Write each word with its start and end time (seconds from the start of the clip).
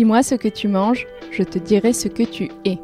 Dis-moi 0.00 0.22
ce 0.22 0.34
que 0.34 0.48
tu 0.48 0.66
manges, 0.66 1.06
je 1.30 1.42
te 1.42 1.58
dirai 1.58 1.92
ce 1.92 2.08
que 2.08 2.22
tu 2.22 2.50
es. 2.64 2.78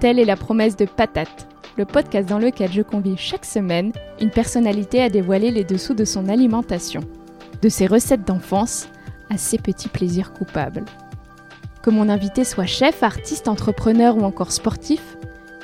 Telle 0.00 0.18
est 0.18 0.24
la 0.24 0.34
promesse 0.34 0.76
de 0.76 0.86
Patate, 0.86 1.46
le 1.76 1.84
podcast 1.84 2.26
dans 2.26 2.38
lequel 2.38 2.72
je 2.72 2.80
convie 2.80 3.18
chaque 3.18 3.44
semaine 3.44 3.92
une 4.18 4.30
personnalité 4.30 5.02
à 5.02 5.10
dévoiler 5.10 5.50
les 5.50 5.64
dessous 5.64 5.92
de 5.92 6.06
son 6.06 6.30
alimentation, 6.30 7.02
de 7.60 7.68
ses 7.68 7.86
recettes 7.86 8.26
d'enfance 8.26 8.88
à 9.28 9.36
ses 9.36 9.58
petits 9.58 9.90
plaisirs 9.90 10.32
coupables. 10.32 10.86
Que 11.82 11.90
mon 11.90 12.08
invité 12.08 12.44
soit 12.44 12.64
chef, 12.64 13.02
artiste, 13.02 13.46
entrepreneur 13.46 14.16
ou 14.16 14.22
encore 14.22 14.52
sportif, 14.52 15.18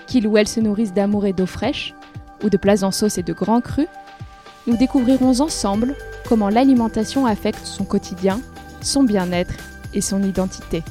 qu'il 0.06 0.26
ou 0.26 0.36
elle 0.36 0.48
se 0.48 0.60
nourrisse 0.60 0.92
d'amour 0.92 1.24
et 1.24 1.32
d'eau 1.32 1.46
fraîche, 1.46 1.94
ou 2.44 2.50
de 2.50 2.58
plats 2.58 2.84
en 2.84 2.90
sauce 2.90 3.16
et 3.16 3.22
de 3.22 3.32
grands 3.32 3.62
crus, 3.62 3.88
nous 4.66 4.76
découvrirons 4.76 5.40
ensemble 5.40 5.94
comment 6.28 6.50
l'alimentation 6.50 7.24
affecte 7.24 7.64
son 7.64 7.84
quotidien, 7.84 8.38
son 8.82 9.02
bien-être 9.02 9.54
et 9.94 10.00
son 10.00 10.22
identité. 10.22 10.82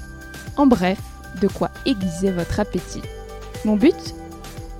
En 0.56 0.68
bref, 0.68 1.00
de 1.42 1.48
quoi 1.48 1.70
aiguiser 1.86 2.32
votre 2.32 2.60
appétit. 2.60 3.02
Mon 3.66 3.76
but 3.76 4.16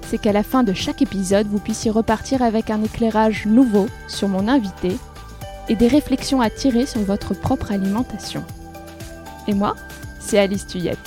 C'est 0.10 0.18
qu'à 0.18 0.32
la 0.32 0.44
fin 0.44 0.64
de 0.64 0.74
chaque 0.74 1.02
épisode, 1.02 1.48
vous 1.48 1.60
puissiez 1.60 1.92
repartir 1.92 2.42
avec 2.42 2.70
un 2.70 2.84
éclairage 2.84 3.46
nouveau 3.46 3.88
sur 4.08 4.28
mon 4.28 4.48
invité 4.48 4.98
et 5.70 5.76
des 5.76 5.88
réflexions 5.88 6.42
à 6.42 6.50
tirer 6.50 6.86
sur 6.86 7.02
votre 7.02 7.34
propre 7.34 7.72
alimentation. 7.72 8.44
Et 9.48 9.54
moi, 9.54 9.76
c'est 10.20 10.40
Alice 10.40 10.68
Tuyette. 10.68 10.98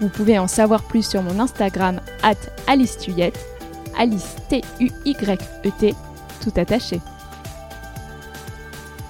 Vous 0.00 0.08
pouvez 0.08 0.38
en 0.38 0.46
savoir 0.46 0.82
plus 0.82 1.08
sur 1.08 1.22
mon 1.22 1.40
Instagram 1.40 2.00
at 2.22 2.34
Alice 2.66 2.98
Tuyette, 2.98 3.38
Alice 3.98 4.36
T-U-Y-E-T, 4.48 5.94
tout 6.42 6.52
attaché. 6.56 7.00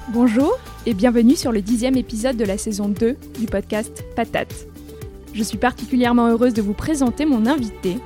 Bonjour 0.08 0.56
et 0.86 0.94
bienvenue 0.94 1.34
sur 1.34 1.50
le 1.50 1.62
dixième 1.62 1.96
épisode 1.96 2.36
de 2.36 2.44
la 2.44 2.56
saison 2.56 2.88
2 2.88 3.16
du 3.40 3.46
podcast 3.46 4.04
Patate. 4.14 4.68
Je 5.34 5.42
suis 5.42 5.58
particulièrement 5.58 6.28
heureuse 6.28 6.54
de 6.54 6.62
vous 6.62 6.74
présenter 6.74 7.24
mon 7.26 7.44
invité. 7.46 7.98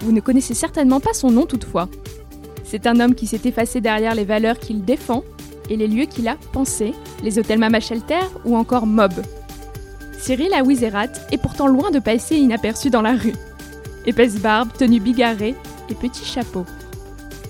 Vous 0.00 0.10
ne 0.10 0.20
connaissez 0.20 0.52
certainement 0.52 0.98
pas 0.98 1.14
son 1.14 1.30
nom 1.30 1.46
toutefois. 1.46 1.88
C'est 2.64 2.88
un 2.88 2.98
homme 2.98 3.14
qui 3.14 3.28
s'est 3.28 3.42
effacé 3.44 3.80
derrière 3.80 4.16
les 4.16 4.24
valeurs 4.24 4.58
qu'il 4.58 4.84
défend 4.84 5.22
et 5.70 5.76
les 5.76 5.86
lieux 5.86 6.06
qu'il 6.06 6.26
a 6.26 6.36
pensés, 6.52 6.94
les 7.22 7.38
hôtels 7.38 7.60
Mama 7.60 7.78
Shelter 7.78 8.26
ou 8.44 8.56
encore 8.56 8.86
Mob. 8.86 9.12
Cyril 10.18 10.52
Awizerat 10.52 11.12
est 11.30 11.40
pourtant 11.40 11.68
loin 11.68 11.92
de 11.92 12.00
passer 12.00 12.34
inaperçu 12.36 12.90
dans 12.90 13.02
la 13.02 13.14
rue. 13.14 13.34
Épaisse 14.04 14.40
barbe, 14.40 14.70
tenue 14.76 14.98
bigarrée 14.98 15.54
et 15.88 15.94
petit 15.94 16.24
chapeau. 16.24 16.64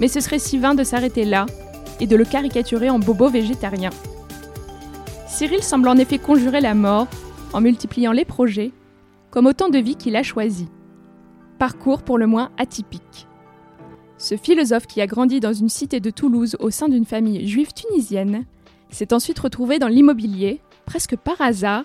Mais 0.00 0.08
ce 0.08 0.20
serait 0.20 0.38
si 0.38 0.58
vain 0.58 0.74
de 0.74 0.84
s'arrêter 0.84 1.24
là 1.24 1.46
et 1.98 2.06
de 2.06 2.16
le 2.16 2.26
caricaturer 2.26 2.90
en 2.90 2.98
bobo 2.98 3.30
végétarien. 3.30 3.90
Cyril 5.36 5.62
semble 5.62 5.88
en 5.88 5.98
effet 5.98 6.16
conjurer 6.16 6.62
la 6.62 6.72
mort 6.72 7.08
en 7.52 7.60
multipliant 7.60 8.12
les 8.12 8.24
projets, 8.24 8.72
comme 9.30 9.44
autant 9.44 9.68
de 9.68 9.76
vies 9.76 9.96
qu'il 9.96 10.16
a 10.16 10.22
choisies. 10.22 10.70
Parcours 11.58 12.04
pour 12.04 12.16
le 12.16 12.26
moins 12.26 12.52
atypique. 12.56 13.28
Ce 14.16 14.38
philosophe 14.38 14.86
qui 14.86 15.02
a 15.02 15.06
grandi 15.06 15.38
dans 15.38 15.52
une 15.52 15.68
cité 15.68 16.00
de 16.00 16.08
Toulouse 16.08 16.56
au 16.58 16.70
sein 16.70 16.88
d'une 16.88 17.04
famille 17.04 17.46
juive 17.46 17.74
tunisienne 17.74 18.46
s'est 18.88 19.12
ensuite 19.12 19.38
retrouvé 19.38 19.78
dans 19.78 19.88
l'immobilier, 19.88 20.62
presque 20.86 21.16
par 21.16 21.38
hasard, 21.42 21.84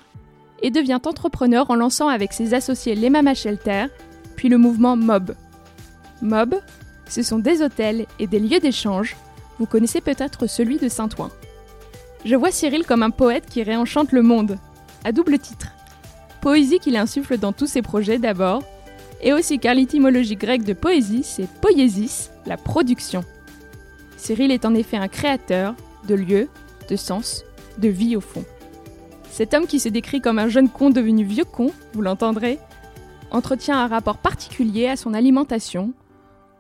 et 0.62 0.72
devient 0.72 1.02
entrepreneur 1.04 1.70
en 1.72 1.76
lançant 1.76 2.08
avec 2.08 2.32
ses 2.32 2.54
associés 2.54 2.96
les 2.96 3.10
Mama 3.10 3.34
puis 4.38 4.48
le 4.48 4.58
mouvement 4.58 4.96
MOB. 4.96 5.36
MOB, 6.22 6.56
ce 7.06 7.22
sont 7.22 7.40
des 7.40 7.62
hôtels 7.62 8.06
et 8.18 8.28
des 8.28 8.40
lieux 8.40 8.62
d'échange. 8.62 9.18
Vous 9.60 9.66
connaissez 9.66 10.00
peut-être 10.00 10.48
celui 10.48 10.78
de 10.78 10.88
Saint-Ouen. 10.88 11.32
Je 12.24 12.36
vois 12.36 12.52
Cyril 12.52 12.86
comme 12.86 13.04
un 13.04 13.10
poète 13.10 13.48
qui 13.50 13.64
réenchante 13.64 14.12
le 14.12 14.22
monde, 14.22 14.58
à 15.04 15.12
double 15.12 15.40
titre. 15.40 15.70
Poésie 16.40 16.80
qu'il 16.80 16.96
insuffle 16.96 17.38
dans 17.38 17.52
tous 17.52 17.68
ses 17.68 17.82
projets 17.82 18.20
d'abord, 18.20 18.64
et 19.22 19.34
aussi 19.34 19.60
car 19.60 19.76
l'étymologie 19.76 20.36
grecque 20.36 20.64
de 20.64 20.74
poésie, 20.74 21.24
c'est 21.24 21.50
poiesis, 21.62 22.30
la 22.46 22.58
production. 22.58 23.24
Cyril 24.18 24.52
est 24.52 24.66
en 24.66 24.76
effet 24.76 24.98
un 24.98 25.08
créateur 25.08 25.76
de 26.08 26.16
lieux, 26.16 26.50
de 26.90 26.96
sens, 26.96 27.44
de 27.78 27.88
vie 27.88 28.16
au 28.16 28.22
fond. 28.22 28.44
Cet 29.32 29.54
homme 29.54 29.66
qui 29.66 29.80
se 29.80 29.90
décrit 29.90 30.22
comme 30.22 30.40
un 30.40 30.50
jeune 30.50 30.70
con 30.70 30.90
devenu 30.90 31.24
vieux 31.24 31.46
con, 31.46 31.72
vous 31.94 32.02
l'entendrez, 32.02 32.60
entretient 33.32 33.80
un 33.80 33.88
rapport 33.88 34.18
particulier 34.18 34.88
à 34.88 34.96
son 34.96 35.14
alimentation, 35.14 35.94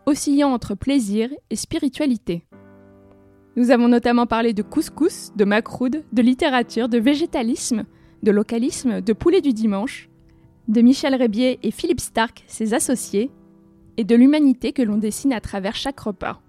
oscillant 0.05 0.51
entre 0.51 0.73
plaisir 0.73 1.29
et 1.49 1.55
spiritualité. 1.55 2.43
Nous 3.57 3.71
avons 3.71 3.89
notamment 3.89 4.27
parlé 4.27 4.53
de 4.53 4.61
couscous, 4.61 5.31
de 5.35 5.43
macroude, 5.43 6.03
de 6.13 6.21
littérature, 6.21 6.87
de 6.87 6.97
végétalisme, 6.97 7.83
de 8.23 8.31
localisme, 8.31 9.01
de 9.01 9.13
poulet 9.13 9.41
du 9.41 9.51
dimanche, 9.51 10.09
de 10.69 10.81
Michel 10.81 11.15
Rébier 11.15 11.59
et 11.63 11.71
Philippe 11.71 11.99
Stark, 11.99 12.43
ses 12.47 12.73
associés, 12.73 13.29
et 13.97 14.05
de 14.05 14.15
l'humanité 14.15 14.71
que 14.71 14.81
l'on 14.81 14.97
dessine 14.97 15.33
à 15.33 15.41
travers 15.41 15.75
chaque 15.75 15.99
repas. 15.99 16.41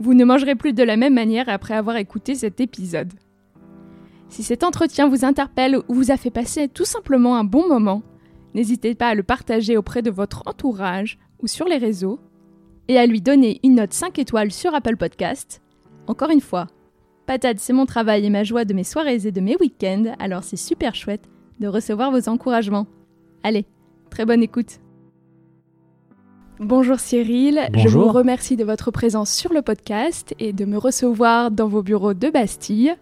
Vous 0.00 0.14
ne 0.14 0.24
mangerez 0.24 0.54
plus 0.54 0.72
de 0.72 0.82
la 0.82 0.96
même 0.96 1.14
manière 1.14 1.50
après 1.50 1.74
avoir 1.74 1.96
écouté 1.96 2.34
cet 2.34 2.60
épisode. 2.60 3.12
Si 4.30 4.42
cet 4.42 4.64
entretien 4.64 5.08
vous 5.08 5.26
interpelle 5.26 5.76
ou 5.88 5.94
vous 5.94 6.10
a 6.10 6.16
fait 6.16 6.30
passer 6.30 6.68
tout 6.68 6.84
simplement 6.86 7.36
un 7.36 7.44
bon 7.44 7.68
moment, 7.68 8.02
n'hésitez 8.54 8.94
pas 8.94 9.08
à 9.08 9.14
le 9.14 9.22
partager 9.22 9.76
auprès 9.76 10.00
de 10.00 10.10
votre 10.10 10.42
entourage 10.46 11.18
ou 11.42 11.46
sur 11.46 11.66
les 11.66 11.78
réseaux 11.78 12.18
et 12.88 12.98
à 12.98 13.04
lui 13.04 13.20
donner 13.20 13.60
une 13.62 13.74
note 13.74 13.92
5 13.92 14.18
étoiles 14.18 14.52
sur 14.52 14.74
Apple 14.74 14.96
Podcast 14.96 15.60
encore 16.08 16.30
une 16.30 16.40
fois, 16.40 16.66
patate, 17.26 17.58
c'est 17.58 17.74
mon 17.74 17.84
travail 17.84 18.24
et 18.24 18.30
ma 18.30 18.42
joie 18.42 18.64
de 18.64 18.72
mes 18.72 18.84
soirées 18.84 19.26
et 19.26 19.30
de 19.30 19.40
mes 19.40 19.56
week-ends, 19.60 20.14
alors 20.18 20.42
c'est 20.42 20.56
super 20.56 20.94
chouette 20.94 21.28
de 21.60 21.68
recevoir 21.68 22.10
vos 22.10 22.28
encouragements. 22.28 22.86
Allez, 23.42 23.66
très 24.10 24.24
bonne 24.24 24.42
écoute. 24.42 24.80
Bonjour 26.60 26.98
Cyril, 26.98 27.68
je 27.74 27.88
vous 27.88 28.08
remercie 28.08 28.56
de 28.56 28.64
votre 28.64 28.90
présence 28.90 29.30
sur 29.30 29.52
le 29.52 29.62
podcast 29.62 30.34
et 30.40 30.52
de 30.52 30.64
me 30.64 30.78
recevoir 30.78 31.50
dans 31.50 31.68
vos 31.68 31.82
bureaux 31.82 32.14
de 32.14 32.30
Bastille. 32.30 32.96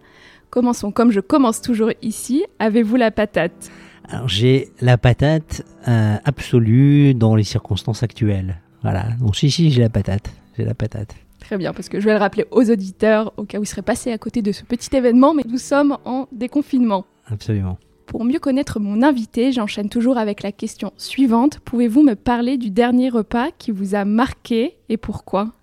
Commençons 0.49 0.91
comme 0.91 1.11
je 1.11 1.21
commence 1.21 1.61
toujours 1.61 1.91
ici, 2.01 2.45
avez-vous 2.59 2.97
la 2.97 3.09
patate? 3.09 3.71
Alors 4.09 4.27
j'ai 4.27 4.69
la 4.79 4.97
patate 4.97 5.63
euh, 5.87 6.17
absolue 6.23 7.13
dans 7.13 7.35
les 7.35 7.43
circonstances 7.43 8.03
actuelles. 8.03 8.61
Voilà, 8.83 9.05
donc 9.19 9.35
si 9.35 9.49
si 9.49 9.71
j'ai 9.71 9.81
la 9.81 9.89
patate, 9.89 10.29
j'ai 10.55 10.63
la 10.63 10.75
patate. 10.75 11.15
Très 11.39 11.57
bien, 11.57 11.73
parce 11.73 11.89
que 11.89 11.99
je 11.99 12.05
vais 12.05 12.13
le 12.13 12.19
rappeler 12.19 12.45
aux 12.51 12.69
auditeurs 12.69 13.33
au 13.37 13.43
cas 13.43 13.59
où 13.59 13.63
ils 13.63 13.67
seraient 13.67 13.81
passés 13.81 14.11
à 14.11 14.17
côté 14.17 14.41
de 14.41 14.51
ce 14.51 14.63
petit 14.63 14.95
événement, 14.95 15.33
mais 15.33 15.43
nous 15.47 15.57
sommes 15.57 15.97
en 16.05 16.27
déconfinement. 16.31 17.05
Absolument. 17.27 17.77
Pour 18.07 18.23
mieux 18.23 18.39
connaître 18.39 18.79
mon 18.79 19.03
invité, 19.03 19.51
j'enchaîne 19.51 19.89
toujours 19.89 20.17
avec 20.17 20.41
la 20.41 20.53
question 20.53 20.93
suivante. 20.95 21.59
Pouvez-vous 21.59 22.03
me 22.03 22.15
parler 22.15 22.57
du 22.57 22.69
dernier 22.69 23.09
repas 23.09 23.49
qui 23.57 23.71
vous 23.71 23.95
a 23.95 24.05
marqué 24.05 24.77
et 24.87 24.95
pourquoi? 24.95 25.53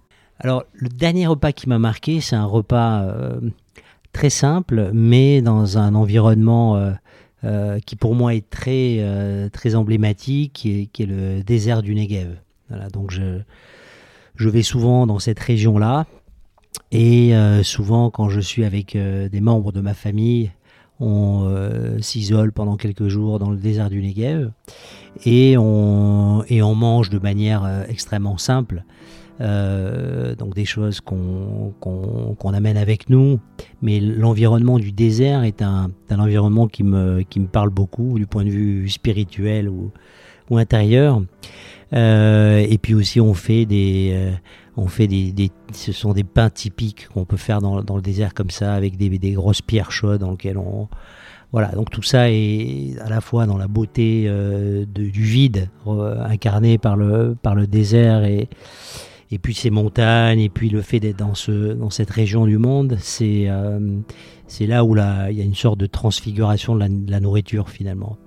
Alors, 0.41 0.65
le 0.75 0.89
dernier 0.89 1.27
repas 1.27 1.53
qui 1.53 1.71
m'a 1.71 1.79
marqué, 1.79 2.21
c'est 2.21 2.37
un 2.37 2.45
repas 2.45 3.03
euh, 3.03 3.41
très 4.13 4.29
simple, 4.29 4.91
mais 4.93 5.41
dans 5.41 5.79
un 5.79 5.95
environnement 5.95 6.77
euh, 6.77 6.93
euh, 7.45 7.79
qui 7.81 7.97
pour 7.97 8.15
moi 8.15 8.35
est 8.35 8.49
très, 8.51 9.01
très 9.53 9.75
emblématique, 9.75 10.53
qui 10.53 10.83
est, 10.83 10.87
qui 10.87 11.05
est, 11.05 11.07
le 11.07 11.43
désert 11.43 11.83
du 11.83 11.95
Negev. 11.95 12.37
Voilà, 12.69 12.89
donc 12.91 13.11
je, 13.11 13.41
je 14.37 14.49
vais 14.49 14.63
souvent 14.63 15.07
dans 15.07 15.19
cette 15.19 15.39
région-là. 15.39 16.07
Et 16.91 17.35
euh, 17.35 17.63
souvent, 17.63 18.11
quand 18.11 18.29
je 18.29 18.41
suis 18.41 18.65
avec 18.65 18.97
euh, 18.97 19.29
des 19.29 19.41
membres 19.41 19.73
de 19.73 19.81
ma 19.81 19.95
famille, 19.95 20.53
on 21.01 21.45
euh, 21.45 21.99
s'isole 22.01 22.53
pendant 22.53 22.77
quelques 22.77 23.09
jours 23.09 23.39
dans 23.39 23.51
le 23.51 23.57
désert 23.57 23.91
du 23.91 24.01
Negev 24.01 24.51
et 25.25 25.57
on, 25.59 26.45
et 26.49 26.63
on 26.63 26.75
mange 26.75 27.11
de 27.11 27.19
manière 27.19 27.85
extrêmement 27.89 28.39
simple. 28.39 28.85
donc 29.41 30.55
des 30.55 30.65
choses 30.65 31.01
qu'on 31.01 32.53
amène 32.53 32.77
avec 32.77 33.11
nous, 33.11 33.41
mais 33.83 33.99
l'environnement 33.99 34.79
du 34.79 34.93
désert 34.93 35.43
est 35.43 35.63
un, 35.63 35.91
un, 36.11 36.19
environnement 36.21 36.69
qui 36.69 36.85
me, 36.85 37.23
qui 37.23 37.41
me 37.41 37.49
parle 37.49 37.71
beaucoup 37.71 38.17
du 38.17 38.27
point 38.27 38.45
de 38.45 38.51
vue 38.51 38.89
spirituel 38.89 39.69
ou, 39.69 39.91
ou 40.51 40.59
intérieur. 40.59 41.23
Euh, 41.95 42.67
et 42.69 42.79
puis 42.79 42.95
aussi 42.95 43.21
on 43.21 43.35
fait 43.35 43.67
des, 43.67 44.11
euh, 44.15 44.33
on 44.77 44.89
fait 44.89 45.07
des, 45.07 45.51
ce 45.73 45.93
sont 45.93 46.13
des 46.13 46.25
pains 46.25 46.51
typiques 46.51 47.09
qu'on 47.09 47.25
peut 47.25 47.37
faire 47.37 47.61
dans, 47.61 47.77
le 47.77 48.03
désert 48.03 48.35
comme 48.35 48.51
ça 48.51 48.75
avec 48.75 48.97
des, 48.97 49.33
grosses 49.33 49.63
pierres 49.63 49.93
chaudes 49.93 50.21
dans 50.21 50.33
lesquelles 50.33 50.59
on, 50.59 50.89
voilà. 51.53 51.69
Donc 51.69 51.91
tout 51.91 52.03
ça 52.03 52.31
est 52.31 52.99
à 53.01 53.09
la 53.09 53.21
fois 53.21 53.47
dans 53.47 53.57
la 53.57 53.69
beauté 53.69 54.25
euh, 54.27 54.85
du 54.87 55.23
vide 55.23 55.69
incarné 55.87 56.79
par 56.79 56.97
le 56.97 57.37
par 57.41 57.55
le 57.55 57.69
désert 57.69 58.25
et 58.25 58.49
et 59.31 59.39
puis 59.39 59.55
ces 59.55 59.71
montagnes 59.71 60.41
et 60.41 60.49
puis 60.49 60.69
le 60.69 60.83
fait 60.83 60.99
d'être 60.99 61.19
dans 61.19 61.35
ce 61.35 61.75
dans 61.75 61.91
cette 61.91 62.11
région 62.11 62.47
du 62.47 62.59
monde, 62.59 62.97
c'est 63.01 63.49
c'est 64.49 64.67
là 64.67 64.85
où 64.85 64.97
il 64.97 65.37
y 65.37 65.41
a 65.41 65.45
une 65.45 65.55
sorte 65.55 65.79
de 65.79 65.87
transfiguration 65.87 66.75
de 66.75 67.11
la 67.11 67.21
nourriture 67.21 67.71
finalement. 67.71 68.19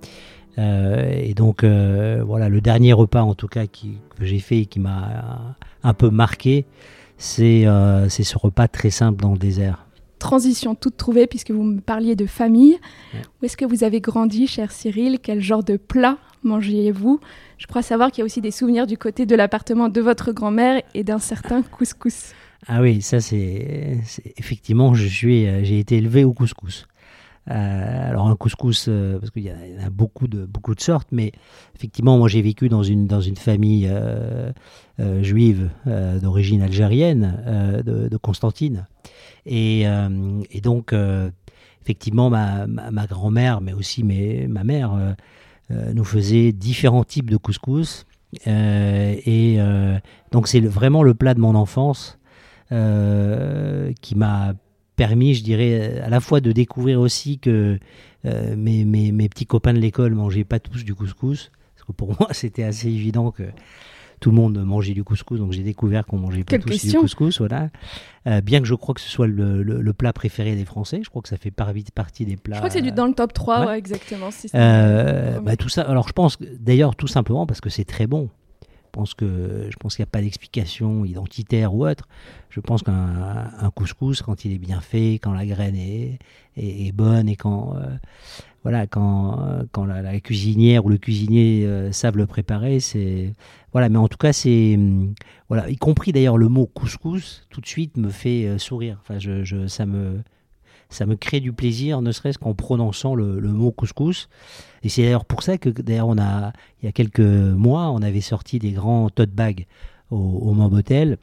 Euh, 0.57 1.12
et 1.12 1.33
donc 1.33 1.63
euh, 1.63 2.24
voilà, 2.25 2.50
le 2.50 2.62
dernier 2.62 2.94
repas 2.94 3.21
en 3.21 3.36
tout 3.36 3.48
cas 3.48 3.68
qui, 3.68 3.98
que 4.18 4.25
j'ai 4.25 4.39
fait 4.39 4.62
et 4.62 4.65
qui 4.65 4.80
m'a 4.80 5.56
un 5.83 5.94
peu 5.94 6.09
marqué, 6.09 6.65
c'est 7.18 7.68
euh, 7.68 8.09
ce 8.09 8.38
repas 8.38 8.68
très 8.68 8.89
simple 8.89 9.21
dans 9.21 9.33
le 9.33 9.38
désert. 9.38 9.86
transition 10.19 10.74
toute 10.74 10.98
trouvée 10.98 11.27
puisque 11.27 11.51
vous 11.51 11.63
me 11.63 11.80
parliez 11.80 12.15
de 12.15 12.25
famille. 12.25 12.77
Où 13.13 13.45
est-ce 13.45 13.57
que 13.57 13.65
vous 13.65 13.83
avez 13.83 14.01
grandi, 14.01 14.48
cher 14.48 14.71
Cyril? 14.71 15.19
Quel 15.21 15.42
genre 15.42 15.63
de 15.63 15.77
plat 15.77 16.18
mangiez-vous? 16.44 17.19
Je 17.57 17.68
crois 17.68 17.83
savoir 17.83 18.12
qu'il 18.12 18.19
y 18.19 18.24
a 18.24 18.25
aussi 18.25 18.42
des 18.42 18.51
souvenirs 18.51 18.88
du 18.88 18.98
côté 18.98 19.25
de 19.25 19.36
l'appartement 19.36 19.89
de 19.89 20.01
votre 20.01 20.31
grand-mère 20.31 20.81
et 20.95 21.04
d'un 21.04 21.19
certain 21.19 21.62
couscous. 21.62 22.33
Ah 22.68 22.81
oui, 22.81 23.04
ça 23.04 23.21
c'est 23.21 24.00
effectivement, 24.38 24.95
je 24.95 25.07
suis, 25.07 25.45
j'ai 25.63 25.80
été 25.80 25.98
élevé 25.98 26.24
au 26.24 26.33
couscous. 26.33 26.88
Euh, 27.50 28.10
alors 28.10 28.28
un 28.28 28.36
couscous, 28.36 28.88
euh, 28.90 29.20
parce 29.20 29.32
qu'il 29.32 29.44
y, 29.44 29.52
en 29.52 29.86
a 29.86 29.90
beaucoup 29.90 30.28
de 30.28 30.46
beaucoup 30.46 30.76
de 30.76 30.82
sortes, 30.82 31.08
mais 31.12 31.32
effectivement, 31.76 32.18
moi 32.18 32.28
j'ai 32.28 32.42
vécu 32.42 32.70
dans 32.70 32.84
une 32.84 33.08
dans 33.08 33.22
une 33.22 33.38
famille 33.38 33.90
juive 35.22 35.70
d'origine 35.86 36.62
algérienne, 36.62 37.84
de, 37.86 38.18
Constantine, 38.18 38.88
et, 39.46 39.86
donc 40.62 40.94
effectivement 41.84 42.30
ma, 42.30 42.68
ma, 42.68 43.08
grand-mère, 43.08 43.62
mais 43.62 43.74
aussi 43.74 44.04
ma 44.04 44.64
mère, 44.64 45.16
nous 45.70 46.04
faisait 46.04 46.52
différents 46.52 47.04
types 47.04 47.30
de 47.30 47.38
couscous. 47.38 48.06
et 48.46 49.60
donc 50.32 50.48
c'est 50.48 50.60
vraiment 50.60 51.04
le 51.04 51.14
plat 51.14 51.34
de 51.34 51.40
mon 51.40 51.56
enfance 51.56 52.18
euh, 52.74 53.94
qui 54.02 54.16
m'a 54.16 54.54
permis, 54.98 55.36
je 55.36 55.44
dirais, 55.44 56.02
à 56.02 56.10
la 56.10 56.20
fois 56.20 56.42
de 56.42 56.52
découvrir 56.52 57.00
aussi 57.00 57.40
que 57.40 57.80
euh, 58.26 58.56
mes, 58.58 58.84
mes, 58.84 59.14
mes, 59.14 59.30
petits 59.30 59.46
copains 59.46 59.74
de 59.74 59.80
l'école 59.80 60.14
mangeaient 60.14 60.44
pas 60.44 60.60
tous 60.60 60.84
du 60.84 60.94
couscous. 60.94 61.52
Parce 61.76 61.86
que 61.88 61.94
pour 61.94 62.10
moi, 62.20 62.30
c'était 62.32 62.64
assez 62.64 62.88
évident 62.88 63.32
que 63.32 63.44
tout 64.20 64.32
le 64.32 64.36
monde 64.36 64.58
mangeait 64.58 64.96
du 64.96 65.04
couscous, 65.04 65.40
donc 65.40 65.52
j'ai 65.52 65.62
découvert 65.62 66.08
qu'on 66.08 66.18
mangeait 66.18 66.44
pas 66.44 66.58
tous 66.58 66.84
du 66.84 66.94
couscous. 66.94 67.38
Voilà. 67.38 67.70
Euh, 68.26 68.42
bien 68.42 68.60
que 68.60 68.66
je 68.66 68.74
crois 68.74 68.96
que 68.96 69.02
ce 69.02 69.10
soit 69.10 69.28
le, 69.28 69.62
le, 69.62 69.94
plat 69.94 70.12
préféré 70.12 70.56
des 70.56 70.66
Français, 70.66 71.02
je 71.04 71.10
crois 71.10 71.22
que 71.22 71.30
ça 71.30 71.38
fait 71.38 71.52
partie 71.52 72.26
des 72.26 72.36
plats. 72.36 72.56
Je 72.56 72.60
crois 72.60 72.70
que 72.70 72.74
c'est 72.74 72.92
dans 72.92 73.06
le 73.06 73.14
top 73.14 73.32
3, 73.32 73.78
exactement. 73.78 74.30
bah, 74.54 75.56
tout 75.56 75.70
ça, 75.70 75.84
alors 75.84 76.08
je 76.08 76.14
pense 76.14 76.40
d'ailleurs 76.60 76.96
tout 76.96 77.08
simplement 77.08 77.46
parce 77.46 77.62
que 77.62 77.70
c'est 77.70 77.86
très 77.86 78.08
bon 78.08 78.30
pense 78.92 79.13
que 79.13 79.68
je 79.69 79.75
pense 79.78 79.95
qu'il 79.95 80.04
n'y 80.04 80.10
a 80.10 80.12
pas 80.12 80.22
d'explication 80.22 81.06
identitaire 81.06 81.74
ou 81.74 81.88
autre. 81.88 82.07
Je 82.50 82.60
pense 82.60 82.84
qu'un 82.84 83.72
couscous, 83.75 84.22
quand 84.22 84.45
il 84.45 84.54
est 84.54 84.57
bien 84.57 84.81
fait, 84.81 85.13
quand 85.13 85.34
la 85.34 85.45
graine 85.45 85.75
est, 85.75 86.92
bonne 86.94 87.30
et 87.30 87.36
quand 87.36 87.75
euh, 87.75 87.95
voilà, 88.63 88.88
quand, 88.88 89.66
quand 89.72 89.86
la, 89.86 90.19
cuisinière 90.19 90.86
ou 90.86 90.89
le 90.89 90.98
cuisinier 90.98 91.66
euh, 91.66 91.92
savent 91.92 92.18
le 92.18 92.25
préparer, 92.25 92.80
c'est 92.80 93.34
voilà. 93.72 93.89
Mais 93.89 93.98
en 93.98 94.07
tout 94.07 94.18
cas, 94.18 94.34
c'est 94.34 94.80
voilà, 95.50 95.69
y 95.69 95.78
compris 95.78 96.12
d'ailleurs 96.12 96.38
le 96.38 96.50
mot 96.50 96.66
couscous, 96.66 97.45
tout 97.50 97.62
de 97.62 97.68
suite 97.68 97.98
me 97.98 98.10
fait 98.10 98.45
euh, 98.45 98.57
sourire. 98.57 98.98
Enfin, 99.01 99.19
je, 99.19 99.68
ça 99.68 99.86
me 99.86 100.22
ça 100.89 101.06
me 101.06 101.16
crée 101.16 101.39
du 101.39 101.54
plaisir, 101.54 102.01
ne 102.01 102.12
serait-ce 102.12 102.38
qu'en 102.38 102.54
prononçant 102.54 103.16
le, 103.16 103.39
mot 103.42 103.72
couscous. 103.72 104.30
Et 104.84 104.89
c'est 104.89 105.04
d'ailleurs 105.04 105.25
pour 105.25 105.44
ça 105.44 105.57
que, 105.57 105.69
d'ailleurs, 105.69 106.07
on 106.07 106.18
a, 106.18 106.54
il 106.81 106.86
y 106.86 106.89
a 106.89 106.92
quelques 106.92 107.19
mois, 107.19 107.92
on 107.92 108.01
avait 108.01 108.22
sorti 108.22 108.60
des 108.60 108.72
grands 108.72 109.10
tote 109.10 109.31
bags 109.31 109.66
au, 110.12 110.18
au 110.18 110.54
Mobotel, 110.54 111.18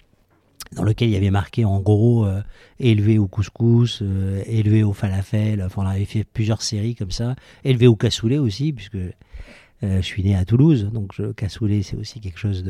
dans 0.72 0.82
lequel 0.82 1.08
il 1.08 1.12
y 1.12 1.16
avait 1.16 1.30
marqué 1.30 1.64
en 1.64 1.80
gros 1.80 2.26
euh, 2.26 2.42
élevé 2.80 3.18
au 3.18 3.26
couscous, 3.26 4.00
euh, 4.02 4.42
élevé 4.46 4.82
au 4.82 4.92
falafel. 4.92 5.62
Enfin, 5.62 5.82
on 5.84 5.86
avait 5.86 6.04
fait 6.04 6.24
plusieurs 6.24 6.62
séries 6.62 6.94
comme 6.94 7.10
ça. 7.10 7.36
Élevé 7.64 7.86
au 7.86 7.96
cassoulet 7.96 8.38
aussi, 8.38 8.72
puisque 8.72 8.98
je 9.84 10.06
suis 10.06 10.22
né 10.22 10.34
à 10.34 10.44
Toulouse, 10.44 10.90
donc 10.92 11.18
le 11.18 11.32
cassoulet, 11.32 11.82
c'est 11.82 11.96
aussi 11.96 12.20
quelque 12.20 12.38
chose 12.38 12.64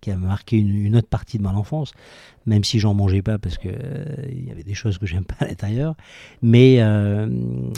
qui 0.00 0.10
a 0.10 0.16
marqué 0.16 0.58
une, 0.58 0.96
autre 0.96 1.08
partie 1.08 1.38
de 1.38 1.42
mon 1.42 1.50
enfance, 1.50 1.92
même 2.46 2.64
si 2.64 2.78
j'en 2.78 2.94
mangeais 2.94 3.22
pas 3.22 3.38
parce 3.38 3.58
que 3.58 3.68
euh, 3.68 4.46
y 4.46 4.50
avait 4.50 4.64
des 4.64 4.74
choses 4.74 4.98
que 4.98 5.06
j'aime 5.06 5.24
pas 5.24 5.36
à 5.40 5.46
l'intérieur. 5.46 5.94
Mais, 6.42 6.76
euh, 6.80 7.26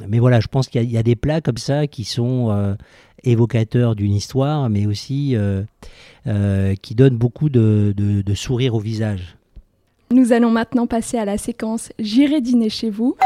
mais 0.08 0.18
voilà, 0.18 0.40
je 0.40 0.48
pense 0.48 0.68
qu'il 0.68 0.90
y, 0.90 0.96
a 0.96 1.02
des 1.02 1.16
plats 1.16 1.40
comme 1.40 1.58
ça 1.58 1.86
qui 1.86 2.04
sont 2.04 2.76
évocateurs 3.22 3.94
d'une 3.94 4.14
histoire, 4.14 4.68
mais 4.70 4.86
aussi 4.86 5.36
qui 6.82 6.94
donnent 6.94 7.18
beaucoup 7.18 7.48
de 7.48 8.34
sourire 8.34 8.74
au 8.74 8.80
visage. 8.80 9.36
Nous 10.10 10.32
allons 10.32 10.50
maintenant 10.50 10.86
passer 10.86 11.18
à 11.18 11.24
la 11.24 11.38
séquence 11.38 11.92
J'irai 11.98 12.40
dîner 12.40 12.68
chez 12.68 12.90
vous. 12.90 13.16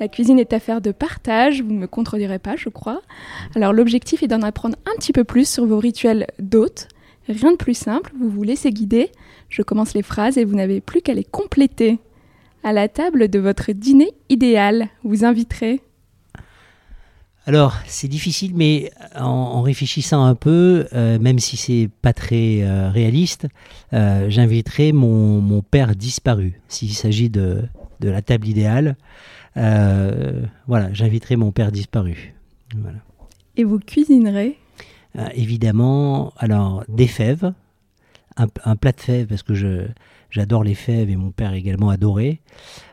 La 0.00 0.08
cuisine 0.08 0.38
est 0.38 0.52
affaire 0.52 0.80
de 0.80 0.92
partage, 0.92 1.62
vous 1.62 1.72
ne 1.72 1.78
me 1.78 1.86
contredirez 1.86 2.38
pas, 2.38 2.54
je 2.56 2.68
crois. 2.68 3.00
Alors 3.56 3.72
l'objectif 3.72 4.22
est 4.22 4.28
d'en 4.28 4.42
apprendre 4.42 4.76
un 4.86 4.96
petit 4.96 5.12
peu 5.12 5.24
plus 5.24 5.48
sur 5.48 5.66
vos 5.66 5.78
rituels 5.78 6.28
d'hôtes. 6.38 6.88
Rien 7.28 7.52
de 7.52 7.56
plus 7.56 7.74
simple, 7.74 8.12
vous 8.18 8.30
vous 8.30 8.42
laissez 8.42 8.70
guider. 8.70 9.10
Je 9.48 9.62
commence 9.62 9.94
les 9.94 10.02
phrases 10.02 10.38
et 10.38 10.44
vous 10.44 10.54
n'avez 10.54 10.80
plus 10.80 11.02
qu'à 11.02 11.14
les 11.14 11.24
compléter. 11.24 11.98
À 12.62 12.72
la 12.72 12.88
table 12.88 13.28
de 13.28 13.38
votre 13.38 13.72
dîner 13.72 14.12
idéal, 14.28 14.88
vous 15.04 15.24
inviterez 15.24 15.80
alors, 17.48 17.78
c'est 17.86 18.08
difficile, 18.08 18.52
mais 18.54 18.90
en, 19.16 19.62
réfléchissant 19.62 20.22
un 20.22 20.34
peu, 20.34 20.86
euh, 20.92 21.18
même 21.18 21.38
si 21.38 21.56
c'est 21.56 21.88
pas 22.02 22.12
très 22.12 22.60
euh, 22.60 22.90
réaliste, 22.90 23.46
euh, 23.94 24.28
j'inviterai 24.28 24.92
mon, 24.92 25.62
père 25.62 25.96
disparu, 25.96 26.60
s'il 26.68 26.92
s'agit 26.92 27.30
de, 27.30 27.62
la 28.02 28.20
table 28.20 28.48
idéale. 28.48 28.98
Euh, 29.58 30.42
voilà, 30.66 30.92
j'inviterai 30.92 31.36
mon 31.36 31.50
père 31.52 31.72
disparu. 31.72 32.34
Et 33.56 33.64
vous 33.64 33.78
cuisinerez? 33.78 34.56
Euh, 35.18 35.26
Évidemment, 35.34 36.32
alors 36.38 36.84
des 36.88 37.08
fèves, 37.08 37.52
un, 38.36 38.76
plat 38.76 38.92
de 38.92 39.00
fèves 39.00 39.26
parce 39.26 39.42
que 39.42 39.54
je 39.54 39.86
j'adore 40.30 40.62
les 40.62 40.74
fèves 40.74 41.10
et 41.10 41.16
mon 41.16 41.30
père 41.30 41.54
également 41.54 41.88
adoré. 41.88 42.40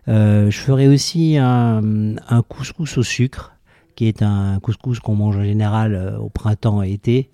Euh, 0.08 0.50
je 0.50 0.58
ferai 0.58 0.88
aussi 0.88 1.38
un, 1.38 2.16
un, 2.30 2.42
couscous 2.42 2.98
au 2.98 3.04
sucre, 3.04 3.54
qui 3.96 4.08
est 4.08 4.24
un 4.24 4.60
couscous 4.60 5.00
qu'on 5.00 5.16
mange 5.16 5.38
en 5.38 5.44
général 5.44 6.18
au 6.20 6.30
printemps 6.30 6.82
et 6.82 6.92
été. 6.92 7.30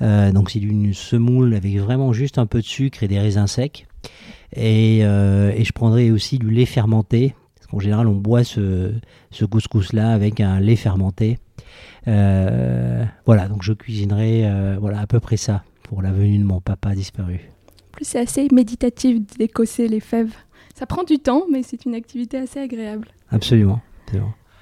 donc 0.00 0.50
c'est 0.50 0.58
une 0.58 0.92
semoule 0.92 1.54
avec 1.54 1.76
vraiment 1.78 2.12
juste 2.12 2.38
un 2.38 2.46
peu 2.46 2.58
de 2.60 2.66
sucre 2.66 3.04
et 3.04 3.08
des 3.08 3.20
raisins 3.20 3.46
secs. 3.46 3.86
Et, 4.54 4.98
et 4.98 5.64
je 5.64 5.72
prendrai 5.72 6.10
aussi 6.10 6.38
du 6.38 6.50
lait 6.50 6.66
fermenté 6.66 7.34
en 7.72 7.80
général, 7.80 8.06
on 8.06 8.14
boit 8.14 8.44
ce, 8.44 8.92
couscous-là 9.50 10.12
avec 10.12 10.40
un 10.40 10.60
lait 10.60 10.76
fermenté. 10.76 11.38
Euh, 12.08 13.04
voilà, 13.24 13.48
donc 13.48 13.62
je 13.62 13.72
cuisinerai 13.72 14.46
euh, 14.46 14.76
voilà, 14.80 15.00
à 15.00 15.06
peu 15.06 15.20
près 15.20 15.36
ça 15.36 15.64
pour 15.82 16.02
la 16.02 16.12
venue 16.12 16.38
de 16.38 16.44
mon 16.44 16.60
papa 16.60 16.94
disparu. 16.94 17.40
En 17.88 17.92
plus, 17.92 18.04
c'est 18.04 18.20
assez 18.20 18.48
méditatif 18.52 19.20
d'écosser 19.38 19.88
les 19.88 20.00
fèves. 20.00 20.34
Ça 20.74 20.86
prend 20.86 21.04
du 21.04 21.18
temps, 21.18 21.44
mais 21.50 21.62
c'est 21.62 21.86
une 21.86 21.94
activité 21.94 22.38
assez 22.38 22.60
agréable. 22.60 23.08
Absolument. 23.30 23.80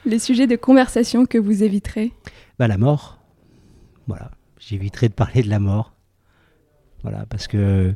Les 0.07 0.19
sujets 0.19 0.47
de 0.47 0.57
conversation 0.57 1.27
que 1.27 1.39
vous 1.39 1.63
éviterez 1.63 2.13
bah, 2.59 2.69
La 2.69 2.79
mort. 2.79 3.19
Voilà, 4.07 4.31
j'éviterai 4.59 5.09
de 5.09 5.15
parler 5.15 5.43
de 5.43 5.49
la 5.49 5.59
mort. 5.59 5.95
Voilà, 7.03 7.27
parce 7.29 7.49
que, 7.49 7.95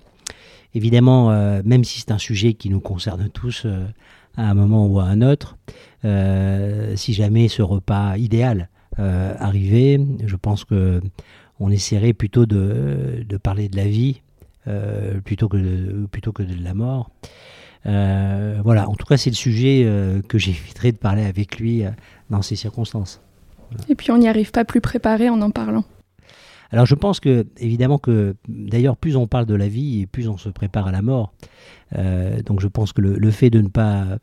évidemment, 0.75 1.31
euh, 1.31 1.63
même 1.65 1.85
si 1.85 2.01
c'est 2.01 2.11
un 2.11 2.19
sujet 2.19 2.55
qui 2.55 2.71
nous 2.71 2.81
concerne 2.81 3.29
tous, 3.31 3.67
à 4.39 4.49
un 4.49 4.55
moment 4.55 4.87
ou 4.87 5.01
à 5.01 5.05
un 5.05 5.21
autre, 5.21 5.59
euh, 6.05 6.95
si 6.97 7.13
jamais 7.13 7.49
ce 7.49 7.61
repas 7.61 8.17
idéal 8.17 8.71
euh, 8.99 9.35
arrivait, 9.39 10.01
je 10.25 10.37
pense 10.37 10.65
que 10.65 11.03
on 11.61 11.71
essaierait 11.71 12.13
plutôt 12.13 12.47
de, 12.47 13.25
de 13.29 13.37
parler 13.37 13.69
de 13.69 13.77
la 13.77 13.87
vie 13.87 14.23
euh, 14.69 15.21
plutôt, 15.21 15.49
que 15.49 15.57
de, 15.57 16.07
plutôt 16.07 16.31
que 16.31 16.45
de 16.45 16.63
la 16.63 16.73
mort. 16.73 17.11
voilà, 17.85 18.89
en 18.89 18.95
tout 18.95 19.07
cas, 19.07 19.17
c'est 19.17 19.31
le 19.31 19.37
sujet 19.37 19.87
que 20.29 20.39
j'éviterai 20.39 20.93
de 20.93 20.99
parler 20.99 21.25
avec 21.25 21.59
lui 21.59 21.83
dans 22.31 22.43
ces 22.43 22.55
circonstances. 22.55 23.21
Et 23.89 23.97
puis 23.97 24.11
on 24.13 24.19
n'y 24.19 24.29
arrive 24.29 24.53
pas 24.53 24.65
plus 24.65 24.81
préparé 24.81 25.29
en 25.29 25.43
en 25.43 25.51
parlant. 25.51 25.85
Alors 26.71 26.87
je 26.87 26.95
pense 26.95 27.21
que, 27.21 27.47
évidemment, 27.59 27.99
que 27.99 28.37
d'ailleurs, 28.49 28.97
plus 28.97 29.17
on 29.17 29.27
parle 29.27 29.47
de 29.47 29.55
la 29.55 29.69
vie 29.69 30.01
et 30.01 30.07
plus 30.07 30.29
on 30.29 30.37
se 30.37 30.49
prépare 30.49 30.87
à 30.87 30.93
la 30.93 31.03
mort. 31.03 31.33
Euh, 31.97 32.43
donc 32.43 32.61
je 32.61 32.69
pense 32.69 32.93
que 32.93 33.01
le, 33.01 33.31
fait 33.31 33.49
de 33.49 33.63
ne, 33.63 33.69
pas, 33.69 34.19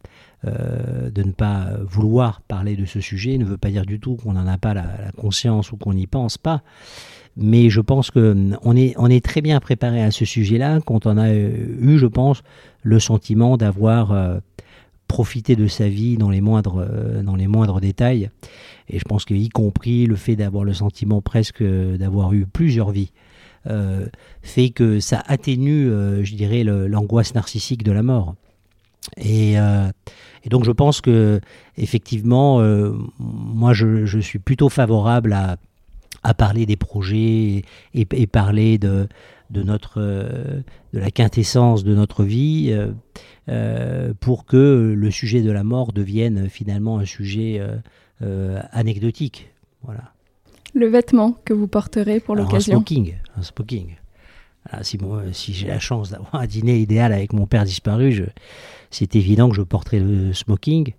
euh, 0.45 1.09
de 1.09 1.23
ne 1.23 1.31
pas 1.31 1.69
vouloir 1.83 2.41
parler 2.41 2.75
de 2.75 2.85
ce 2.85 3.01
sujet 3.01 3.37
ne 3.37 3.45
veut 3.45 3.57
pas 3.57 3.69
dire 3.69 3.85
du 3.85 3.99
tout 3.99 4.15
qu'on 4.15 4.33
n'en 4.33 4.47
a 4.47 4.57
pas 4.57 4.75
la, 4.75 4.85
conscience 5.17 5.71
ou 5.71 5.77
qu'on 5.77 5.93
n'y 5.93 6.07
pense 6.07 6.37
pas. 6.37 6.61
Mais 7.37 7.69
je 7.69 7.81
pense 7.81 8.11
qu'on 8.11 8.75
est, 8.75 8.93
on 8.97 9.07
est 9.07 9.25
très 9.25 9.41
bien 9.41 9.59
préparé 9.59 10.01
à 10.01 10.11
ce 10.11 10.23
sujet-là 10.23 10.79
quand 10.85 11.05
on 11.05 11.17
a 11.17 11.33
eu, 11.33 11.97
je 11.97 12.05
pense, 12.05 12.43
le 12.81 12.99
sentiment 12.99 13.57
d'avoir 13.57 14.13
profité 15.07 15.55
de 15.55 15.67
sa 15.67 15.87
vie 15.87 16.17
dans 16.17 16.29
les 16.29 16.41
moindres, 16.41 16.85
dans 17.23 17.35
les 17.35 17.47
moindres 17.47 17.79
détails. 17.79 18.29
Et 18.89 18.99
je 18.99 19.03
pense 19.03 19.25
qu'y 19.25 19.49
compris 19.49 20.05
le 20.05 20.15
fait 20.15 20.35
d'avoir 20.35 20.63
le 20.63 20.73
sentiment 20.73 21.21
presque 21.21 21.63
d'avoir 21.63 22.33
eu 22.33 22.45
plusieurs 22.45 22.91
vies, 22.91 23.11
euh, 23.67 24.05
fait 24.43 24.69
que 24.69 24.99
ça 24.99 25.23
atténue, 25.25 25.89
euh, 25.89 26.23
je 26.23 26.35
dirais, 26.35 26.63
l'angoisse 26.63 27.33
narcissique 27.33 27.83
de 27.83 27.91
la 27.91 28.03
mort. 28.03 28.35
Et, 29.17 29.59
euh, 29.59 29.89
donc 30.49 30.65
je 30.65 30.71
pense 30.71 31.01
que 31.01 31.39
effectivement, 31.77 32.59
moi 33.19 33.73
je, 33.73 34.19
suis 34.19 34.39
plutôt 34.39 34.69
favorable 34.69 35.33
à, 35.33 35.57
à 36.21 36.33
parler 36.35 36.67
des 36.67 36.75
projets 36.75 37.63
et, 37.93 38.07
et 38.11 38.27
parler 38.27 38.77
de, 38.77 39.07
de 39.49 39.63
notre 39.63 40.01
de 40.01 40.99
la 40.99 41.11
quintessence 41.11 41.83
de 41.83 41.93
notre 41.93 42.23
vie 42.23 42.75
pour 44.19 44.45
que 44.45 44.93
le 44.97 45.11
sujet 45.11 45.41
de 45.41 45.51
la 45.51 45.63
mort 45.63 45.93
devienne 45.93 46.49
finalement 46.49 46.99
un 46.99 47.05
sujet 47.05 47.61
anecdotique. 48.71 49.51
Voilà. 49.83 50.11
Le 50.73 50.87
vêtement 50.87 51.37
que 51.45 51.53
vous 51.53 51.67
porterez 51.67 52.19
pour 52.19 52.35
l'occasion. 52.35 52.73
Un 52.73 52.77
smoking, 52.77 53.13
un 53.37 53.43
smoking. 53.43 53.95
si, 54.81 54.99
si 55.31 55.53
j'ai 55.53 55.67
la 55.67 55.79
chance 55.79 56.09
d'avoir 56.09 56.35
un 56.35 56.47
dîner 56.47 56.79
idéal 56.79 57.13
avec 57.13 57.33
mon 57.33 57.45
père 57.45 57.63
disparu, 57.63 58.25
c'est 58.91 59.15
évident 59.15 59.49
que 59.49 59.55
je 59.55 59.61
porterai 59.61 59.99
le 59.99 60.33
smoking. 60.33 60.93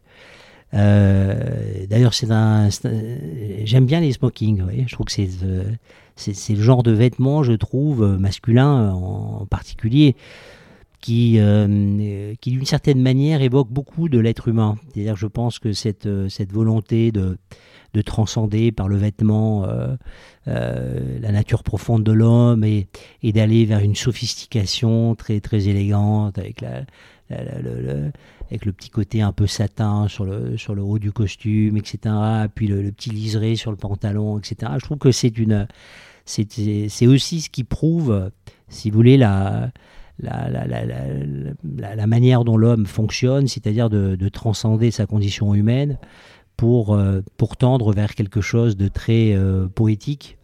Euh, 0.75 1.87
d'ailleurs, 1.88 2.15
c'est 2.15 2.31
un, 2.31 2.69
j'aime 3.65 3.87
bien 3.87 4.00
les 4.00 4.12
smokings. 4.12 4.62
Je 4.87 4.93
trouve 4.93 5.07
que 5.07 5.12
c'est, 5.12 5.29
euh, 5.43 5.65
c'est, 6.17 6.55
le 6.55 6.63
genre 6.63 6.83
de 6.83 6.93
vêtement, 6.93 7.43
je 7.43 7.53
trouve, 7.53 8.03
euh, 8.03 8.19
masculin 8.19 8.93
en 8.93 9.47
particulier, 9.47 10.17
qui, 11.01 11.39
qui 12.41 12.51
d'une 12.51 12.65
certaine 12.65 13.01
manière 13.01 13.41
évoque 13.41 13.69
beaucoup 13.71 14.09
de 14.09 14.19
l'être 14.19 14.49
humain. 14.49 14.75
C'est-à-dire, 14.89 15.15
je 15.15 15.29
pense 15.29 15.61
que 15.61 15.73
cette, 15.73 16.09
cette 16.29 16.53
volonté 16.53 17.13
de, 17.13 17.39
de 17.95 18.03
transcender 18.03 18.73
par 18.73 18.89
le 18.89 18.97
vêtement 18.97 19.69
la 20.47 21.33
nature 21.33 21.63
profonde 21.63 22.03
de 22.03 22.11
l'homme 22.11 22.65
et, 22.65 22.89
et 23.23 23.33
d'aller 23.33 23.67
vers 23.67 23.81
une 23.81 23.95
sophistication 23.95 25.15
très 25.15 25.39
très 25.39 25.69
élégante 25.69 26.39
avec 26.39 26.61
la, 26.61 26.81
le, 27.31 28.11
avec 28.49 28.65
le 28.65 28.73
petit 28.73 28.91
côté 28.91 29.21
un 29.23 29.33
peu 29.33 29.47
satin 29.47 30.07
sur 30.09 30.25
le, 30.25 30.57
sur 30.57 30.75
le 30.75 30.83
haut 30.83 30.99
du 30.99 31.13
costume, 31.13 31.77
etc. 31.77 32.15
Puis 32.55 32.69
le, 32.69 32.91
petit 32.93 33.11
liseré 33.11 33.57
sur 33.57 33.71
le 33.71 33.77
pantalon, 33.77 34.39
etc. 34.39 34.73
Je 34.79 34.85
trouve 34.85 34.99
que 34.99 35.11
c'est 35.11 35.37
une, 35.39 35.67
c'est 36.26 37.06
aussi 37.06 37.40
ce 37.40 37.50
qui 37.50 37.64
prouve, 37.64 38.30
si 38.68 38.90
vous 38.90 38.97
voulez, 38.97 39.16
la, 39.16 39.71
la, 40.18 40.50
la, 40.50 40.66
la, 40.66 41.97
la 41.97 42.06
manière 42.06 42.45
dont 42.45 42.56
l'homme 42.56 42.87
fonctionne, 42.87 43.49
c'est-à-dire 43.49 43.88
de, 43.88 44.16
de, 44.16 44.28
transcender 44.28 44.90
sa 44.90 45.06
condition 45.06 45.54
humaine 45.54 45.99
pour, 46.56 46.95
euh, 46.95 47.21
pour 47.37 47.56
tendre 47.56 47.92
vers 47.92 48.14
quelque 48.14 48.40
chose 48.40 48.76
de 48.76 48.88
très 48.88 49.35
euh, 49.35 49.68
poétique. 49.68 50.38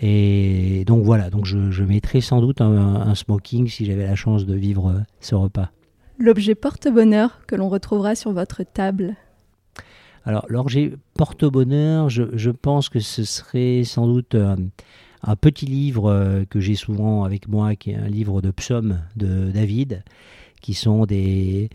Et 0.00 0.84
donc 0.86 1.04
voilà, 1.04 1.30
donc 1.30 1.44
je, 1.46 1.70
je 1.70 1.84
mettrais 1.84 2.20
sans 2.20 2.40
doute 2.40 2.60
un, 2.60 2.72
un 2.72 3.14
smoking 3.14 3.68
si 3.68 3.84
j'avais 3.84 4.06
la 4.06 4.14
chance 4.14 4.46
de 4.46 4.54
vivre 4.54 4.88
euh, 4.90 5.00
ce 5.20 5.34
repas 5.34 5.70
l'objet 6.20 6.54
porte-bonheur 6.54 7.40
que 7.46 7.56
l'on 7.56 7.68
retrouvera 7.68 8.14
sur 8.14 8.32
votre 8.32 8.62
table 8.62 9.16
Alors, 10.24 10.44
l'objet 10.48 10.92
porte-bonheur, 11.14 12.10
je, 12.10 12.50
pense 12.50 12.88
que 12.88 13.00
ce 13.00 13.24
serait 13.24 13.82
sans 13.84 14.06
doute 14.06 14.36
un, 15.22 15.36
petit 15.36 15.66
livre 15.66 16.10
euh, 16.10 16.44
que 16.48 16.60
j'ai 16.60 16.74
souvent 16.74 17.24
avec 17.24 17.48
moi, 17.48 17.76
qui 17.76 17.90
est 17.90 17.96
un 17.96 18.08
livre 18.08 18.40
de 18.40 18.50
psaumes 18.50 19.00
de 19.16 19.50
David, 19.50 20.04
qui 20.60 20.74
sont 20.74 21.06
des 21.06 21.70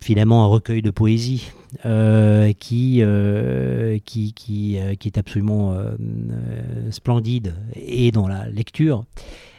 finalement 0.00 0.44
un 0.44 0.48
recueil 0.48 0.82
de 0.82 0.90
poésie 0.90 1.50
euh, 1.86 2.52
qui, 2.52 3.02
qui, 4.04 4.34
qui, 4.34 4.78
qui, 4.98 5.08
est 5.08 5.16
absolument 5.16 5.74
splendide 6.90 7.54
et 7.74 8.10
dans 8.10 8.28
la 8.28 8.46
lecture 8.50 9.06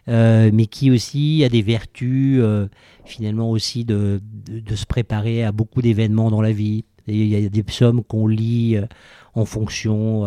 euh, 0.07 0.51
mais 0.53 0.67
qui 0.67 0.91
aussi 0.91 1.43
a 1.43 1.49
des 1.49 1.63
vertus 1.63 2.37
euh, 2.39 2.67
finalement 3.05 3.49
aussi 3.49 3.85
de, 3.85 4.21
de, 4.47 4.75
se 4.75 4.85
préparer 4.85 5.43
à 5.43 5.51
beaucoup 5.51 5.81
d'événements 5.81 6.29
dans 6.29 6.43
la 6.43 6.51
vie. 6.51 6.83
il 7.07 7.25
y 7.25 7.43
a 7.43 7.49
des 7.49 7.63
psaumes 7.63 8.03
qu'on 8.03 8.27
lit 8.27 8.77
euh, 8.77 8.85
en 9.33 9.45
fonction, 9.45 10.25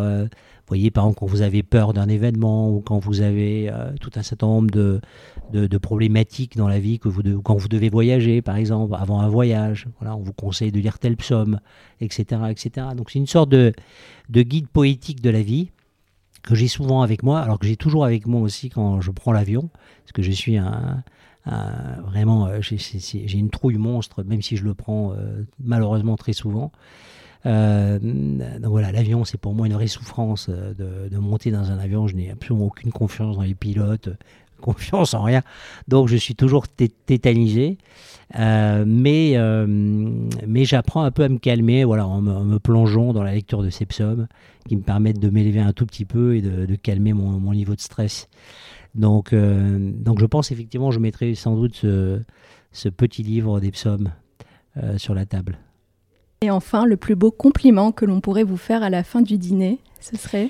voyez 0.69 0.91
par 0.91 1.05
exemple 1.05 1.21
quand 1.21 1.27
vous 1.27 1.43
avez 1.43 1.63
peur 1.63 1.93
d'un 1.93 2.09
événement 2.09 2.71
ou 2.71 2.81
quand 2.81 2.99
vous 2.99 3.21
avez 3.21 3.73
tout 4.01 4.11
un 4.17 4.23
certain 4.23 4.47
nombre 4.47 4.71
de, 4.71 5.01
de, 5.53 5.67
de, 5.67 5.79
problématiques 5.79 6.57
dans 6.57 6.69
la 6.69 6.79
vie, 6.79 6.99
que 6.99 7.09
vous 7.09 7.23
quand 7.43 7.57
vous 7.57 7.69
devez 7.69 7.89
voyager 7.89 8.43
par 8.43 8.57
exemple, 8.57 8.95
avant 8.99 9.21
un 9.21 9.29
voyage, 9.29 9.87
voilà, 9.99 10.17
on 10.17 10.23
vous 10.23 10.33
conseille 10.33 10.71
de 10.73 10.79
lire 10.79 10.99
tel 10.99 11.17
psaume, 11.17 11.61
etc. 12.01 12.43
etc. 12.51 12.89
Donc 12.97 13.11
c'est 13.11 13.19
une 13.19 13.27
sorte 13.27 13.49
de, 13.49 13.73
de 14.29 14.43
guide 14.43 14.69
poétique 14.69 15.21
de 15.23 15.31
la 15.31 15.43
vie 15.43 15.71
que 16.43 16.55
j'ai 16.55 16.69
souvent 16.69 17.03
avec 17.03 17.23
moi, 17.23 17.41
alors 17.41 17.59
que 17.59 17.67
j'ai 17.67 17.77
toujours 17.77 18.05
avec 18.05 18.27
moi 18.27 18.41
aussi 18.41 18.71
quand 18.71 19.01
je 19.01 19.11
prends 19.11 19.33
l'avion, 19.33 19.69
parce 20.05 20.13
que 20.13 20.23
je 20.23 20.31
suis 20.31 20.57
un, 20.57 21.03
vraiment, 22.05 22.47
euh, 22.47 22.61
j'ai 22.61 23.39
une 23.39 23.51
trouille 23.51 23.77
monstre, 23.77 24.23
même 24.23 24.43
si 24.43 24.57
je 24.57 24.65
le 24.65 24.75
prends 24.75 25.13
euh, 25.13 25.45
malheureusement 25.63 26.17
très 26.17 26.33
souvent. 26.33 26.73
Euh, 27.47 27.99
donc 27.99 28.71
voilà, 28.71 28.93
l'avion, 28.93 29.25
c'est 29.25 29.39
pour 29.39 29.55
moi 29.55 29.67
une 29.67 29.75
vraie 29.75 29.87
souffrance 29.87 30.49
de, 30.49 31.09
de, 31.09 31.19
monter 31.19 31.51
dans 31.51 31.71
un 31.71 31.79
avion. 31.79 32.07
Je 32.07 32.17
n'ai 32.17 32.31
absolument 32.31 32.67
aucune 32.67 32.93
confiance 32.93 33.37
dans 33.37 33.43
les 33.43 33.55
pilotes, 33.55 34.09
confiance 34.61 35.15
en 35.15 35.23
rien. 35.23 35.43
Donc 35.87 36.09
je 36.09 36.17
suis 36.17 36.35
toujours 36.35 36.67
tétanisé. 36.69 37.79
Euh, 38.39 38.85
mais 38.87 39.33
euh, 39.37 39.67
mais 39.67 40.67
j'apprends 40.67 41.03
un 41.03 41.11
peu 41.11 41.25
à 41.25 41.31
me 41.31 41.39
calmer 41.39 41.85
voilà, 41.85 42.07
en 42.07 42.21
me, 42.21 42.59
plongeant 42.59 43.15
dans 43.15 43.23
la 43.23 43.33
lecture 43.33 43.63
de 43.63 43.71
ces 43.71 43.87
psaumes 43.87 44.27
qui 44.69 44.77
me 44.77 44.83
permettent 44.83 45.19
de 45.19 45.31
m'élever 45.31 45.61
un 45.61 45.73
tout 45.73 45.87
petit 45.87 46.05
peu 46.05 46.37
et 46.37 46.43
de, 46.43 46.75
calmer 46.75 47.15
mon, 47.15 47.53
niveau 47.55 47.75
de 47.75 47.81
stress. 47.81 48.29
Donc, 48.95 49.33
euh, 49.33 49.93
donc 49.95 50.21
je 50.21 50.27
pense 50.27 50.53
effectivement 50.53 50.91
je 50.91 50.99
mettrai 50.99 51.35
sans 51.35 51.57
doute 51.57 51.77
ce, 51.77 52.21
ce 52.73 52.91
petit 52.91 53.23
livre 53.23 53.61
des 53.61 53.71
psaumes 53.71 54.11
sur 54.97 55.13
la 55.13 55.27
table. 55.27 55.59
Et 56.41 56.51
enfin, 56.51 56.87
le 56.87 56.97
plus 56.97 57.17
beau 57.17 57.31
compliment 57.31 57.93
que 57.93 58.05
l'on 58.05 58.21
pourrait 58.21 58.45
vous 58.45 58.57
faire 58.57 58.83
à 58.83 58.91
la 58.91 59.03
fin 59.03 59.23
du 59.23 59.39
dîner, 59.39 59.79
ce 60.01 60.17
serait 60.17 60.49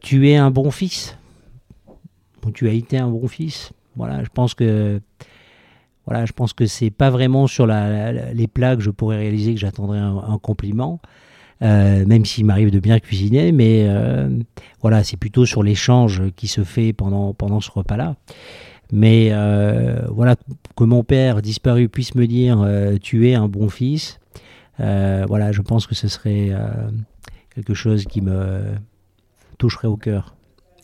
Tu 0.00 0.28
es 0.28 0.36
un 0.36 0.50
bon 0.50 0.70
fils 0.70 1.16
tu 2.52 2.68
as 2.68 2.72
été 2.72 2.98
un 2.98 3.08
bon 3.08 3.26
fils. 3.28 3.72
Voilà, 3.96 4.22
je 4.24 4.28
pense 4.32 4.54
que 4.54 5.00
voilà, 6.06 6.26
je 6.26 6.32
pense 6.32 6.52
que 6.52 6.66
c'est 6.66 6.90
pas 6.90 7.08
vraiment 7.08 7.46
sur 7.46 7.66
les 7.66 8.46
plats 8.46 8.76
que 8.76 8.82
je 8.82 8.90
pourrais 8.90 9.16
réaliser 9.16 9.54
que 9.54 9.60
j'attendrais 9.60 9.98
un, 9.98 10.38
compliment, 10.42 11.00
euh, 11.62 12.04
même 12.04 12.26
s'il 12.26 12.44
m'arrive 12.44 12.70
de 12.70 12.78
bien 12.78 12.98
cuisiner, 12.98 13.52
mais 13.52 13.86
euh, 13.88 14.28
voilà, 14.82 15.02
c'est 15.02 15.16
plutôt 15.16 15.46
sur 15.46 15.62
l'échange 15.62 16.22
qui 16.36 16.46
se 16.46 16.62
fait 16.62 16.92
pendant, 16.92 17.32
pendant 17.32 17.62
ce 17.62 17.70
repas-là. 17.70 18.16
Mais 18.92 19.30
euh, 19.32 20.02
voilà, 20.10 20.36
que 20.76 20.84
mon 20.84 21.04
père 21.04 21.40
disparu 21.40 21.88
puisse 21.88 22.14
me 22.14 22.26
dire 22.26 22.68
tu 23.00 23.30
es 23.30 23.34
un 23.34 23.48
bon 23.48 23.70
fils, 23.70 24.20
voilà, 24.78 25.52
je 25.52 25.62
pense 25.62 25.86
que 25.86 25.94
ce 25.94 26.08
serait 26.08 26.52
quelque 27.54 27.74
chose 27.74 28.04
qui 28.04 28.20
me 28.20 28.74
toucherait 29.58 29.88
au 29.88 29.96
cœur 29.96 30.34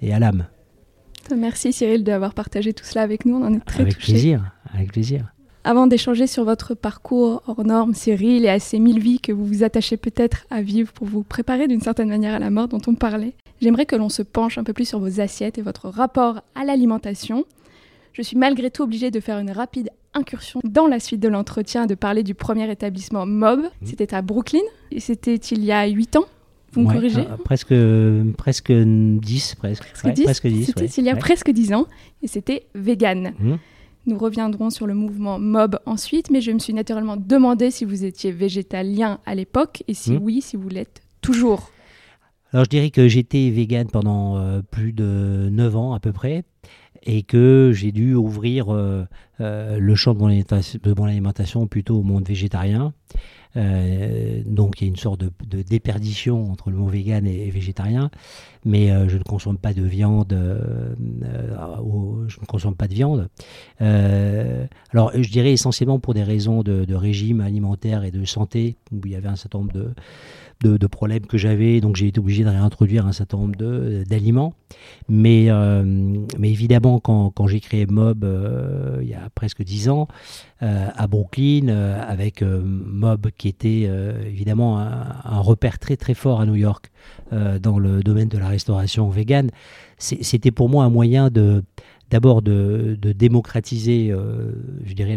et 0.00 0.12
à 0.12 0.18
l'âme. 0.18 0.46
Merci 1.36 1.72
Cyril 1.72 2.02
d'avoir 2.02 2.34
partagé 2.34 2.72
tout 2.72 2.84
cela 2.84 3.02
avec 3.02 3.24
nous. 3.24 3.36
On 3.36 3.44
en 3.44 3.54
est 3.54 3.64
très 3.64 3.82
Avec 3.82 3.98
plaisir, 3.98 4.52
avec 4.72 4.92
plaisir. 4.92 5.32
Avant 5.62 5.86
d'échanger 5.86 6.26
sur 6.26 6.44
votre 6.44 6.74
parcours 6.74 7.42
hors 7.46 7.64
norme, 7.64 7.94
Cyril, 7.94 8.46
et 8.46 8.48
à 8.48 8.58
ces 8.58 8.78
mille 8.78 8.98
vies 8.98 9.20
que 9.20 9.30
vous 9.30 9.44
vous 9.44 9.62
attachez 9.62 9.98
peut-être 9.98 10.46
à 10.50 10.62
vivre 10.62 10.90
pour 10.92 11.06
vous 11.06 11.22
préparer 11.22 11.68
d'une 11.68 11.82
certaine 11.82 12.08
manière 12.08 12.34
à 12.34 12.38
la 12.38 12.48
mort 12.48 12.66
dont 12.66 12.80
on 12.86 12.94
parlait, 12.94 13.34
j'aimerais 13.60 13.84
que 13.84 13.94
l'on 13.94 14.08
se 14.08 14.22
penche 14.22 14.56
un 14.56 14.64
peu 14.64 14.72
plus 14.72 14.88
sur 14.88 14.98
vos 14.98 15.20
assiettes 15.20 15.58
et 15.58 15.62
votre 15.62 15.88
rapport 15.88 16.40
à 16.54 16.64
l'alimentation. 16.64 17.44
Je 18.14 18.22
suis 18.22 18.38
malgré 18.38 18.70
tout 18.70 18.82
obligée 18.82 19.10
de 19.10 19.20
faire 19.20 19.38
une 19.38 19.50
rapide 19.50 19.90
incursion 20.14 20.60
dans 20.64 20.86
la 20.86 21.00
suite 21.00 21.20
de 21.20 21.28
l'entretien, 21.28 21.86
de 21.86 21.94
parler 21.94 22.22
du 22.22 22.34
premier 22.34 22.70
établissement 22.70 23.26
MOB. 23.26 23.60
Mmh. 23.60 23.68
C'était 23.84 24.14
à 24.14 24.22
Brooklyn, 24.22 24.60
et 24.90 25.00
c'était 25.00 25.36
il 25.36 25.64
y 25.64 25.72
a 25.72 25.86
huit 25.86 26.16
ans. 26.16 26.24
Vous 26.72 26.82
me 26.82 26.92
corrigez 26.92 27.20
euh, 27.22 27.36
Presque, 27.44 27.74
presque 28.36 28.72
10, 28.72 29.54
presque. 29.56 29.92
Presque 29.92 30.46
10, 30.46 30.66
C'était 30.66 30.84
il 30.86 31.04
y 31.04 31.10
a 31.10 31.16
presque 31.16 31.50
10 31.50 31.74
ans 31.74 31.86
et 32.22 32.28
c'était 32.28 32.66
vegan. 32.74 33.32
Mmh. 33.38 33.54
Nous 34.06 34.18
reviendrons 34.18 34.70
sur 34.70 34.86
le 34.86 34.94
mouvement 34.94 35.38
MOB 35.38 35.78
ensuite, 35.84 36.30
mais 36.30 36.40
je 36.40 36.52
me 36.52 36.58
suis 36.58 36.72
naturellement 36.72 37.16
demandé 37.16 37.70
si 37.70 37.84
vous 37.84 38.04
étiez 38.04 38.32
végétalien 38.32 39.18
à 39.26 39.34
l'époque 39.34 39.82
et 39.88 39.94
si 39.94 40.12
mmh. 40.12 40.18
oui, 40.22 40.40
si 40.42 40.56
vous 40.56 40.68
l'êtes 40.68 41.02
toujours. 41.20 41.70
Alors 42.52 42.64
je 42.64 42.70
dirais 42.70 42.90
que 42.90 43.08
j'étais 43.08 43.50
vegan 43.50 43.88
pendant 43.88 44.36
euh, 44.36 44.62
plus 44.62 44.92
de 44.92 45.48
9 45.50 45.76
ans 45.76 45.92
à 45.92 46.00
peu 46.00 46.12
près 46.12 46.44
et 47.02 47.22
que 47.22 47.72
j'ai 47.74 47.92
dû 47.92 48.14
ouvrir 48.14 48.66
euh, 48.70 49.04
le 49.38 49.94
champ 49.94 50.14
de 50.14 50.18
mon, 50.18 50.28
de 50.28 51.08
alimentation 51.08 51.66
plutôt 51.66 51.98
au 51.98 52.02
monde 52.02 52.26
végétarien. 52.26 52.92
Euh, 53.56 54.42
donc 54.46 54.80
il 54.80 54.84
y 54.84 54.86
a 54.86 54.90
une 54.90 54.96
sorte 54.96 55.20
de, 55.20 55.62
déperdition 55.62 56.50
entre 56.52 56.70
le 56.70 56.76
mot 56.76 56.86
vegan 56.86 57.26
et, 57.26 57.50
végétarien, 57.50 58.10
mais 58.64 58.92
euh, 58.92 59.08
je 59.08 59.18
ne 59.18 59.22
consomme 59.22 59.58
pas 59.58 59.72
de 59.72 59.82
viande. 59.82 60.32
Euh, 60.32 60.94
je 62.28 62.40
ne 62.40 62.46
consomme 62.46 62.76
pas 62.76 62.86
de 62.86 62.94
viande. 62.94 63.28
alors 63.80 65.10
je 65.14 65.30
dirais 65.30 65.52
essentiellement 65.52 65.98
pour 65.98 66.14
des 66.14 66.22
raisons 66.22 66.62
de, 66.62 66.84
de, 66.84 66.94
régime 66.94 67.40
alimentaire 67.40 68.04
et 68.04 68.10
de 68.10 68.24
santé, 68.24 68.76
où 68.92 69.00
il 69.04 69.12
y 69.12 69.16
avait 69.16 69.28
un 69.28 69.36
certain 69.36 69.58
nombre 69.58 69.72
de, 69.72 69.90
de, 70.62 70.86
problèmes 70.86 71.26
que 71.26 71.38
j'avais, 71.38 71.80
donc 71.80 71.96
j'ai 71.96 72.08
été 72.08 72.20
obligé 72.20 72.44
de 72.44 72.48
réintroduire 72.48 73.06
un 73.06 73.12
certain 73.12 73.38
nombre 73.38 73.56
d'aliments. 74.04 74.54
Mais, 75.08 75.46
euh, 75.48 75.82
mais 76.38 76.50
évidemment, 76.50 77.00
quand, 77.00 77.30
quand 77.30 77.46
j'ai 77.46 77.60
créé 77.60 77.86
Mob 77.86 78.24
euh, 78.24 78.98
il 79.02 79.08
y 79.08 79.14
a 79.14 79.28
presque 79.34 79.62
dix 79.62 79.88
ans, 79.88 80.06
euh, 80.62 80.88
à 80.94 81.06
Brooklyn, 81.06 81.68
avec 81.68 82.42
Mob 82.42 83.28
qui 83.36 83.48
était 83.48 83.88
évidemment 84.26 84.78
un, 84.78 85.40
repère 85.40 85.78
très 85.78 85.96
très 85.96 86.14
fort 86.14 86.40
à 86.40 86.46
New 86.46 86.56
York 86.56 86.90
dans 87.32 87.78
le 87.78 88.02
domaine 88.02 88.28
de 88.28 88.38
la 88.38 88.48
restauration 88.48 89.08
végane, 89.08 89.50
c'était 89.98 90.50
pour 90.50 90.68
moi 90.68 90.84
un 90.84 90.90
moyen 90.90 91.30
de 91.30 91.62
d'abord 92.10 92.42
de, 92.42 92.98
démocratiser, 93.02 94.12
je 94.84 94.94
dirais, 94.94 95.14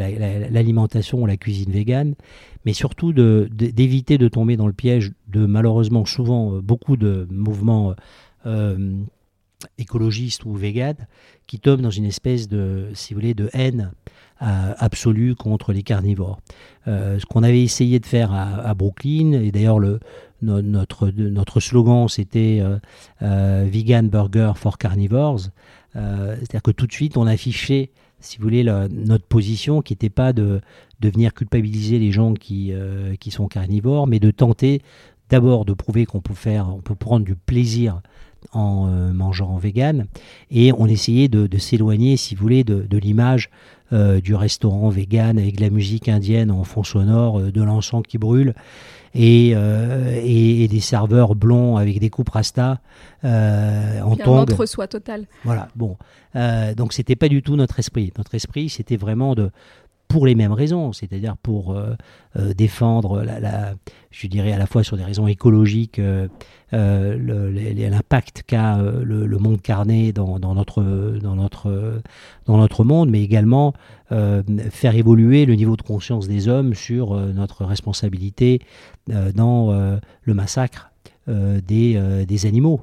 l'alimentation 0.50 1.22
ou 1.22 1.26
la 1.26 1.38
cuisine 1.38 1.72
végane, 1.72 2.16
mais 2.66 2.74
surtout 2.74 3.14
d'éviter 3.14 4.18
de, 4.18 4.28
tomber 4.28 4.58
dans 4.58 4.68
le 4.68 4.74
piège 4.74 5.12
de 5.28 5.46
malheureusement 5.46 6.06
souvent 6.06 6.60
beaucoup 6.62 6.98
de 6.98 7.28
mouvements 7.32 7.96
écologistes 9.78 10.46
ou 10.46 10.54
véganes 10.54 11.08
qui 11.48 11.60
tombent 11.60 11.82
dans 11.82 11.90
une 11.90 12.06
espèce 12.06 12.48
de, 12.48 12.88
si 12.94 13.14
vous 13.14 13.20
voulez, 13.20 13.34
de 13.34 13.50
haine 13.54 13.92
absolue 14.40 15.36
contre 15.36 15.72
les 15.72 15.84
carnivores. 15.84 16.40
ce 16.86 17.26
qu'on 17.26 17.44
avait 17.44 17.62
essayé 17.62 18.00
de 18.00 18.06
faire 18.06 18.34
à, 18.34 18.74
Brooklyn, 18.74 19.34
et 19.34 19.52
d'ailleurs 19.52 19.80
le, 19.80 20.00
notre, 20.42 21.10
notre 21.10 21.60
slogan 21.60 22.08
c'était 22.08 22.62
Vegan 23.22 24.10
Burger 24.10 24.54
for 24.56 24.78
Carnivores, 24.78 25.50
c'est-à-dire 25.94 26.64
que 26.64 26.72
tout 26.72 26.88
de 26.88 26.92
suite 26.92 27.18
on 27.18 27.28
affichait 27.28 27.92
si 28.20 28.38
vous 28.38 28.44
voulez, 28.44 28.64
notre 28.64 29.26
position 29.26 29.82
qui 29.82 29.94
n'était 29.94 30.10
pas 30.10 30.32
de, 30.32 30.62
de, 31.02 31.10
venir 31.10 31.34
culpabiliser 31.34 32.00
les 32.00 32.14
gens 32.14 32.34
qui, 32.34 32.72
qui 33.20 33.32
sont 33.32 33.48
carnivores, 33.48 34.08
mais 34.08 34.20
de 34.20 34.32
tenter 34.32 34.82
d'abord 35.30 35.66
de 35.66 35.74
prouver 35.74 36.06
qu'on 36.06 36.22
peut 36.22 36.34
faire, 36.34 36.70
on 36.74 36.80
peut 36.80 36.96
prendre 36.96 37.26
du 37.26 37.36
plaisir 37.36 38.02
en 38.54 38.88
mangeant 39.14 39.50
en 39.50 39.58
vegan, 39.58 40.06
et 40.52 40.72
on 40.72 40.86
essayait 40.88 41.28
de, 41.28 41.48
de 41.48 41.58
s'éloigner, 41.58 42.16
si 42.16 42.34
vous 42.34 42.42
voulez, 42.42 42.64
de, 42.64 42.86
de 42.90 42.98
l'image 42.98 43.50
euh, 43.94 44.22
du 44.22 44.34
restaurant 44.34 44.90
vegan 44.90 45.38
avec 45.38 45.58
de 45.58 45.62
la 45.62 45.70
musique 45.70 46.10
indienne 46.10 46.50
en 46.50 46.64
fond 46.64 46.84
sonore, 46.84 47.40
euh, 47.40 47.52
de 47.52 47.62
l'encens 47.62 48.02
qui 48.08 48.18
brûle. 48.18 48.56
Euh, 49.16 50.20
et, 50.24 50.64
et, 50.64 50.68
des 50.68 50.80
serveurs 50.80 51.36
blonds 51.36 51.78
avec 51.78 52.00
des 52.00 52.10
coupes 52.10 52.30
rasta 52.30 52.80
euh, 53.24 54.02
en 54.02 54.16
tongs. 54.16 54.38
Un 54.38 54.42
entre-soi 54.42 54.88
total. 54.88 55.26
Voilà, 55.44 55.68
bon. 55.76 55.98
Euh, 56.36 56.74
donc 56.74 56.94
c'était 56.94 57.16
pas 57.16 57.30
du 57.30 57.44
tout 57.44 57.56
notre 57.56 57.78
esprit. 57.78 58.12
Notre 58.18 58.34
esprit, 58.34 58.70
c'était 58.70 58.98
vraiment 58.98 59.36
de, 59.36 59.52
pour 60.14 60.28
les 60.28 60.36
mêmes 60.36 60.52
raisons, 60.52 60.94
c'est-à-dire 60.94 61.36
pour 61.38 61.72
euh, 61.72 61.96
euh, 62.38 62.54
défendre, 62.54 63.26
je 64.12 64.28
dirais 64.28 64.54
à 64.54 64.60
la 64.60 64.68
fois 64.68 64.84
sur 64.84 64.96
des 64.96 65.04
raisons 65.04 65.26
écologiques, 65.26 65.98
euh, 65.98 66.28
l'impact 66.72 68.44
qu'a 68.46 68.78
le, 68.78 69.38
monde 69.40 69.60
carné 69.60 70.14
dans, 70.14 70.38
notre, 70.38 70.84
dans, 71.20 71.36
notre, 71.36 72.00
dans 72.46 72.58
notre 72.60 72.84
monde, 72.84 73.10
mais 73.10 73.24
également 73.24 73.74
faire 74.70 74.96
évoluer 74.96 75.48
le 75.48 75.56
niveau 75.56 75.76
de 75.76 75.82
conscience 75.82 76.28
des 76.28 76.48
hommes 76.48 76.76
sur 76.76 77.16
notre 77.16 77.66
responsabilité 77.66 78.60
dans 79.08 79.72
le 80.22 80.34
massacre 80.36 80.92
des, 81.28 82.26
des 82.28 82.46
animaux. 82.46 82.82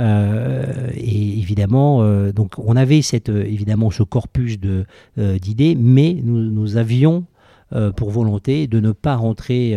Euh, 0.00 0.88
et 0.94 1.38
évidemment, 1.38 2.02
euh, 2.02 2.32
donc 2.32 2.58
on 2.58 2.74
avait 2.74 3.02
cette, 3.02 3.28
euh, 3.28 3.44
évidemment 3.44 3.90
ce 3.90 4.02
corpus 4.02 4.58
d'idées, 4.58 5.74
mais 5.74 6.18
nous, 6.22 6.50
nous 6.50 6.76
avions 6.76 7.24
pour 7.94 8.10
volonté 8.10 8.66
de 8.66 8.80
ne 8.80 8.90
pas 8.90 9.14
rentrer 9.14 9.76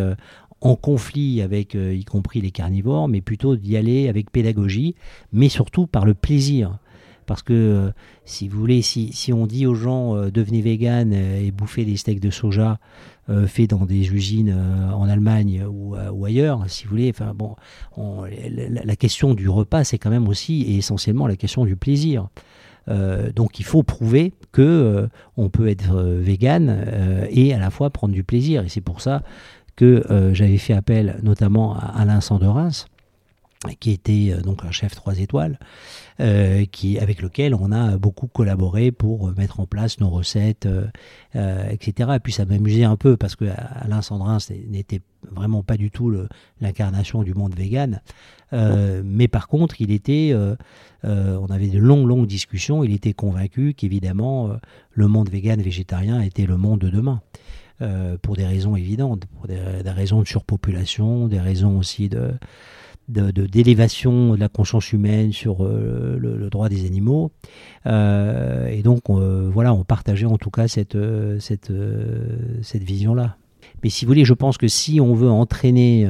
en 0.62 0.75
conflit 0.75 1.44
avec, 1.44 1.75
y 1.75 2.03
compris 2.06 2.42
les 2.42 2.50
carnivores, 2.50 3.08
mais 3.08 3.22
plutôt 3.22 3.56
d'y 3.56 3.77
aller 3.77 4.10
avec 4.10 4.32
pédagogie, 4.32 4.96
mais 5.32 5.48
surtout 5.48 5.86
par 5.86 6.03
le 6.03 6.15
plaisir. 6.15 6.80
Parce 7.25 7.42
que, 7.42 7.92
si 8.25 8.48
vous 8.48 8.60
voulez, 8.60 8.82
si, 8.82 9.34
on 9.34 9.48
dit 9.48 9.65
aux 9.65 9.75
gens 9.75 10.15
devenez 10.30 10.62
vegan 10.62 11.13
et 11.13 11.51
bouffez 11.51 11.86
des 11.86 11.98
steaks 11.98 12.20
de 12.20 12.30
soja 12.30 12.80
euh, 13.30 13.48
fait 13.48 13.68
dans 13.68 13.86
des 13.86 14.13
usines 14.13 14.53
euh, 14.53 14.92
en 14.92 15.08
Allemagne 15.08 15.63
ou, 15.65 15.96
euh, 15.96 16.12
ou, 16.12 16.25
ailleurs, 16.25 16.65
si 16.68 16.84
vous 16.84 16.89
voulez. 16.89 17.10
Enfin 17.10 17.34
bon, 17.34 17.56
la, 17.96 18.96
question 18.98 19.34
du 19.34 19.48
repas, 19.48 19.86
c'est 19.86 19.98
quand 19.98 20.10
même 20.10 20.27
aussi 20.27 20.63
et 20.63 20.75
essentiellement 20.75 21.25
la 21.25 21.38
question 21.38 21.63
du 21.63 21.77
plaisir. 21.77 22.27
donc 23.34 23.62
il 23.62 23.63
faut 23.63 23.82
prouver 23.82 24.34
que 24.51 25.08
on 25.38 25.50
peut 25.50 25.70
être 25.70 25.96
vegan 25.96 26.86
et 27.30 27.53
à 27.53 27.60
la 27.60 27.70
fois 27.70 27.92
prendre 27.92 28.13
du 28.13 28.25
plaisir. 28.25 28.65
Et 28.65 28.70
c'est 28.70 28.82
pour 28.82 29.00
ça 29.00 29.24
que 29.77 30.03
j'avais 30.34 30.58
fait 30.58 30.74
appel 30.74 31.18
notamment 31.24 31.77
à 31.77 32.01
Alain 32.01 32.20
Sanderins, 32.20 32.88
qui 33.79 33.91
était 33.91 34.35
donc 34.44 34.66
un 34.66 34.72
chef 34.72 34.96
trois 34.96 35.20
étoiles, 35.20 35.57
euh, 36.20 36.66
qui, 36.66 37.00
avec 37.00 37.24
lequel 37.24 37.55
on 37.55 37.72
a 37.72 37.98
beaucoup 37.98 38.27
collaboré 38.27 38.92
pour 38.92 39.31
mettre 39.35 39.59
en 39.59 39.66
place 39.66 40.00
nos 40.00 40.09
recettes, 40.09 40.68
euh, 40.68 40.85
euh, 41.35 41.68
etc. 41.72 42.11
Et 42.16 42.20
puis 42.20 42.31
ça 42.31 42.46
m'amusait 42.46 42.83
un 42.83 42.98
peu 42.98 43.18
parce 43.18 43.35
que 43.35 43.46
Alain 43.81 44.03
Sandrin 44.03 44.37
n'était 44.70 45.01
vraiment 45.31 45.64
pas 45.64 45.75
du 45.75 45.90
tout 45.90 46.14
l'incarnation 46.61 47.24
du 47.24 47.33
monde 47.33 47.55
vegan. 47.55 48.01
mais 48.51 49.27
par 49.27 49.48
contre, 49.48 49.81
il 49.81 49.90
était, 49.90 50.35
on 51.03 51.48
avait 51.50 51.70
de 51.70 51.79
longues, 51.79 52.07
longues 52.07 52.27
discussions. 52.27 52.83
Il 52.83 52.94
était 52.94 53.14
convaincu 53.14 53.74
qu'évidemment, 53.74 54.51
le 54.92 55.07
monde 55.07 55.29
vegan 55.29 55.59
végétarien 55.61 56.22
était 56.22 56.46
le 56.46 56.57
monde 56.57 56.81
de 56.81 56.90
demain. 56.90 57.22
pour 58.22 58.35
des 58.35 58.46
raisons 58.46 58.75
évidentes, 58.75 59.25
pour 59.25 59.48
des, 59.48 59.57
raisons 59.90 60.22
de 60.22 60.27
surpopulation, 60.27 61.27
des 61.27 61.40
raisons 61.40 61.79
aussi 61.79 62.09
de, 62.09 62.33
d'élévation 63.09 64.31
de, 64.31 64.35
de, 64.35 64.39
la 64.39 64.50
conscience 64.50 64.94
humaine 64.94 65.33
sur 65.33 65.63
euh, 65.63 66.18
le, 66.20 66.50
droit 66.50 66.70
des 66.70 66.85
animaux. 66.85 67.31
Euh, 67.85 68.68
et 68.68 68.81
donc, 68.81 69.09
euh, 69.09 69.50
voilà, 69.51 69.74
on 69.74 69.83
partageait 69.83 70.25
en 70.25 70.37
tout 70.37 70.50
cas 70.50 70.68
cette, 70.68 70.98
cette, 71.39 71.72
cette 72.61 72.83
vision-là. 72.83 73.37
Mais 73.83 73.89
si 73.89 74.05
vous 74.05 74.09
voulez, 74.09 74.24
je 74.24 74.33
pense 74.33 74.57
que 74.57 74.70
si 74.70 75.01
on 75.01 75.13
veut 75.13 75.29
entraîner 75.29 76.07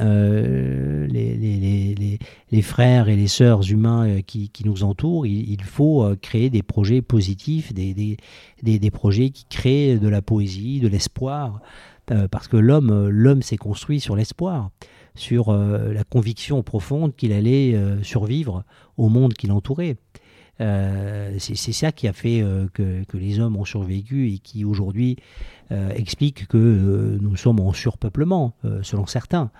les, 0.00 1.06
les, 1.08 1.94
les, 1.94 2.18
les, 2.50 2.62
frères 2.62 3.08
et 3.08 3.16
les 3.16 3.28
sœurs 3.28 3.70
humains 3.70 4.20
qui, 4.20 4.50
qui 4.50 4.66
nous 4.66 4.82
entourent, 4.82 5.26
il, 5.26 5.62
faut 5.62 6.14
créer 6.20 6.50
des 6.50 6.62
projets 6.62 7.00
positifs, 7.00 7.72
des, 7.72 7.94
des, 7.94 8.78
des, 8.78 8.90
projets 8.90 9.30
qui 9.30 9.46
créent 9.48 9.98
de 9.98 10.08
la 10.08 10.20
poésie, 10.20 10.80
de 10.80 10.88
l'espoir, 10.88 11.62
parce 12.30 12.48
que 12.48 12.58
l'homme, 12.58 13.08
l'homme 13.08 13.40
s'est 13.40 13.56
construit 13.56 14.00
sur 14.00 14.14
l'espoir 14.14 14.70
sur 15.20 15.50
euh, 15.50 15.92
la 15.92 16.04
conviction 16.04 16.62
profonde 16.62 17.14
qu'il 17.14 17.32
allait 17.32 17.74
euh, 17.74 18.02
survivre 18.02 18.64
au 18.96 19.08
monde 19.08 19.34
qui 19.34 19.46
l'entourait. 19.46 19.96
Euh, 20.60 21.36
c'est 21.38 21.72
ça 21.72 21.92
qui 21.92 22.08
a 22.08 22.12
fait 22.12 22.44
que, 22.74 23.04
les 23.14 23.40
hommes 23.40 23.56
ont 23.56 23.64
survécu 23.64 24.30
et 24.30 24.38
qui 24.38 24.66
aujourd'hui 24.66 25.16
explique 25.70 26.46
que 26.48 27.16
nous 27.18 27.34
sommes 27.36 27.60
en 27.60 27.72
surpeuplement, 27.72 28.52
selon 28.82 29.06
certains. 29.06 29.50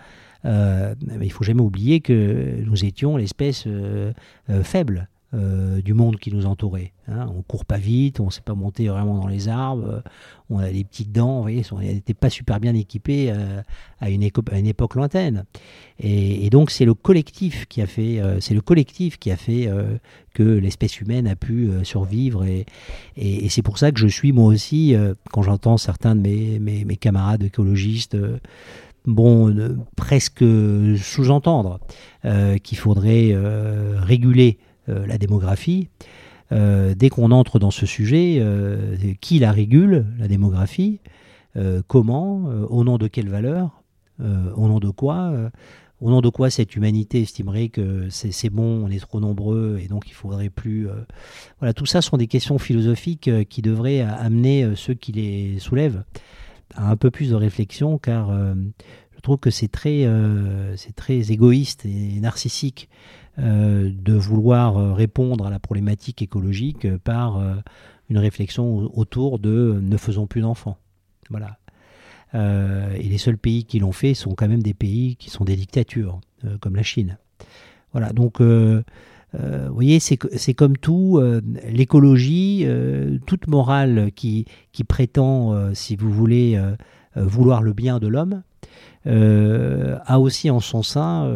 mais 0.44 1.23
il 1.23 1.33
faut 1.33 1.44
jamais 1.44 1.62
oublier 1.62 2.01
que 2.01 2.62
nous 2.66 2.85
étions 2.85 3.16
l'espèce 3.16 3.66
faible. 4.62 5.09
Euh, 5.33 5.81
du 5.81 5.95
monde 5.95 6.16
qui 6.16 6.35
nous 6.35 6.45
entourait. 6.45 6.93
Hein. 7.07 7.29
On 7.37 7.43
court 7.43 7.64
pas 7.64 7.79
vite, 7.79 8.19
on 8.19 8.27
ne 8.27 8.31
sait 8.31 8.40
pas 8.40 8.57
monter 8.57 8.88
vraiment 8.88 9.16
dans 9.16 9.29
les 9.29 9.49
arbres, 9.49 10.03
on 10.49 10.59
a 10.59 10.69
des 10.69 10.83
petites 10.83 11.12
dents, 11.12 11.37
vous 11.37 11.43
voyez, 11.43 11.62
on 11.71 11.79
n'était 11.79 12.14
pas 12.14 12.31
super 12.31 12.59
bien 12.59 12.75
équipés 12.75 13.31
euh, 13.31 13.62
à, 14.01 14.11
une 14.11 14.25
époque 14.25 14.97
lointaine. 14.97 15.45
Et, 16.01 16.51
donc 16.51 16.73
c'est 16.73 16.85
le 16.85 16.95
collectif 16.95 17.66
qui 17.66 17.81
a 17.81 17.87
fait, 17.87 18.21
euh, 18.21 18.40
c'est 18.40 18.55
le 18.55 18.61
collectif 18.61 19.21
qui 19.21 19.31
a 19.31 19.37
fait 19.37 19.71
que 20.35 20.43
l'espèce 20.43 21.01
humaine 21.01 21.29
a 21.29 21.37
pu 21.37 21.71
survivre. 21.85 22.45
Et, 22.45 22.66
c'est 23.51 23.62
pour 23.62 23.79
ça 23.79 23.93
que 23.93 24.01
je 24.01 24.09
suis 24.09 24.33
moi 24.33 24.47
aussi, 24.47 24.97
quand 25.31 25.43
j'entends 25.43 25.77
certains 25.77 26.16
de 26.16 26.23
mes, 26.23 26.97
camarades 26.97 27.45
écologistes 27.45 28.16
bon, 29.07 29.79
presque 29.95 30.45
sous-entendre 30.99 31.79
qu'il 32.64 32.79
faudrait 32.79 33.33
réguler 33.97 34.59
euh, 34.61 34.69
la 35.07 35.18
démographie. 35.18 35.88
Euh, 36.53 36.94
dès 36.96 37.11
qu'on 37.11 37.31
entre 37.31 37.59
dans 37.59 37.70
ce 37.70 37.87
sujet, 37.87 38.38
euh, 38.40 38.96
qui 39.20 39.38
la 39.38 39.53
régule, 39.53 40.07
la 40.18 40.29
démographie 40.29 41.00
Comment 41.88 42.44
Au 42.68 42.85
nom 42.85 42.96
de 42.96 43.09
quelle 43.09 43.29
valeur 43.29 43.83
Au 44.20 44.68
nom 44.68 44.79
de 44.79 44.88
quoi 44.88 45.33
au 46.00 46.09
nom 46.09 46.20
de 46.20 46.29
quoi 46.29 46.48
cette 46.48 46.76
humanité 46.76 47.22
estimerait 47.22 47.68
que 47.68 48.09
c'est 48.09 48.50
bon, 48.50 48.87
on 48.87 48.88
est 48.88 49.00
trop 49.00 49.18
nombreux 49.18 49.81
et 49.83 49.88
donc 49.88 50.09
il 50.09 50.12
faudrait 50.12 50.48
plus. 50.48 50.87
Voilà, 51.59 51.74
tout 51.74 51.87
ça 51.87 52.03
sont 52.03 52.16
des 52.16 52.29
questions 52.29 52.59
philosophiques 52.59 53.29
qui 53.48 53.62
devraient 53.62 54.00
amener 54.00 54.76
ceux 54.76 54.94
qui 54.94 55.11
les 55.11 55.59
soulèvent 55.59 56.05
à 56.76 56.88
un 56.88 56.96
peu 56.96 57.11
plus 57.11 57.31
de 57.31 57.35
réflexion, 57.35 57.98
car 57.98 58.33
je 58.33 59.20
trouve 59.20 59.38
que 59.38 59.50
c'est 59.50 59.68
très, 59.68 60.09
c'est 60.76 60.94
très 60.94 61.33
égoïste 61.33 61.85
et 61.85 62.20
narcissique 62.20 62.88
euh, 62.88 63.19
de 63.38 64.12
vouloir 64.14 64.77
euh, 64.77 64.93
répondre 64.93 65.47
à 65.47 65.51
la 65.51 65.59
problématique 65.59 66.21
écologique 66.21 66.85
euh, 66.85 66.99
par 66.99 67.40
une 68.09 68.19
réflexion 68.19 68.90
autour 68.99 69.38
de 69.38 69.79
ne 69.81 69.97
faisons 69.97 70.27
plus 70.27 70.40
d'enfants. 70.40 70.79
Voilà. 71.31 71.59
et 72.35 73.09
les 73.09 73.19
seuls 73.19 73.38
pays 73.38 73.64
qui 73.64 73.79
l'ont 73.79 73.93
fait 73.93 74.14
sont 74.14 74.35
quand 74.35 74.49
même 74.49 74.64
des 74.64 74.75
pays 74.75 75.14
qui 75.14 75.31
sont 75.31 75.45
des 75.45 75.55
dictatures, 75.55 76.21
comme 76.61 76.75
la 76.75 76.83
Chine. 76.83 77.19
Voilà, 77.93 78.12
donc 78.12 78.40
vous 78.40 78.83
voyez, 79.73 80.01
c'est 80.01 80.55
comme 80.55 80.77
tout, 80.77 81.23
l'écologie, 81.69 82.66
toute 83.27 83.47
morale 83.47 84.11
qui 84.16 84.45
prétend, 84.88 85.73
si 85.73 85.95
vous 85.95 86.11
voulez, 86.11 86.61
vouloir 87.14 87.62
le 87.62 87.73
bien 87.75 88.01
de 88.01 88.09
l'homme, 88.09 88.43
a 89.07 90.19
aussi 90.19 90.51
en 90.51 90.59
son 90.59 90.83
sein 90.83 91.31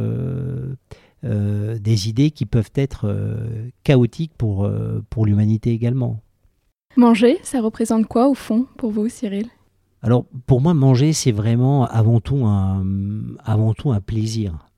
des 1.24 2.08
idées 2.08 2.30
qui 2.30 2.44
peuvent 2.44 2.70
être 2.74 3.10
chaotiques 3.82 4.34
pour, 4.36 4.70
pour 5.08 5.26
l'humanité 5.26 5.70
également. 5.70 6.20
Manger, 6.96 7.38
ça 7.42 7.60
représente 7.60 8.06
quoi 8.06 8.28
au 8.28 8.34
fond 8.34 8.66
pour 8.76 8.90
vous, 8.90 9.08
Cyril? 9.08 9.48
Alors 10.04 10.26
pour 10.46 10.60
moi, 10.60 10.74
manger, 10.74 11.14
c'est 11.14 11.32
vraiment 11.32 11.86
avant 11.86 12.20
tout 12.20 12.44
un, 12.44 12.84
avant 13.42 13.72
tout 13.72 13.90
un 13.90 14.02
plaisir. 14.02 14.68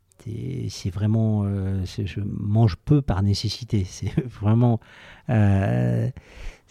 C'est 0.69 0.91
vraiment, 0.91 1.45
euh, 1.45 1.85
je 1.85 2.21
mange 2.21 2.77
peu 2.85 3.03
par 3.03 3.23
nécessité. 3.23 3.85
C'est 3.89 4.13
vraiment, 4.41 4.81
euh, 5.31 6.09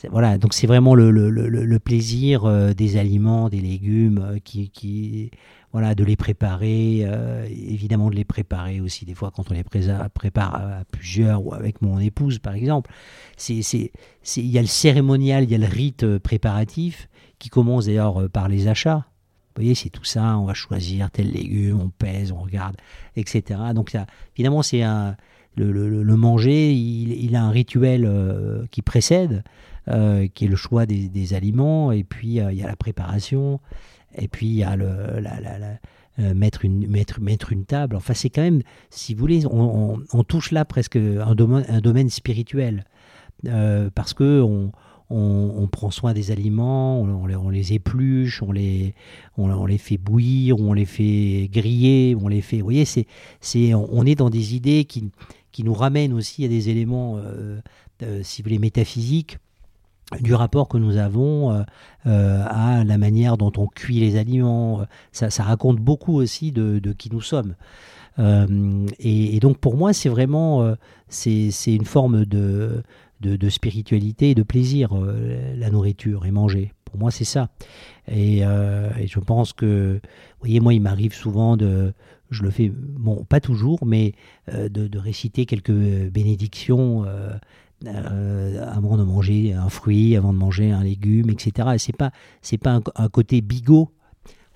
voilà. 0.09 0.37
Donc 0.37 0.53
c'est 0.53 0.67
vraiment 0.67 0.93
le, 0.93 1.09
le, 1.09 1.29
le, 1.29 1.79
plaisir 1.79 2.43
euh, 2.43 2.73
des 2.73 2.97
aliments, 2.97 3.47
des 3.47 3.61
légumes, 3.61 4.39
qui, 4.43 4.69
qui, 4.69 5.31
voilà, 5.75 5.93
de 5.93 6.05
les 6.05 6.15
préparer, 6.15 7.01
euh, 7.03 7.45
évidemment 7.49 8.09
de 8.09 8.15
les 8.15 8.23
préparer 8.23 8.79
aussi 8.79 9.03
des 9.03 9.13
fois 9.13 9.29
quand 9.29 9.51
on 9.51 9.53
les 9.53 9.65
prépare 9.65 10.55
à 10.55 10.85
plusieurs 10.89 11.45
ou 11.45 11.53
avec 11.53 11.81
mon 11.81 11.99
épouse 11.99 12.39
par 12.39 12.55
exemple. 12.55 12.89
Il 13.49 13.59
y 14.37 14.57
a 14.57 14.61
le 14.61 14.67
cérémonial, 14.67 15.43
il 15.43 15.51
y 15.51 15.55
a 15.55 15.57
le 15.57 15.65
rite 15.65 16.03
euh, 16.03 16.17
préparatif 16.17 17.09
qui 17.39 17.49
commence 17.49 17.87
d'ailleurs 17.87 18.21
euh, 18.21 18.29
par 18.29 18.47
les 18.47 18.69
achats. 18.69 19.05
Vous 19.49 19.63
voyez, 19.63 19.75
c'est 19.75 19.89
tout 19.89 20.05
ça, 20.05 20.37
on 20.37 20.45
va 20.45 20.53
choisir 20.53 21.11
tel 21.11 21.29
légume, 21.29 21.81
on 21.81 21.89
pèse, 21.89 22.31
on 22.31 22.39
regarde, 22.39 22.77
etc. 23.17 23.59
Donc 23.75 23.89
ça, 23.89 24.05
évidemment, 24.37 24.61
c'est 24.61 24.83
le, 25.57 25.71
le, 26.01 26.15
manger, 26.15 26.71
il, 26.71 27.35
a 27.35 27.43
un 27.43 27.51
rituel 27.51 28.09
qui 28.71 28.81
précède, 28.81 29.43
qui 29.87 30.45
est 30.45 30.49
le 30.49 30.55
choix 30.57 30.85
des 30.85 31.33
aliments, 31.33 31.93
et 31.93 32.03
puis 32.03 32.35
il 32.35 32.53
y 32.53 32.63
a 32.63 32.67
la 32.67 32.75
préparation, 32.75 33.61
et 34.17 34.27
puis 34.27 34.47
il 34.47 34.55
y 34.55 34.63
a 34.63 34.75
le, 34.75 34.85
euh, 36.19 36.33
mettre, 36.33 36.63
une, 36.63 36.87
mettre, 36.87 37.19
mettre 37.19 37.51
une 37.51 37.65
table. 37.65 37.95
Enfin, 37.95 38.13
c'est 38.13 38.29
quand 38.29 38.41
même, 38.41 38.61
si 38.89 39.13
vous 39.13 39.19
voulez, 39.19 39.45
on, 39.45 40.23
touche 40.27 40.51
là 40.51 40.63
presque 40.65 40.95
un 40.95 41.35
domaine, 41.35 41.65
un 41.67 41.81
domaine 41.81 42.09
spirituel. 42.09 42.85
Euh, 43.47 43.89
parce 43.93 44.13
que 44.13 44.41
on, 44.41 44.71
on, 45.09 45.67
prend 45.67 45.91
soin 45.91 46.13
des 46.13 46.31
aliments, 46.31 47.01
on, 47.01 47.25
les, 47.25 47.35
les, 47.51 47.73
épluche, 47.73 48.41
on 48.41 48.51
les, 48.51 48.95
on, 49.37 49.65
les 49.65 49.77
fait 49.77 49.97
bouillir, 49.97 50.57
on 50.59 50.73
les 50.73 50.85
fait 50.85 51.49
griller, 51.51 52.15
on 52.19 52.27
les 52.27 52.41
fait. 52.41 52.57
Vous 52.57 52.63
voyez, 52.63 52.85
c'est, 52.85 53.07
c'est, 53.41 53.73
on 53.73 54.05
est 54.05 54.15
dans 54.15 54.29
des 54.29 54.55
idées 54.55 54.85
qui, 54.85 55.11
qui 55.51 55.63
nous 55.63 55.73
ramènent 55.73 56.13
aussi 56.13 56.45
à 56.45 56.47
des 56.47 56.69
éléments, 56.69 57.17
euh, 57.17 57.59
si 58.23 58.41
vous 58.41 58.47
voulez, 58.47 58.59
métaphysiques 58.59 59.37
du 60.19 60.33
rapport 60.33 60.67
que 60.67 60.77
nous 60.77 60.97
avons 60.97 61.51
euh, 61.51 61.63
euh, 62.05 62.43
à 62.47 62.83
la 62.83 62.97
manière 62.97 63.37
dont 63.37 63.51
on 63.57 63.67
cuit 63.67 63.99
les 63.99 64.17
aliments. 64.17 64.85
Ça, 65.11 65.43
raconte 65.43 65.77
beaucoup 65.77 66.15
aussi 66.15 66.51
de, 66.51 66.79
qui 66.93 67.11
nous 67.11 67.21
sommes. 67.21 67.55
Euh, 68.19 68.85
et, 68.99 69.39
donc 69.39 69.57
pour 69.57 69.75
moi, 69.75 69.93
c'est 69.93 70.09
vraiment 70.09 70.75
c'est, 71.09 71.49
une 71.67 71.85
forme 71.85 72.25
de, 72.25 72.83
de, 73.21 73.49
spiritualité 73.49 74.31
et 74.31 74.35
de 74.35 74.43
plaisir, 74.43 74.91
la 75.57 75.69
nourriture 75.69 76.25
et 76.25 76.31
manger. 76.31 76.71
Pour 76.85 76.99
moi, 76.99 77.11
c'est 77.11 77.25
ça. 77.25 77.49
Et, 78.07 78.41
je 78.41 79.19
pense 79.19 79.53
que, 79.53 79.99
vous 80.03 80.39
voyez, 80.39 80.59
moi, 80.59 80.73
il 80.73 80.81
m'arrive 80.81 81.13
souvent 81.13 81.57
de, 81.57 81.93
je 82.29 82.43
le 82.43 82.51
fais, 82.51 82.71
bon, 82.71 83.25
pas 83.25 83.39
toujours, 83.39 83.85
mais 83.85 84.13
de, 84.53 84.97
réciter 84.99 85.45
quelques 85.47 85.71
bénédictions 86.11 87.05
euh, 87.87 88.65
avant 88.71 88.97
de 88.97 89.03
manger 89.03 89.53
un 89.53 89.69
fruit, 89.69 90.15
avant 90.15 90.33
de 90.33 90.37
manger 90.37 90.71
un 90.71 90.83
légume, 90.83 91.29
etc. 91.29 91.69
Et 91.75 91.77
c'est 91.77 91.95
pas 91.95 92.11
c'est 92.41 92.57
pas 92.57 92.79
un, 92.95 93.09
côté 93.09 93.41
bigot. 93.41 93.91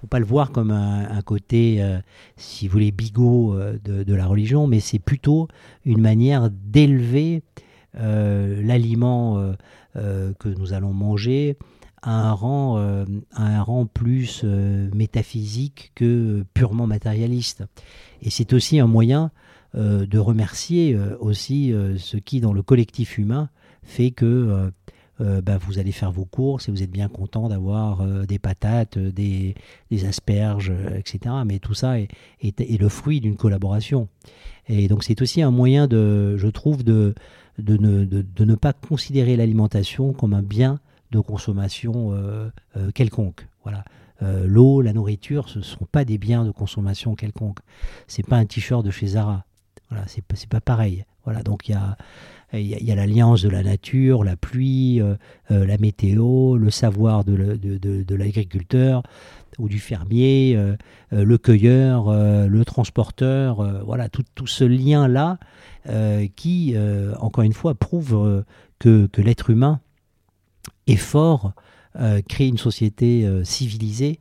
Faut 0.02 0.08
pas 0.08 0.20
le 0.20 0.26
voir 0.26 0.52
comme 0.52 0.72
un, 0.72 1.22
côté, 1.24 1.84
euh, 1.84 2.00
si 2.38 2.68
vous 2.68 2.74
voulez, 2.74 2.92
bigot 2.92 3.54
euh, 3.56 3.78
de, 3.84 4.14
la 4.14 4.26
religion, 4.28 4.66
mais 4.66 4.80
c'est 4.80 5.00
plutôt 5.00 5.50
une 5.84 6.02
manière 6.02 6.50
d'élever 6.50 7.44
l'aliment 7.94 9.54
que 9.96 10.48
nous 10.48 10.74
allons 10.74 10.94
manger 10.94 11.58
à 12.02 12.30
un 12.30 12.32
rang, 12.32 12.78
à 12.78 13.44
un 13.44 13.62
rang 13.62 13.88
plus 13.88 14.46
métaphysique 14.94 15.92
que 15.96 16.46
purement 16.54 16.88
matérialiste. 16.88 17.66
Et 18.22 18.30
c'est 18.30 18.54
aussi 18.54 18.80
un 18.80 18.88
moyen 18.88 19.32
de 19.76 20.18
remercier 20.18 20.94
euh, 20.94 21.16
aussi 21.20 21.72
euh, 21.74 21.98
ce 21.98 22.18
qui, 22.18 22.42
dans 22.42 22.54
le 22.54 22.64
collectif 22.64 23.18
humain, 23.18 23.50
fait 23.84 24.12
que 24.12 24.72
bah, 25.20 25.58
vous 25.58 25.80
allez 25.80 25.92
faire 25.92 26.12
vos 26.12 26.24
courses 26.24 26.70
et 26.70 26.72
vous 26.72 26.82
êtes 26.82 26.92
bien 26.92 27.10
content 27.10 27.50
d'avoir 27.50 28.06
des 28.26 28.40
patates, 28.40 28.98
des, 28.98 29.56
asperges, 30.08 30.72
etc. 30.96 31.36
Mais 31.46 31.60
tout 31.60 31.74
ça 31.74 32.00
est, 32.00 32.10
le 32.42 32.90
fruit 32.90 33.20
d'une 33.20 33.36
collaboration. 33.36 34.08
Et 34.68 34.88
donc 34.88 35.04
c'est 35.04 35.22
aussi 35.22 35.42
un 35.42 35.52
moyen, 35.52 35.88
de, 35.88 36.38
je 36.38 36.48
trouve, 36.48 36.84
de, 36.84 37.16
de, 37.58 37.76
ne, 37.78 38.06
de, 38.06 38.46
ne 38.46 38.56
pas 38.56 38.72
considérer 38.72 39.36
l'alimentation 39.36 40.14
comme 40.14 40.34
un 40.34 40.44
bien 40.44 40.80
de 41.12 41.20
consommation 41.20 42.14
quelconque. 42.94 43.48
Voilà. 43.64 43.84
L'eau, 44.22 44.82
la 44.82 44.94
nourriture, 44.94 45.50
ce 45.50 45.60
ne 45.60 45.64
sont 45.64 45.88
pas 45.92 46.06
des 46.06 46.18
biens 46.18 46.46
de 46.46 46.52
consommation 46.52 47.16
quelconque. 47.16 47.60
C'est 48.08 48.26
pas 48.26 48.38
un 48.38 48.46
t-shirt 48.46 48.86
de 48.86 48.92
chez 48.92 49.08
Zara. 49.08 49.46
Voilà, 49.90 50.06
c'est 50.08 50.48
pas, 50.48 50.62
pareil. 50.62 51.06
Donc 51.44 51.70
il 51.70 51.76
y 52.54 52.92
a, 52.92 52.96
l'alliance 52.96 53.42
de 53.42 53.50
la 53.50 53.64
nature, 53.64 54.24
la 54.24 54.36
pluie, 54.36 55.02
euh, 55.02 55.16
euh, 55.52 55.66
la 55.66 55.78
météo, 55.78 56.58
le 56.58 56.70
savoir 56.70 57.24
de, 57.24 58.16
l'agriculteur 58.16 59.04
ou 59.58 59.68
du 59.68 59.80
fermier, 59.80 60.56
euh, 60.56 60.76
le 61.12 61.38
cueilleur, 61.38 62.12
le 62.12 62.66
transporteur, 62.66 63.84
voilà, 63.86 64.10
tout, 64.10 64.48
ce 64.48 64.64
lien-là 64.64 65.38
qui, 66.36 66.76
encore 67.20 67.44
une 67.44 67.54
fois, 67.54 67.76
prouve 67.76 68.44
que, 68.80 69.10
l'être 69.18 69.50
humain 69.50 69.80
est 70.88 70.96
fort, 70.96 71.54
crée 72.28 72.48
une 72.48 72.58
société 72.58 73.28
civilisée 73.44 74.20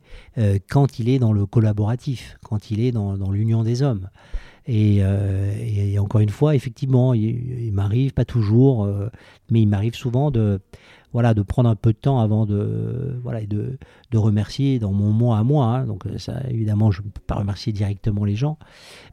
quand 0.69 0.99
il 0.99 1.09
est 1.09 1.19
dans 1.19 1.31
le 1.31 1.45
collaboratif, 1.45 2.37
quand 2.43 2.69
il 2.69 2.81
est 2.81 2.91
dans 2.91 3.31
l'union 3.31 3.63
des 3.63 3.81
hommes. 3.81 4.09
Euh, 4.69 5.53
et, 5.59 5.97
encore 5.99 6.21
une 6.21 6.29
fois, 6.29 6.55
effectivement, 6.55 7.13
il, 7.13 7.71
m'arrive, 7.73 8.13
pas 8.13 8.25
toujours, 8.25 8.85
euh, 8.85 9.09
mais 9.49 9.61
il 9.61 9.67
m'arrive 9.67 9.95
souvent 9.95 10.31
de, 10.31 10.59
voilà, 11.11 11.33
de 11.33 11.41
prendre 11.41 11.69
un 11.69 11.75
peu 11.75 11.91
de 11.91 11.97
temps 11.97 12.19
avant 12.19 12.45
de, 12.45 13.19
voilà, 13.23 13.45
de, 13.45 13.77
de 14.11 14.17
remercier 14.17 14.79
dans 14.79 14.91
mon 14.91 15.11
moi 15.11 15.37
à 15.37 15.43
moi. 15.43 15.65
Hein. 15.65 15.85
donc 15.85 16.05
évidemment, 16.49 16.91
je 16.91 17.01
ne 17.01 17.07
peux 17.07 17.21
pas 17.25 17.35
remercier 17.35 17.73
directement 17.73 18.25
les 18.25 18.35
gens, 18.35 18.57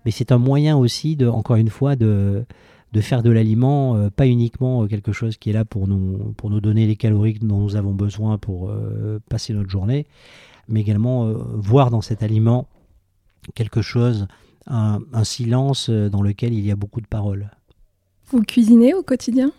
mais 0.05 0.11
c'est 0.11 0.33
un 0.33 0.39
moyen 0.39 0.77
aussi, 0.77 1.17
de, 1.17 1.27
encore 1.27 1.57
une 1.57 1.71
fois, 1.71 1.97
de, 1.97 2.45
de 2.93 3.01
faire 3.01 3.23
de 3.23 3.31
l'aliment, 3.31 3.97
euh, 3.97 4.11
pas 4.11 4.27
uniquement 4.27 4.87
quelque 4.87 5.13
chose 5.13 5.39
qui 5.39 5.51
est 5.51 5.55
là 5.55 5.65
pour 5.65 5.89
nous, 5.89 6.35
pour 6.37 6.51
nous 6.51 6.61
donner 6.61 6.87
les 6.87 6.97
calories 6.97 7.39
dont 7.41 7.61
nous 7.61 7.77
avons 7.77 7.95
besoin 7.95 8.37
pour 8.37 8.71
passer 9.31 9.55
notre 9.55 9.71
journée, 9.71 10.07
mais 10.69 10.81
également 10.81 11.33
voir 11.33 11.91
dans 11.91 12.03
cet 12.03 12.23
aliment 12.23 12.69
quelque 13.55 13.81
chose 13.81 14.27
un, 14.67 15.25
silence 15.25 15.89
euh, 15.91 16.09
dans 16.09 16.23
lequel 16.23 16.53
il 16.53 16.65
y 16.65 16.71
a 16.71 16.77
beaucoup 16.77 17.01
de 17.01 17.07
paroles. 17.07 17.51
Vous 18.31 18.43
cuisinez 18.43 18.95
au 18.95 19.03
quotidien? 19.03 19.53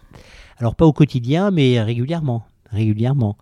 Alors 0.57 0.75
pas 0.75 0.85
au 0.85 0.93
quotidien, 0.93 1.51
mais 1.51 1.81
régulièrement. 1.81 2.45
Régulièrement. 2.71 3.37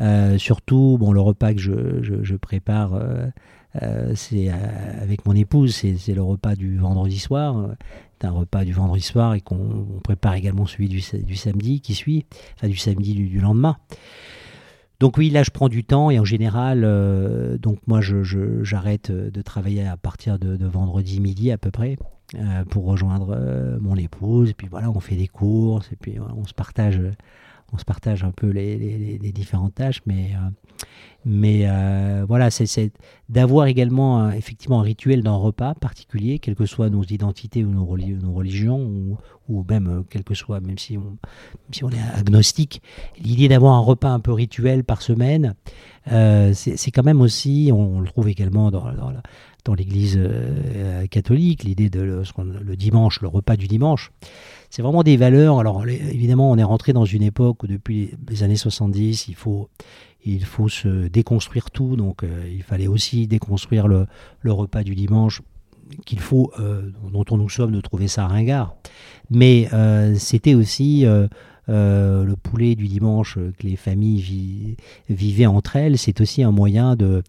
Euh, 0.00 0.38
surtout, 0.38 0.96
bon, 0.98 1.12
le 1.12 1.20
repas 1.20 1.54
que 1.54 1.60
je, 1.60 2.36
prépare, 2.36 2.94
euh, 2.94 4.12
c'est 4.14 4.48
avec 4.48 5.24
mon 5.24 5.34
épouse, 5.34 5.74
c'est 5.74 6.14
le 6.14 6.22
repas 6.22 6.56
du 6.56 6.76
vendredi 6.78 7.18
soir. 7.18 7.76
C'est 8.18 8.26
un 8.26 8.32
repas 8.32 8.64
du 8.64 8.72
vendredi 8.72 9.02
soir 9.02 9.34
et 9.34 9.40
qu'on 9.40 10.00
prépare 10.02 10.34
également 10.34 10.66
celui 10.66 10.88
du, 10.88 11.00
samedi 11.00 11.80
qui 11.80 11.94
suit, 11.94 12.26
enfin 12.56 12.68
du 12.68 12.76
samedi 12.76 13.14
du 13.14 13.38
lendemain. 13.38 13.76
Donc 14.98 15.18
oui, 15.18 15.28
là 15.28 15.42
je 15.42 15.50
prends 15.50 15.68
du 15.68 15.84
temps 15.84 16.10
et 16.10 16.18
en 16.18 16.24
général, 16.24 16.82
euh, 16.84 17.58
donc 17.58 17.78
moi 17.86 18.00
j'arrête 18.00 19.08
je, 19.12 19.30
de 19.30 19.42
travailler 19.42 19.86
à 19.86 19.96
partir 19.96 20.38
de, 20.38 20.66
vendredi 20.66 21.20
midi 21.20 21.50
à 21.50 21.58
peu 21.58 21.70
près 21.70 21.96
euh, 22.34 22.64
pour 22.64 22.86
rejoindre 22.86 23.36
euh, 23.38 23.78
mon 23.80 23.96
épouse. 23.96 24.50
Et 24.50 24.54
puis 24.54 24.68
voilà, 24.68 24.90
on 24.90 25.00
fait 25.00 25.16
des 25.16 25.28
courses 25.28 25.92
et 25.92 25.96
puis 25.96 26.18
on 26.18 26.46
se 26.46 26.54
partage 26.54 27.00
on 27.72 27.78
se 27.78 27.84
partage 27.84 28.24
un 28.24 28.30
peu 28.30 28.48
les, 28.48 29.18
différentes 29.32 29.74
tâches, 29.74 30.00
mais, 30.06 30.30
euh, 30.34 30.50
mais 31.24 31.62
euh, 31.64 32.24
voilà, 32.26 32.50
c'est 32.50 32.92
d'avoir 33.28 33.66
également 33.66 34.30
effectivement 34.30 34.80
un 34.80 34.84
rituel 34.84 35.22
d'un 35.22 35.34
repas 35.34 35.74
particulier, 35.74 36.38
quelles 36.38 36.54
que 36.54 36.66
soient 36.66 36.90
nos 36.90 37.02
identités 37.02 37.64
ou 37.64 37.70
nos, 37.70 37.84
religions, 37.84 39.18
ou, 39.48 39.64
même 39.68 39.88
euh, 39.88 40.02
quel 40.08 40.22
que 40.22 40.34
soit, 40.34 40.60
même 40.60 40.78
si 40.78 40.96
on, 40.96 41.18
si 41.72 41.84
on 41.84 41.90
est 41.90 42.00
agnostique, 42.14 42.82
l'idée 43.18 43.48
d'avoir 43.48 43.74
un 43.74 43.80
repas 43.80 44.10
un 44.10 44.20
peu 44.20 44.32
rituel 44.32 44.84
par 44.84 45.02
semaine, 45.02 45.54
c'est 46.06 46.90
quand 46.92 47.04
même 47.04 47.20
aussi, 47.20 47.70
on, 47.72 48.00
le 48.00 48.06
trouve 48.06 48.28
également 48.28 48.70
dans, 48.70 48.92
dans, 48.92 49.12
dans 49.66 49.74
l'Église 49.74 50.18
catholique, 51.10 51.64
l'idée 51.64 51.90
de 51.90 52.00
le, 52.00 52.22
le 52.62 52.76
dimanche, 52.76 53.20
le 53.20 53.28
repas 53.28 53.56
du 53.56 53.68
dimanche 53.68 54.10
c'est 54.70 54.82
vraiment 54.82 55.02
des 55.02 55.16
valeurs. 55.16 55.58
Alors 55.58 55.86
évidemment, 55.86 56.50
on 56.50 56.58
est 56.58 56.64
rentré 56.64 56.92
dans 56.92 57.04
une 57.04 57.22
époque 57.22 57.62
où 57.62 57.66
depuis 57.66 58.10
les 58.28 58.42
années 58.42 58.56
70, 58.56 59.28
il 59.28 59.34
faut, 59.34 59.68
il 60.24 60.44
faut 60.44 60.68
se 60.68 61.08
déconstruire 61.08 61.70
tout. 61.70 61.96
Donc 61.96 62.22
euh, 62.22 62.48
il 62.50 62.62
fallait 62.62 62.86
aussi 62.86 63.26
déconstruire 63.26 63.88
le, 63.88 64.06
repas 64.44 64.82
du 64.82 64.94
dimanche 64.94 65.42
qu'il 66.04 66.20
faut, 66.20 66.52
dont 67.12 67.24
on 67.30 67.36
nous 67.36 67.48
sommes 67.48 67.70
de 67.70 67.80
trouver 67.80 68.08
ça 68.08 68.26
ringard. 68.26 68.74
Mais 69.30 69.68
c'était 70.16 70.54
aussi 70.54 71.06
le 71.68 72.34
poulet 72.34 72.74
du 72.74 72.86
dimanche 72.88 73.34
que 73.34 73.66
les 73.66 73.76
familles 73.76 74.76
vivaient 75.08 75.46
entre 75.46 75.76
elles. 75.76 75.98
C'est 75.98 76.20
aussi 76.20 76.42
un 76.42 76.50
moyen 76.50 76.96
de, 76.96 77.22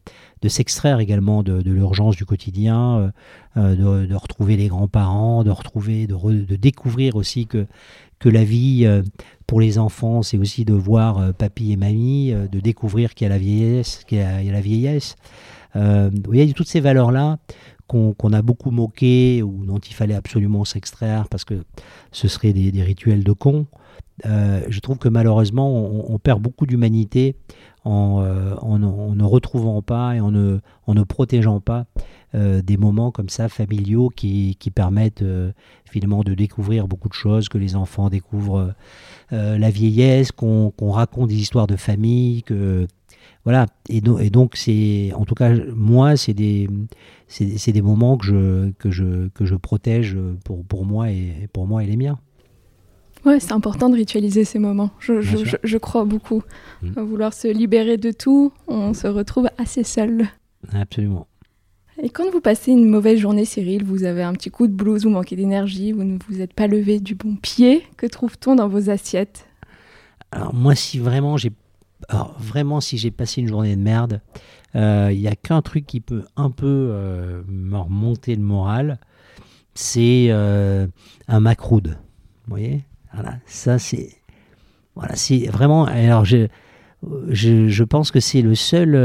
s'extraire 0.47 0.99
également 0.99 1.43
de, 1.43 1.61
l'urgence 1.65 2.15
du 2.15 2.25
quotidien, 2.25 3.11
de, 3.55 4.13
retrouver 4.15 4.57
les 4.57 4.67
grands-parents, 4.67 5.43
de 5.43 5.51
retrouver, 5.51 6.07
de, 6.07 6.55
découvrir 6.55 7.15
aussi 7.15 7.47
que, 7.47 7.65
que 8.19 8.29
la 8.29 8.43
vie 8.43 8.87
pour 9.47 9.59
les 9.59 9.79
enfants, 9.79 10.21
c'est 10.21 10.37
aussi 10.37 10.65
de 10.65 10.73
voir 10.73 11.33
papy 11.33 11.71
et 11.71 11.77
mamie, 11.77 12.33
de 12.33 12.59
découvrir 12.59 13.15
qu'il 13.15 13.25
y 13.25 13.29
a 13.29 13.33
la 13.33 13.39
vieillesse, 13.39 14.03
qu'il 14.07 14.19
y 14.19 14.49
la 14.51 14.61
vieillesse. 14.61 15.15
Euh, 15.77 16.09
il 16.31 16.43
y 16.43 16.49
a 16.49 16.53
toutes 16.53 16.67
ces 16.67 16.79
valeurs-là 16.79 17.37
qu'on 17.87 18.33
a 18.33 18.41
beaucoup 18.41 18.71
moquées 18.71 19.41
ou 19.41 19.65
dont 19.65 19.79
il 19.79 19.93
fallait 19.93 20.13
absolument 20.13 20.65
s'extraire 20.65 21.27
parce 21.29 21.45
que 21.45 21.63
ce 22.11 22.27
serait 22.27 22.53
des, 22.53 22.83
rituels 22.83 23.23
de 23.23 23.31
cons. 23.31 23.65
Euh, 24.25 24.65
je 24.69 24.79
trouve 24.79 24.97
que 24.97 25.09
malheureusement, 25.09 25.73
on, 26.09 26.17
perd 26.19 26.41
beaucoup 26.41 26.65
d'humanité 26.65 27.35
en, 27.85 28.21
euh, 28.21 28.55
en, 28.55 28.79
ne 28.79 29.23
retrouvant 29.23 29.81
pas 29.81 30.15
et 30.15 30.19
en 30.19 30.31
ne, 30.31 31.03
protégeant 31.03 31.59
pas 31.59 31.85
des 32.33 32.77
moments 32.77 33.09
comme 33.09 33.29
ça 33.29 33.49
familiaux 33.49 34.09
qui 34.09 34.55
permettent 34.75 35.23
finalement 35.85 36.23
de 36.23 36.35
découvrir 36.35 36.87
beaucoup 36.87 37.07
de 37.07 37.13
choses, 37.13 37.49
que 37.49 37.57
les 37.57 37.75
enfants 37.75 38.09
découvrent 38.09 38.75
la 39.31 39.69
vieillesse, 39.69 40.31
qu'on 40.31 40.91
raconte 40.91 41.29
des 41.29 41.39
histoires 41.39 41.67
de 41.67 41.77
famille, 41.77 42.43
que 42.43 42.87
voilà. 43.47 43.65
Et, 43.87 44.01
donc, 44.01 44.57
c'est, 44.57 45.13
en 45.15 45.23
tout 45.23 45.33
cas, 45.33 45.53
moi, 45.73 46.17
c'est 46.17 46.33
des, 46.33 46.67
c'est, 47.29 47.71
des 47.71 47.81
moments 47.81 48.17
que 48.17 48.25
je, 48.25 48.71
que 48.71 48.91
je, 48.91 49.29
que 49.29 49.45
je 49.45 49.55
protège 49.55 50.17
pour, 50.43 50.65
pour, 50.65 50.83
moi 50.83 51.11
et, 51.11 51.47
pour 51.53 51.65
moi 51.65 51.81
et 51.81 51.87
les 51.87 51.95
miens. 51.95 52.19
Ouais, 53.23 53.39
c'est 53.39 53.53
important 53.53 53.87
de 53.87 53.95
ritualiser 53.95 54.43
ces 54.43 54.59
moments. 54.59 54.89
Je, 54.99 55.21
je, 55.21 55.77
crois 55.77 56.03
beaucoup. 56.03 56.43
Mm. 56.81 56.99
vouloir 56.99 57.33
se 57.33 57.47
libérer 57.47 57.95
de 57.95 58.11
tout, 58.11 58.51
on 58.67 58.93
se 58.93 59.07
retrouve 59.07 59.47
assez 59.57 59.85
seul. 59.85 60.27
Absolument. 60.73 61.25
Et 62.03 62.09
quand 62.09 62.29
vous 62.29 62.41
passez 62.41 62.73
une 62.73 62.89
mauvaise 62.89 63.17
journée, 63.17 63.45
Cyril, 63.45 63.85
vous 63.85 64.03
avez 64.03 64.23
un 64.23 64.33
petit 64.33 64.51
coup 64.51 64.67
de 64.67 64.73
blues, 64.73 65.05
vous 65.05 65.09
manquez 65.09 65.37
d'énergie, 65.37 65.93
vous 65.93 66.03
ne 66.03 66.17
vous 66.27 66.41
êtes 66.41 66.53
pas 66.53 66.67
levé 66.67 66.99
du 66.99 67.15
bon 67.15 67.37
pied, 67.37 67.83
que 67.95 68.07
trouve-t-on 68.07 68.55
dans 68.55 68.67
vos 68.67 68.89
assiettes? 68.89 69.47
Alors 70.33 70.53
moi, 70.53 70.75
si 70.75 70.99
vraiment 70.99 71.37
j'ai 71.37 71.53
alors 72.09 72.35
vraiment, 72.39 72.79
si 72.79 72.97
j'ai 72.97 73.11
passé 73.11 73.41
une 73.41 73.47
journée 73.47 73.75
de 73.75 73.81
merde, 73.81 74.21
il 74.73 74.79
euh, 74.79 75.13
n'y 75.13 75.27
a 75.27 75.35
qu'un 75.35 75.61
truc 75.61 75.85
qui 75.85 75.99
peut 75.99 76.23
un 76.35 76.49
peu 76.49 76.89
euh, 76.91 77.41
me 77.47 77.77
remonter 77.77 78.35
le 78.35 78.41
moral, 78.41 78.99
c'est 79.73 80.27
euh, 80.29 80.87
un 81.27 81.39
macroude. 81.39 81.97
Vous 82.45 82.51
voyez? 82.51 82.83
Voilà, 83.13 83.37
ça 83.45 83.77
c'est. 83.79 84.09
Voilà, 84.95 85.15
c'est 85.15 85.47
vraiment. 85.47 85.85
Alors, 85.85 86.25
je, 86.25 86.47
je, 87.29 87.67
je 87.67 87.83
pense 87.83 88.11
que 88.11 88.19
c'est 88.19 88.41
le 88.41 88.55
seul, 88.55 88.95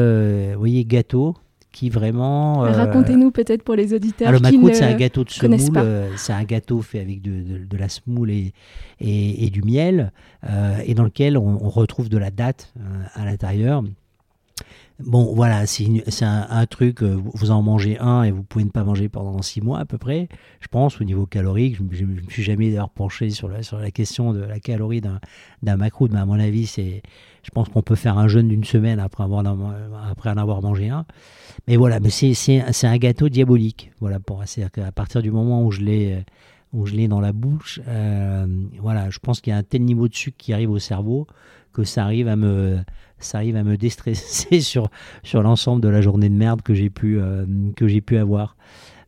vous 0.52 0.58
voyez, 0.58 0.84
gâteau 0.84 1.36
qui 1.72 1.88
vraiment. 1.88 2.64
Euh, 2.64 2.70
Racontez-nous 2.70 3.30
peut-être 3.30 3.62
pour 3.62 3.74
les 3.74 3.94
auditeurs. 3.94 4.28
Alors, 4.28 4.42
macroute, 4.42 4.74
c'est 4.74 4.84
un 4.84 4.96
gâteau 4.96 5.24
de 5.24 5.30
semoule. 5.30 5.76
Euh, 5.76 6.10
c'est 6.16 6.32
un 6.32 6.44
gâteau 6.44 6.82
fait 6.82 7.00
avec 7.00 7.22
de, 7.22 7.64
de, 7.64 7.76
la 7.76 7.88
semoule 7.88 8.30
et, 8.30 8.52
et, 9.00 9.50
du 9.50 9.62
miel, 9.62 10.12
euh, 10.48 10.78
et 10.84 10.94
dans 10.94 11.04
lequel 11.04 11.36
on, 11.36 11.56
retrouve 11.68 12.08
de 12.08 12.18
la 12.18 12.30
date 12.30 12.72
à 13.14 13.24
l'intérieur. 13.24 13.82
Bon, 14.98 15.34
voilà, 15.34 15.66
c'est 15.66 15.86
un, 16.22 16.66
truc, 16.66 17.02
vous 17.02 17.50
en 17.50 17.62
mangez 17.62 17.98
un 17.98 18.22
et 18.22 18.30
vous 18.30 18.44
pouvez 18.44 18.64
ne 18.64 18.70
pas 18.70 18.84
manger 18.84 19.08
pendant 19.08 19.42
six 19.42 19.60
mois 19.60 19.80
à 19.80 19.84
peu 19.84 19.98
près, 19.98 20.28
je 20.60 20.68
pense, 20.68 21.00
au 21.00 21.04
niveau 21.04 21.26
calorique. 21.26 21.76
Je 21.90 22.04
ne 22.04 22.12
me 22.12 22.30
suis 22.30 22.42
jamais 22.42 22.70
d'ailleurs 22.70 22.90
penché 22.90 23.30
sur 23.30 23.48
la, 23.48 23.90
question 23.90 24.32
de 24.32 24.40
la 24.40 24.60
calorie 24.60 25.00
d'un 25.00 25.76
macroute, 25.76 26.12
mais 26.12 26.20
à 26.20 26.26
mon 26.26 26.38
avis, 26.38 26.66
c'est 26.66 27.02
je 27.42 27.50
pense 27.50 27.68
qu'on 27.68 27.82
peut 27.82 27.96
faire 27.96 28.18
un 28.18 28.28
jeûne 28.28 28.48
d'une 28.48 28.64
semaine 28.64 29.00
après, 29.00 29.24
en 29.24 29.44
avoir 29.44 30.62
mangé 30.62 30.90
un. 30.90 31.04
Mais 31.66 31.76
voilà, 31.76 31.98
mais 31.98 32.10
c'est 32.10 32.86
un 32.86 32.98
gâteau 32.98 33.28
diabolique. 33.28 33.90
Voilà, 34.00 34.18
c'est-à-dire 34.44 34.70
qu'à 34.70 34.92
partir 34.92 35.22
du 35.22 35.30
moment 35.30 35.64
où 35.64 35.72
je 35.72 35.80
l'ai 35.80 36.24
l'ai 36.72 37.08
dans 37.08 37.20
la 37.20 37.32
bouche, 37.32 37.80
euh, 37.88 38.46
voilà, 38.80 39.10
je 39.10 39.18
pense 39.18 39.40
qu'il 39.40 39.52
y 39.52 39.54
a 39.54 39.58
un 39.58 39.62
tel 39.62 39.82
niveau 39.82 40.08
de 40.08 40.14
sucre 40.14 40.36
qui 40.38 40.52
arrive 40.52 40.70
au 40.70 40.78
cerveau 40.78 41.26
que 41.72 41.84
ça 41.84 42.04
arrive 42.04 42.28
à 42.28 42.36
me 42.36 42.78
ça 43.24 43.38
arrive 43.38 43.56
à 43.56 43.62
me 43.62 43.76
déstresser 43.76 44.60
sur 44.60 44.88
sur 45.22 45.42
l'ensemble 45.42 45.80
de 45.80 45.88
la 45.88 46.00
journée 46.00 46.28
de 46.28 46.34
merde 46.34 46.62
que 46.62 46.74
j'ai 46.74 46.90
pu 46.90 47.18
euh, 47.18 47.46
que 47.76 47.88
j'ai 47.88 48.00
pu 48.00 48.16
avoir. 48.16 48.56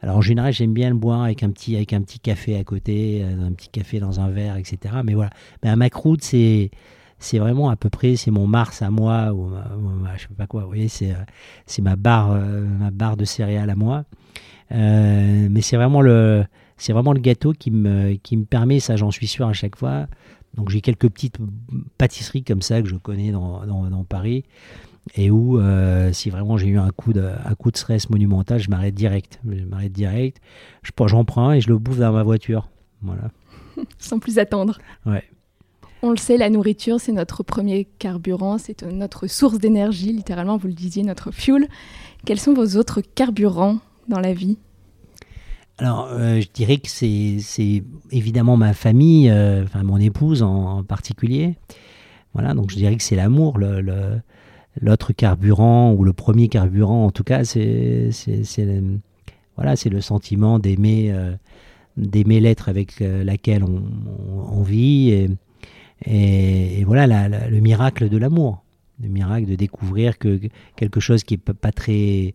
Alors 0.03 0.19
en 0.19 0.21
général, 0.21 0.53
j'aime 0.53 0.75
bien 0.75 0.91
le 0.91 0.97
boire 0.97 1.23
avec 1.23 1.43
un 1.43 1.51
petit 1.51 1.77
avec 1.77 1.93
un 1.93 2.03
petit 2.03 2.19
café 2.19 2.57
à 2.57 2.65
côté, 2.65 3.23
euh, 3.23 3.47
un 3.47 3.53
petit 3.53 3.69
café 3.69 4.01
dans 4.01 4.21
un 4.21 4.31
verre, 4.31 4.57
etc. 4.57 4.97
Mais 5.05 5.15
voilà, 5.15 5.31
mais 5.63 5.71
un 5.71 5.77
macroute, 5.77 6.23
c'est 6.23 6.71
c'est 7.19 7.39
vraiment 7.39 7.71
à 7.71 7.77
peu 7.77 7.89
près, 7.89 8.17
c'est 8.17 8.31
mon 8.31 8.47
Mars 8.47 8.83
à 8.83 8.91
moi, 8.91 9.33
ou, 9.33 9.51
je 10.17 10.23
sais 10.23 10.29
pas 10.37 10.47
quoi, 10.47 10.63
vous 10.63 10.69
voyez, 10.69 10.89
c'est, 10.89 11.13
euh, 11.13 11.25
c'est 11.65 11.81
ma 11.81 11.97
barre, 11.97 12.35
ma 12.35 12.91
barre 12.91 13.17
de 13.17 13.25
céréales 13.25 13.71
à 13.71 13.77
moi. 13.77 14.05
Mais 14.71 15.61
c'est 15.63 15.77
vraiment 15.77 16.03
le, 16.03 16.45
c'est 16.77 16.93
vraiment 16.93 17.13
le 17.13 17.21
gâteau 17.21 17.53
qui 17.53 17.71
me, 17.71 18.15
qui 18.17 18.37
me 18.37 18.45
permet, 18.45 18.81
ça 18.81 18.97
j'en 18.97 19.11
suis 19.11 19.27
sûr 19.27 19.47
à 19.47 19.53
chaque 19.53 19.77
fois. 19.77 20.07
Donc 20.55 20.71
j'ai 20.71 20.81
quelques 20.81 21.09
petites 21.09 21.39
pâtisseries 21.99 22.45
comme 22.45 22.63
ça 22.63 22.81
que 22.83 22.89
je 22.89 22.97
connais 22.97 23.33
dans, 23.33 23.65
dans, 23.67 24.05
Paris 24.05 24.45
et 25.17 25.31
où 25.31 25.61
si 26.13 26.31
vraiment 26.31 26.57
j'ai 26.57 26.69
eu 26.69 26.79
un 26.79 26.91
coup 26.91 27.13
de, 27.13 27.29
un 27.45 27.55
coup 27.55 27.71
de 27.71 27.77
stress 27.77 28.09
monumental, 28.11 28.61
je 28.61 28.71
m'arrête 28.71 28.95
direct. 28.95 29.41
Je 29.49 29.65
m'arrête 29.65 29.93
direct. 29.93 30.41
Je, 30.83 30.91
j'en 31.07 31.25
prends 31.25 31.49
un 31.49 31.55
et 31.55 31.61
je 31.61 31.69
le 31.69 31.79
bouffe 31.79 31.99
dans 31.99 32.13
ma 32.13 32.23
voiture. 32.23 32.69
Voilà. 33.03 33.31
Sans 33.99 34.19
plus 34.19 34.39
attendre. 34.39 34.79
Ouais. 35.07 35.25
On 36.03 36.11
le 36.11 36.19
sait, 36.19 36.37
la 36.37 36.51
nourriture, 36.51 37.01
c'est 37.01 37.13
notre 37.13 37.43
premier 37.43 37.87
carburant, 37.99 38.59
c'est 38.59 38.83
notre 38.83 39.27
source 39.27 39.59
d'énergie, 39.59 40.13
littéralement, 40.13 40.59
vous 40.59 40.69
le 40.69 40.75
disiez, 40.75 41.03
notre 41.03 41.31
fuel. 41.31 41.67
Quels 42.27 42.39
sont 42.39 42.53
vos 42.53 42.77
autres 42.77 43.01
carburants 43.01 43.79
dans 44.07 44.21
la 44.21 44.35
vie? 44.35 44.59
Alors, 45.79 46.09
euh, 46.13 46.41
je 46.41 46.49
dirais 46.53 46.77
que 46.77 46.89
c'est 46.89 47.83
évidemment 48.13 48.57
ma 48.57 48.75
famille, 48.75 49.29
euh, 49.29 49.65
enfin 49.65 49.83
mon 49.83 49.99
épouse 49.99 50.43
en, 50.43 50.85
particulier. 50.85 51.57
Voilà, 52.33 52.55
donc 52.55 52.71
je 52.71 52.77
dirais 52.77 52.97
que 52.97 53.03
c'est 53.03 53.17
l'amour, 53.17 53.59
l'autre 54.81 55.13
carburant 55.13 55.93
ou 55.93 56.05
le 56.05 56.13
premier 56.13 56.49
carburant 56.49 57.07
en 57.07 57.11
tout 57.11 57.25
cas, 57.25 57.45
c'est 57.45 58.11
voilà, 59.57 59.77
c'est 59.77 59.89
le 59.91 60.01
sentiment 60.01 60.59
d'aimer 60.59 61.13
euh, 61.13 61.33
d'aimer 61.97 62.41
l'être 62.41 62.69
avec 62.69 62.99
laquelle 63.01 63.65
on, 63.65 64.63
vit 64.63 65.11
et, 65.11 65.31
et, 66.07 66.85
voilà 66.85 67.29
le 67.29 67.61
miracle 67.61 68.09
de 68.09 68.17
l'amour, 68.17 68.65
le 69.01 69.09
miracle 69.09 69.47
de 69.47 69.55
découvrir 69.55 70.19
que 70.19 70.41
quelque 70.75 70.99
chose 70.99 71.23
qui 71.23 71.35
est 71.35 71.39
pas 71.39 71.71
très 71.71 72.35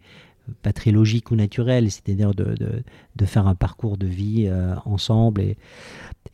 pas 0.62 0.74
très 0.74 0.92
logique 0.92 1.32
ou 1.32 1.36
naturel, 1.36 1.90
c'est-à-dire 1.92 2.34
de, 2.34 2.56
de, 3.16 3.26
faire 3.26 3.48
un 3.48 3.56
parcours 3.56 3.98
de 3.98 4.08
vie 4.08 4.46
euh, 4.48 4.76
ensemble 4.86 5.42
et, 5.42 5.58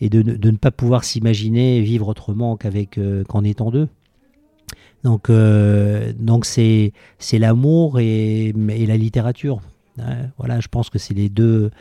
et 0.02 0.10
de, 0.10 0.22
de, 0.22 0.52
ne 0.52 0.58
pas 0.58 0.72
pouvoir 0.72 1.04
s'imaginer 1.04 1.82
vivre 1.82 2.08
autrement 2.08 2.58
qu'avec 2.58 2.98
euh, 2.98 3.24
qu'en 3.24 3.44
étant 3.44 3.72
deux. 3.72 3.88
Donc 5.04 5.30
euh, 5.30 6.14
donc 6.18 6.46
c'est 6.46 6.94
c'est 7.20 7.38
l'amour 7.40 8.00
et, 8.00 8.48
et, 8.48 8.86
la 8.86 8.98
littérature. 8.98 9.62
Hein, 10.00 10.30
voilà, 10.38 10.60
je 10.60 10.68
pense 10.68 10.90
que 10.90 11.00
c'est 11.00 11.14
les 11.14 11.30
deux 11.30 11.72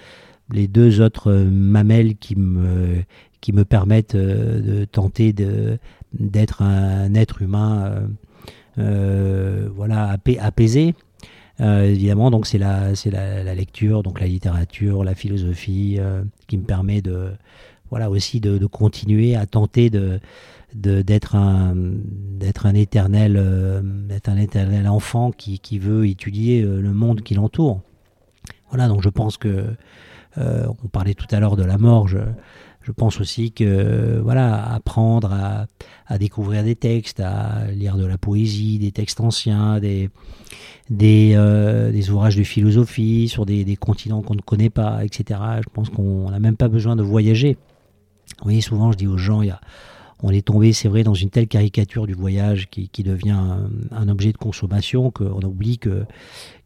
les 0.51 0.69
deux 0.69 1.01
autres 1.01 1.33
mamelles 1.33 2.17
qui 2.17 2.37
me 2.37 3.03
qui 3.41 3.53
me 3.53 3.65
permettent 3.65 4.17
de 4.17 4.85
tenter 4.85 5.35
d'être 6.13 6.63
un 6.63 7.15
être 7.15 7.43
humain 7.43 8.09
voilà, 8.77 10.17
apaisé. 10.41 10.95
Évidemment, 11.59 12.31
donc 12.31 12.47
c'est 12.47 12.59
la, 12.59 12.95
c'est 12.95 13.11
la, 13.11 13.55
lecture, 13.55 14.03
donc 14.03 14.21
la 14.21 14.27
littérature, 14.27 15.05
la 15.05 15.15
philosophie, 15.15 15.99
qui 16.47 16.57
me 16.59 16.65
permet 16.65 17.01
de, 17.01 17.31
voilà, 17.91 18.11
aussi 18.11 18.41
de, 18.41 18.67
continuer 18.67 19.37
à 19.37 19.47
tenter 19.47 19.91
de, 19.91 20.21
d'être 20.75 21.37
un, 21.37 21.75
d'être 21.77 22.67
un 22.67 22.75
éternel, 22.75 23.35
d'être 24.09 24.29
un 24.29 24.37
éternel 24.37 24.89
enfant 24.89 25.31
qui, 25.31 25.59
qui 25.61 25.79
veut 25.79 26.07
étudier 26.09 26.63
le 26.63 26.93
monde 26.93 27.23
qui 27.23 27.35
l'entoure. 27.35 27.81
Voilà, 28.71 28.89
donc 28.89 29.03
je 29.03 29.09
pense 29.09 29.37
que, 29.37 29.65
on 30.37 30.89
parlait 30.89 31.15
tout 31.15 31.29
à 31.31 31.39
l'heure 31.39 31.57
de 31.57 31.65
la 31.65 31.79
mort, 31.79 32.09
je, 32.09 32.19
je 32.85 32.93
pense 32.93 33.21
aussi 33.21 33.51
que 33.51 34.21
voilà, 34.23 34.63
apprendre 34.73 35.33
à, 35.33 36.19
découvrir 36.19 36.63
des 36.63 36.77
textes, 36.77 37.19
à 37.21 37.67
lire 37.73 37.97
de 37.97 38.05
la 38.05 38.19
poésie, 38.19 38.79
des 38.79 38.93
textes 38.93 39.21
anciens, 39.21 39.81
des, 39.81 40.11
euh, 41.35 42.11
ouvrages 42.11 42.37
de 42.37 42.43
philosophie 42.43 43.29
sur 43.29 43.47
des, 43.47 43.77
continents 43.77 44.21
qu'on 44.21 44.35
ne 44.35 44.43
connaît 44.43 44.71
pas, 44.71 45.03
etc. 45.03 45.41
Je 45.65 45.69
pense 45.73 45.89
qu'on 45.89 46.31
n'a 46.31 46.41
même 46.41 46.57
pas 46.57 46.69
besoin 46.69 46.95
de 46.95 47.03
voyager. 47.03 47.57
Vous 48.39 48.45
voyez, 48.45 48.61
souvent 48.61 48.93
je 48.93 48.99
dis 48.99 49.07
aux 49.07 49.19
gens, 49.19 49.43
on 50.23 50.31
est 50.31 50.47
tombé, 50.47 50.75
c'est 50.75 50.89
vrai, 50.89 51.05
dans 51.05 51.15
une 51.15 51.31
telle 51.31 51.49
caricature 51.49 52.07
du 52.07 52.15
voyage 52.15 52.69
qui, 52.71 53.03
devient 53.03 53.43
un, 53.91 54.09
objet 54.09 54.33
de 54.33 54.39
consommation 54.39 55.11
qu'on 55.11 55.41
oublie 55.43 55.79
que, 55.79 56.05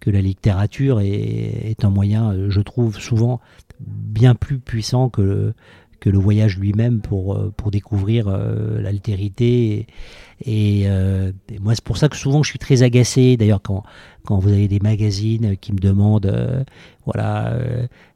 que 0.01 0.11
la 0.11 0.21
littérature 0.21 1.01
est, 1.01 1.85
un 1.85 1.91
moyen, 1.91 2.49
je 2.49 2.61
trouve, 2.61 2.99
souvent 2.99 3.41
bien 3.81 4.35
plus 4.35 4.59
puissant 4.59 5.11
que 5.11 5.55
que 6.01 6.11
le 6.11 6.19
voyage 6.19 6.59
lui-même 6.59 7.01
pour, 7.01 7.35
euh, 7.35 7.53
pour 7.57 7.71
découvrir 7.71 8.29
euh, 8.29 8.81
l'altérité. 8.81 9.87
Et, 10.45 10.85
euh, 10.87 11.33
et, 11.53 11.59
moi, 11.59 11.75
c'est 11.75 11.85
pour 11.85 11.97
ça 11.97 12.09
que 12.09 12.17
souvent 12.17 12.43
je 12.43 12.51
suis 12.51 12.59
très 12.59 12.83
agacé. 12.83 13.37
D'ailleurs, 13.37 13.63
quand, 13.63 13.83
quand 14.25 14.39
vous 14.39 14.51
avez 14.51 14.69
des 14.69 14.79
magazines 14.79 15.57
qui 15.57 15.73
me 15.73 15.79
demandent, 15.79 16.65
voilà, 17.05 17.59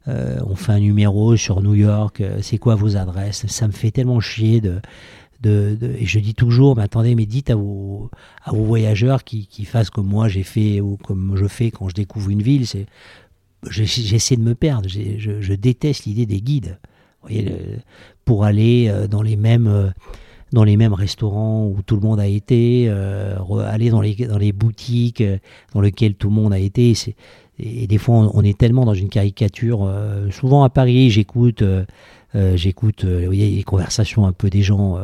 on 0.07 0.55
fait 0.55 0.71
un 0.71 0.79
numéro 0.79 1.35
sur 1.35 1.61
New 1.61 1.75
York, 1.75 2.23
c'est 2.41 2.57
quoi 2.57 2.75
vos 2.75 2.95
adresses? 2.95 3.45
Ça 3.47 3.67
me 3.67 3.73
fait 3.73 3.91
tellement 3.91 4.19
chier 4.19 4.61
de. 4.61 4.79
Et 5.45 6.05
je 6.05 6.19
dis 6.19 6.35
toujours, 6.35 6.77
mais 6.77 6.83
attendez, 6.83 7.15
mais 7.15 7.25
dites 7.25 7.49
à 7.49 7.55
vos, 7.55 8.09
à 8.45 8.51
vos 8.51 8.63
voyageurs 8.63 9.25
qui, 9.25 9.47
qui 9.47 9.65
fassent 9.65 9.89
comme 9.89 10.07
moi 10.07 10.29
j'ai 10.29 10.43
fait 10.43 10.79
ou 10.79 10.95
comme 10.95 11.35
je 11.35 11.47
fais 11.47 11.69
quand 11.69 11.89
je 11.89 11.95
découvre 11.95 12.29
une 12.29 12.41
ville. 12.41 12.65
C'est, 12.65 12.85
j'essaie 13.69 14.37
de 14.37 14.41
me 14.41 14.55
perdre. 14.55 14.87
Je 14.87 15.53
déteste 15.53 16.05
l'idée 16.05 16.25
des 16.25 16.39
guides 16.39 16.77
pour 18.25 18.43
aller 18.43 18.87
euh, 18.89 19.07
dans 19.07 19.21
les 19.21 19.35
mêmes 19.35 19.67
euh, 19.67 19.89
dans 20.51 20.63
les 20.63 20.77
mêmes 20.77 20.93
restaurants 20.93 21.65
où 21.65 21.81
tout 21.81 21.95
le 21.95 22.01
monde 22.01 22.19
a 22.19 22.27
été, 22.27 22.85
euh, 22.87 23.35
aller 23.65 23.89
dans 23.89 24.01
les, 24.01 24.13
dans 24.13 24.37
les 24.37 24.51
boutiques 24.51 25.23
dans 25.73 25.81
lesquelles 25.81 26.13
tout 26.13 26.29
le 26.29 26.35
monde 26.35 26.53
a 26.53 26.59
été. 26.59 26.93
Et 27.57 27.87
des 27.87 27.97
fois, 27.97 28.29
on, 28.31 28.43
est 28.43 28.55
tellement 28.55 28.85
dans 28.85 28.93
une 28.93 29.09
caricature. 29.09 29.91
souvent 30.29 30.63
à 30.63 30.69
Paris, 30.69 31.09
j'écoute, 31.09 31.63
voyez, 32.33 33.49
les 33.49 33.63
conversations 33.63 34.27
un 34.27 34.31
peu 34.31 34.51
des 34.51 34.61
gens 34.61 34.99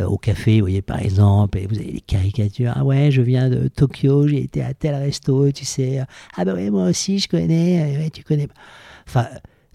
au 0.00 0.16
café, 0.16 0.60
vous 0.60 0.66
voyez, 0.66 0.80
par 0.80 1.00
exemple, 1.00 1.58
vous 1.68 1.76
avez 1.76 1.90
les 1.90 2.00
caricatures. 2.00 2.72
Ah 2.76 2.84
ouais, 2.84 3.10
je 3.10 3.20
viens 3.20 3.50
de 3.50 3.66
Tokyo, 3.66 4.28
j'ai 4.28 4.44
été 4.44 4.62
à 4.62 4.74
tel 4.74 4.94
resto, 4.94 5.50
tu 5.50 5.64
sais. 5.64 6.04
Ah 6.36 6.44
bah 6.44 6.54
ouais, 6.54 6.70
moi 6.70 6.84
aussi, 6.84 7.18
je 7.18 7.26
connais. 7.26 8.08
Tu 8.12 8.22
connais. 8.22 8.46
Enfin 9.08 9.26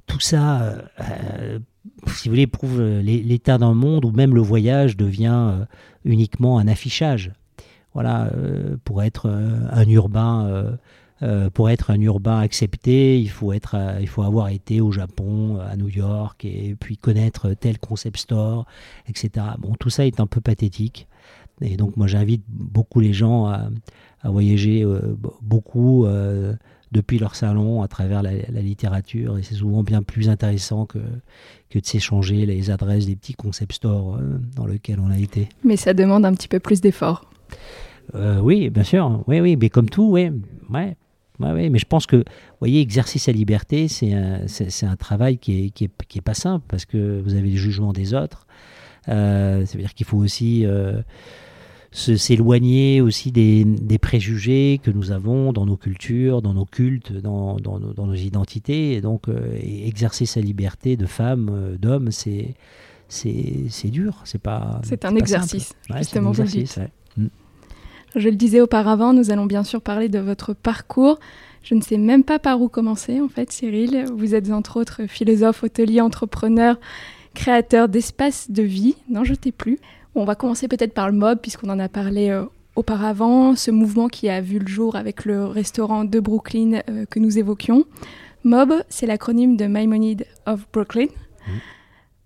tout 0.07 0.19
ça, 0.19 0.61
euh, 0.61 0.81
euh, 0.99 1.59
si 2.07 2.27
vous 2.27 2.33
voulez, 2.33 2.47
prouve 2.47 2.81
l'état 2.81 3.57
d'un 3.57 3.73
monde 3.73 4.05
où 4.05 4.11
même 4.11 4.35
le 4.35 4.41
voyage 4.41 4.97
devient 4.97 5.51
euh, 5.51 5.65
uniquement 6.05 6.59
un 6.59 6.67
affichage. 6.67 7.31
Voilà, 7.93 8.31
pour 8.85 9.03
être 9.03 9.29
un 9.29 9.87
urbain. 9.87 10.79
pour 11.53 11.69
être 11.69 11.91
un 11.91 12.01
urbain 12.01 12.39
accepté, 12.39 13.21
il 13.21 13.29
faut, 13.29 13.53
être, 13.53 13.75
il 14.01 14.07
faut 14.07 14.23
avoir 14.23 14.47
été 14.47 14.81
au 14.81 14.91
Japon, 14.91 15.59
à 15.59 15.77
New 15.77 15.89
York, 15.89 16.43
et 16.43 16.73
puis 16.73 16.97
connaître 16.97 17.53
tel 17.53 17.77
concept 17.77 18.17
store, 18.17 18.65
etc. 19.07 19.45
Bon, 19.59 19.75
tout 19.79 19.91
ça 19.91 20.07
est 20.07 20.19
un 20.19 20.25
peu 20.25 20.41
pathétique. 20.41 21.07
Et 21.61 21.77
donc, 21.77 21.95
moi, 21.95 22.07
j'invite 22.07 22.43
beaucoup 22.49 22.99
les 22.99 23.13
gens 23.13 23.45
à 23.45 23.69
voyager 24.23 24.83
beaucoup 25.43 26.07
depuis 26.93 27.19
leur 27.19 27.35
salon 27.35 27.81
à 27.81 27.87
travers 27.87 28.23
la, 28.23 28.31
littérature. 28.61 29.37
Et 29.37 29.43
c'est 29.43 29.55
souvent 29.55 29.83
bien 29.83 30.01
plus 30.01 30.29
intéressant 30.29 30.85
que, 30.85 30.99
que 31.69 31.79
de 31.79 31.85
s'échanger 31.85 32.45
les 32.45 32.71
adresses 32.71 33.07
des 33.07 33.15
petits 33.15 33.33
concept 33.33 33.73
stores 33.73 34.15
euh, 34.15 34.37
dans 34.55 34.65
lesquels 34.65 34.99
on 34.99 35.11
a 35.11 35.17
été. 35.17 35.49
Mais 35.63 35.75
ça 35.75 35.93
demande 35.93 36.25
un 36.25 36.33
petit 36.33 36.47
peu 36.47 36.59
plus 36.59 36.79
d'efforts. 36.79 37.29
Euh, 38.15 38.39
oui, 38.39 38.69
bien 38.69 38.83
sûr. 38.83 39.23
Oui, 39.27 39.41
oui, 39.41 39.57
mais 39.57 39.69
comme 39.69 39.89
tout, 39.89 40.11
oui. 40.11 40.29
Ouais. 40.69 40.95
Ouais, 41.39 41.69
mais 41.69 41.79
je 41.79 41.85
pense 41.85 42.05
que, 42.05 42.17
vous 42.17 42.23
voyez, 42.59 42.79
exercer 42.79 43.19
sa 43.19 43.31
liberté, 43.31 43.87
c'est 43.87 44.13
un, 44.13 44.45
un, 44.83 44.95
travail 44.95 45.39
qui 45.39 45.65
est, 45.65 45.69
qui, 45.71 45.85
est, 45.85 45.91
qui 46.07 46.19
est, 46.19 46.21
pas 46.21 46.35
simple 46.35 46.63
parce 46.69 46.85
que 46.85 47.21
vous 47.21 47.33
avez 47.33 47.49
le 47.49 47.57
jugement 47.57 47.91
des 47.91 48.13
autres. 48.13 48.45
Euh, 49.09 49.65
ça 49.65 49.73
veut 49.73 49.81
dire 49.81 49.93
qu'il 49.93 50.05
faut 50.05 50.19
aussi 50.19 50.65
s'éloigner 51.93 53.01
aussi 53.01 53.31
des, 53.31 53.97
préjugés 53.99 54.79
que 54.83 54.91
nous 54.91 55.11
avons 55.11 55.53
dans 55.53 55.65
nos 55.65 55.77
cultures, 55.77 56.41
dans 56.41 56.53
nos 56.53 56.65
cultes, 56.65 57.13
dans, 57.13 57.57
nos, 57.59 58.13
identités. 58.13 58.93
Et 58.93 59.01
donc, 59.01 59.29
euh, 59.29 59.57
exercer 59.61 60.25
sa 60.25 60.41
liberté 60.41 60.97
de 60.97 61.05
femme, 61.05 61.49
euh, 61.51 61.77
d'homme, 61.77 62.11
c'est 62.11 62.55
c'est 63.07 63.89
dur. 63.89 64.21
C'est 64.25 64.41
pas. 64.41 64.81
C'est 64.83 65.05
un, 65.05 65.15
exercice, 65.15 65.73
justement, 65.95 66.31
vous 66.31 66.41
mm. 66.43 67.27
Je 68.15 68.29
le 68.29 68.35
disais 68.35 68.59
auparavant, 68.59 69.13
nous 69.13 69.31
allons 69.31 69.45
bien 69.45 69.63
sûr 69.63 69.81
parler 69.81 70.09
de 70.09 70.19
votre 70.19 70.53
parcours. 70.53 71.19
Je 71.63 71.75
ne 71.75 71.81
sais 71.81 71.97
même 71.97 72.23
pas 72.23 72.39
par 72.39 72.61
où 72.61 72.69
commencer, 72.69 73.21
en 73.21 73.29
fait, 73.29 73.51
Cyril. 73.51 74.05
Vous 74.15 74.33
êtes 74.35 74.51
entre 74.51 74.77
autres 74.79 75.05
philosophe, 75.07 75.63
hôtelier, 75.63 76.01
entrepreneur, 76.01 76.79
créateur 77.35 77.87
d'espaces 77.87 78.49
de 78.49 78.63
vie. 78.63 78.95
N'en 79.09 79.23
jetez 79.23 79.51
plus 79.51 79.79
on 80.15 80.25
va 80.25 80.35
commencer 80.35 80.67
peut-être 80.67 80.93
par 80.93 81.09
le 81.09 81.17
mob, 81.17 81.39
puisqu'on 81.39 81.69
en 81.69 81.79
a 81.79 81.89
parlé 81.89 82.29
euh, 82.29 82.45
auparavant, 82.75 83.55
ce 83.55 83.71
mouvement 83.71 84.07
qui 84.07 84.29
a 84.29 84.41
vu 84.41 84.59
le 84.59 84.67
jour 84.67 84.95
avec 84.95 85.25
le 85.25 85.45
restaurant 85.45 86.03
de 86.05 86.19
Brooklyn 86.19 86.81
euh, 86.89 87.05
que 87.05 87.19
nous 87.19 87.37
évoquions. 87.37 87.85
MOB, 88.43 88.73
c'est 88.89 89.05
l'acronyme 89.05 89.57
de 89.57 89.65
Maimonide 89.65 90.25
of 90.45 90.67
Brooklyn. 90.71 91.05
Mmh. 91.05 91.51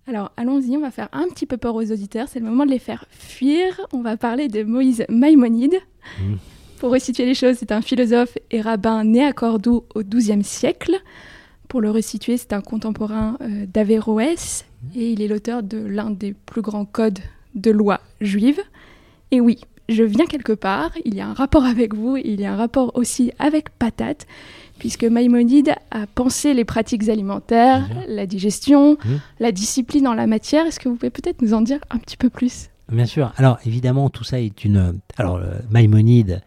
Alors 0.07 0.31
allons-y, 0.37 0.75
on 0.77 0.81
va 0.81 0.91
faire 0.91 1.09
un 1.11 1.27
petit 1.27 1.45
peu 1.45 1.57
peur 1.57 1.75
aux 1.75 1.91
auditeurs, 1.91 2.27
c'est 2.29 2.39
le 2.39 2.45
moment 2.45 2.65
de 2.65 2.71
les 2.71 2.79
faire 2.79 3.05
fuir. 3.09 3.79
On 3.91 4.01
va 4.01 4.17
parler 4.17 4.47
de 4.47 4.63
Moïse 4.63 5.05
Maïmonide. 5.09 5.75
Mmh. 6.19 6.35
Pour 6.79 6.91
resituer 6.91 7.25
les 7.25 7.33
choses, 7.33 7.57
c'est 7.57 7.71
un 7.71 7.81
philosophe 7.81 8.37
et 8.51 8.61
rabbin 8.61 9.03
né 9.03 9.23
à 9.23 9.33
Cordoue 9.33 9.83
au 9.95 10.03
XIIe 10.03 10.43
siècle. 10.43 10.95
Pour 11.67 11.81
le 11.81 11.91
resituer, 11.91 12.37
c'est 12.37 12.53
un 12.53 12.61
contemporain 12.61 13.37
euh, 13.41 13.65
d'Averroès 13.65 14.65
et 14.95 15.11
il 15.11 15.21
est 15.21 15.27
l'auteur 15.27 15.63
de 15.63 15.77
l'un 15.77 16.11
des 16.11 16.33
plus 16.33 16.61
grands 16.61 16.85
codes 16.85 17.19
de 17.57 17.71
loi 17.71 17.99
juive. 18.21 18.59
Et 19.31 19.41
oui, 19.41 19.59
je 19.89 20.03
viens 20.03 20.25
quelque 20.25 20.53
part, 20.53 20.91
il 21.05 21.15
y 21.15 21.21
a 21.21 21.27
un 21.27 21.33
rapport 21.33 21.65
avec 21.65 21.93
vous, 21.93 22.17
il 22.17 22.39
y 22.39 22.45
a 22.45 22.53
un 22.53 22.55
rapport 22.55 22.91
aussi 22.95 23.31
avec 23.39 23.69
patate, 23.71 24.27
puisque 24.79 25.03
Maïmonide 25.03 25.75
a 25.91 26.07
pensé 26.07 26.53
les 26.53 26.65
pratiques 26.65 27.09
alimentaires, 27.09 27.89
la 28.07 28.25
digestion, 28.25 28.97
la 29.39 29.51
discipline 29.51 30.07
en 30.07 30.13
la 30.13 30.27
matière. 30.27 30.65
Est-ce 30.65 30.79
que 30.79 30.87
vous 30.87 30.95
pouvez 30.95 31.09
peut-être 31.09 31.41
nous 31.41 31.53
en 31.53 31.61
dire 31.61 31.79
un 31.89 31.97
petit 31.97 32.17
peu 32.17 32.29
plus? 32.29 32.69
Bien 32.89 33.05
sûr. 33.05 33.33
Alors 33.37 33.59
évidemment, 33.65 34.09
tout 34.09 34.23
ça 34.23 34.39
est 34.39 34.63
une. 34.63 34.99
Alors 35.17 35.41
Maïmonide 35.69 36.41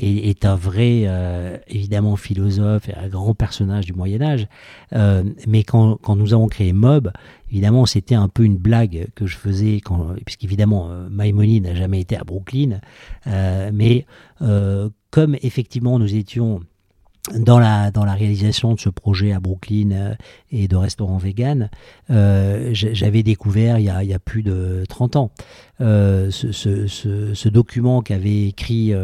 est, 0.00 0.44
un 0.44 0.56
vrai, 0.56 1.02
euh, 1.04 1.56
évidemment, 1.68 2.16
philosophe 2.16 2.88
et 2.88 2.94
un 2.94 3.08
grand 3.08 3.34
personnage 3.34 3.86
du 3.86 3.92
Moyen 3.92 4.22
Âge. 4.22 4.46
Euh, 4.94 5.24
mais 5.46 5.62
quand, 5.62 5.96
quand, 5.96 6.16
nous 6.16 6.32
avons 6.32 6.48
créé 6.48 6.72
Mob, 6.72 7.12
évidemment, 7.50 7.86
c'était 7.86 8.14
un 8.14 8.28
peu 8.28 8.44
une 8.44 8.56
blague 8.56 9.08
que 9.14 9.26
je 9.26 9.36
faisais, 9.36 9.80
puisqu'évidemment, 10.24 10.88
euh, 10.90 11.08
Maïmonide 11.10 11.64
n'a 11.64 11.74
jamais 11.74 12.00
été 12.00 12.16
à 12.16 12.24
Brooklyn. 12.24 12.80
mais 13.26 14.06
comme 15.10 15.36
effectivement 15.42 15.98
nous 15.98 16.14
étions 16.14 16.60
dans 17.36 17.58
la, 17.58 17.90
dans 17.90 18.04
la 18.04 18.14
réalisation 18.14 18.74
de 18.74 18.80
ce 18.80 18.88
projet 18.88 19.32
à 19.32 19.40
Brooklyn 19.40 20.16
et 20.50 20.68
de 20.68 20.76
restaurant 20.76 21.18
vegan, 21.18 21.68
j'avais 22.08 23.22
découvert 23.22 23.78
il 23.78 23.84
y, 23.84 23.90
a, 23.90 24.02
il 24.02 24.08
y, 24.08 24.14
a, 24.14 24.18
plus 24.18 24.42
de 24.42 24.84
30 24.88 25.16
ans 25.16 25.30
ce, 25.78 26.30
ce, 26.52 27.48
document 27.48 28.02
qu'avait 28.02 28.46
écrit 28.46 28.94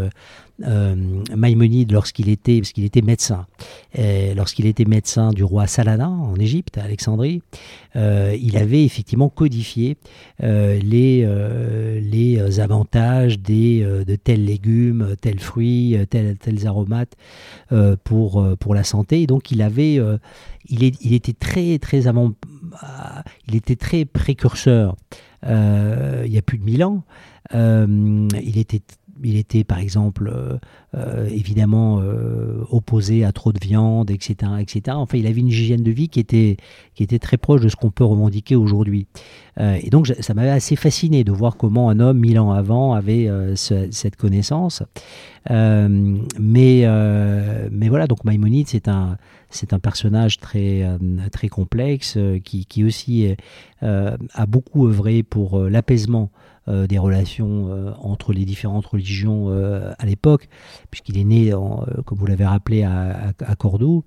Maïmonide 0.58 1.92
lorsqu'il 1.92 2.28
était, 2.28 2.62
était 2.76 3.02
médecin, 3.02 3.46
lorsqu'il 4.34 4.66
était 4.66 4.84
médecin 4.86 5.30
du 5.30 5.44
roi 5.44 5.66
Saladin 5.66 6.08
en 6.08 6.36
Égypte, 6.36 6.78
à 6.78 6.84
Alexandrie, 6.84 7.42
euh, 7.94 8.36
il 8.40 8.56
avait 8.56 8.84
effectivement 8.84 9.28
codifié 9.28 9.96
euh, 10.42 10.78
les, 10.78 11.26
les 12.00 12.60
avantages 12.60 13.38
des, 13.38 13.82
de 13.82 14.16
tels 14.16 14.44
légumes, 14.44 15.14
tels 15.20 15.40
fruits, 15.40 15.96
tels, 16.10 16.66
aromates 16.66 17.16
pour, 18.04 18.56
pour 18.58 18.74
la 18.74 18.84
santé. 18.84 19.26
Donc 19.26 19.50
il 19.50 19.60
avait, 19.62 19.98
il, 20.68 20.84
est, 20.84 20.96
il 21.02 21.12
était 21.12 21.34
très 21.34 21.78
très 21.78 22.06
avant, 22.06 22.32
il 23.48 23.56
était 23.56 23.76
très 23.76 24.04
précurseur. 24.04 24.96
il 25.44 26.32
y 26.32 26.38
a 26.38 26.42
plus 26.42 26.58
de 26.58 26.64
mille 26.64 26.84
ans. 26.84 27.04
il 27.52 28.58
était 28.58 28.82
il 29.22 29.36
était 29.36 29.64
par 29.64 29.78
exemple 29.78 30.30
euh, 30.32 30.58
euh, 30.94 31.28
évidemment 31.28 32.00
euh, 32.00 32.64
opposé 32.70 33.24
à 33.24 33.32
trop 33.32 33.52
de 33.52 33.58
viande, 33.58 34.10
etc., 34.10 34.52
etc. 34.60 34.82
Enfin, 34.90 35.18
il 35.18 35.26
avait 35.26 35.40
une 35.40 35.48
hygiène 35.48 35.82
de 35.82 35.90
vie 35.90 36.08
qui 36.08 36.20
était, 36.20 36.56
qui 36.94 37.02
était 37.02 37.18
très 37.18 37.36
proche 37.36 37.60
de 37.60 37.68
ce 37.68 37.76
qu'on 37.76 37.90
peut 37.90 38.04
revendiquer 38.04 38.56
aujourd'hui. 38.56 39.06
et 39.58 39.88
donc, 39.90 40.06
ça 40.06 40.34
m'avait 40.34 40.50
assez 40.50 40.76
fasciné 40.76 41.24
de 41.24 41.32
voir 41.32 41.56
comment 41.56 41.88
un 41.88 41.98
homme, 41.98 42.18
mille 42.18 42.38
ans 42.38 42.52
avant, 42.52 42.92
avait 42.92 43.28
cette 43.54 44.16
connaissance. 44.16 44.82
mais, 45.48 46.86
mais 47.70 47.88
voilà, 47.88 48.06
donc 48.06 48.24
Maïmonide, 48.24 48.68
c'est 48.68 48.88
un, 48.88 49.16
c'est 49.50 49.72
un 49.72 49.78
personnage 49.78 50.38
très, 50.38 50.84
très 51.32 51.48
complexe 51.48 52.18
qui, 52.44 52.66
qui 52.66 52.84
aussi 52.84 53.34
a 53.80 54.46
beaucoup 54.46 54.86
œuvré 54.86 55.22
pour 55.22 55.58
l'apaisement 55.60 56.30
euh, 56.68 56.86
des 56.88 56.98
relations 56.98 57.68
euh, 57.70 57.92
entre 58.00 58.32
les 58.32 58.44
différentes 58.44 58.86
religions 58.86 59.50
euh, 59.50 59.92
à 59.98 60.06
l'époque. 60.06 60.48
puisqu'il 60.90 61.16
est 61.16 61.24
né, 61.24 61.52
comme 62.04 62.18
vous 62.18 62.26
l'avez 62.26 62.44
rappelé, 62.44 62.82
à, 62.82 63.34
Cordoue. 63.58 64.04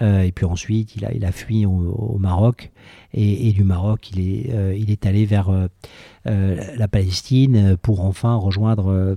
et 0.00 0.32
puis 0.32 0.44
ensuite, 0.44 0.96
il 0.96 1.04
a, 1.04 1.12
il 1.12 1.24
a 1.24 1.32
fui 1.32 1.66
au, 1.66 2.16
Maroc. 2.18 2.70
Et, 3.14 3.52
du 3.52 3.64
Maroc, 3.64 4.10
il 4.10 4.20
est, 4.20 4.76
il 4.76 4.90
est 4.90 5.06
allé 5.06 5.24
vers 5.24 5.50
euh, 6.28 6.56
la 6.76 6.88
Palestine 6.88 7.76
pour 7.80 8.04
enfin 8.04 8.34
rejoindre 8.34 8.90
euh, 8.90 9.14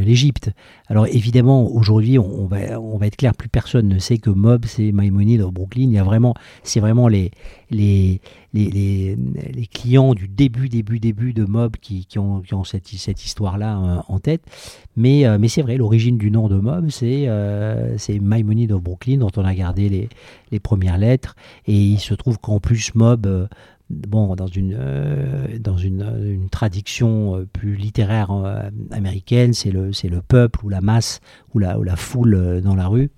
l'Égypte. 0.00 0.50
Alors 0.88 1.06
évidemment, 1.06 1.70
aujourd'hui, 1.70 2.18
on, 2.18 2.46
va, 2.46 2.80
on 2.80 2.96
va 2.96 3.06
être 3.06 3.16
clair, 3.16 3.36
plus 3.36 3.48
personne 3.48 3.86
ne 3.86 4.00
sait 4.00 4.18
que 4.18 4.30
Mob, 4.30 4.64
c'est 4.66 4.90
Maïmonide 4.90 5.42
au 5.42 5.52
Brooklyn. 5.52 5.84
Il 5.84 5.92
y 5.92 5.98
a 5.98 6.02
vraiment, 6.02 6.34
c'est 6.64 6.80
vraiment 6.80 7.06
les, 7.06 7.30
les, 7.70 8.20
les, 8.52 8.70
les, 8.72 9.66
clients 9.68 10.12
du 10.12 10.26
début, 10.26 10.68
début, 10.68 10.98
début 10.98 11.32
de 11.32 11.44
Mob 11.44 11.76
qui, 11.76 12.04
ont, 12.18 12.40
qui 12.40 12.54
ont 12.54 12.64
cette, 12.64 12.88
cette 12.88 13.24
histoire-là 13.24 13.78
euh, 13.78 14.00
en 14.08 14.18
tête. 14.18 14.42
Mais, 14.96 15.24
mais 15.38 15.48
c'est 15.48 15.62
vrai, 15.62 15.76
l'origine 15.76 16.18
du 16.18 16.32
nom 16.32 16.48
de 16.48 16.56
Mob, 16.56 16.90
c'est 16.90 17.24
euh, 17.28 17.96
Maïmonide 18.20 18.72
au 18.72 18.80
Brooklyn, 18.80 19.18
dont 19.18 19.30
on 19.36 19.44
a 19.44 19.54
gardé 19.54 19.88
les, 19.88 20.08
les 20.50 20.60
premières 20.60 20.98
lettres. 20.98 21.34
Et 21.66 21.76
il 21.76 21.98
se 21.98 22.14
trouve 22.14 22.38
qu'en 22.38 22.60
plus, 22.60 22.94
Mob 22.94 23.48
bon, 23.90 24.34
dans 24.36 24.46
une, 24.46 24.76
euh, 24.78 25.58
dans 25.58 25.76
une, 25.76 26.02
une, 26.24 26.48
traduction 26.48 27.36
euh, 27.36 27.46
plus 27.52 27.74
littéraire 27.74 28.30
euh, 28.30 28.70
américaine, 28.90 29.52
c'est 29.52 29.70
le, 29.70 29.92
c'est 29.92 30.08
le 30.08 30.22
peuple 30.22 30.64
ou 30.64 30.68
la 30.68 30.80
masse 30.80 31.20
ou 31.54 31.58
la, 31.58 31.78
ou 31.78 31.82
la 31.82 31.96
foule 31.96 32.60
dans 32.62 32.76
la 32.76 32.86
rue. 32.86 33.10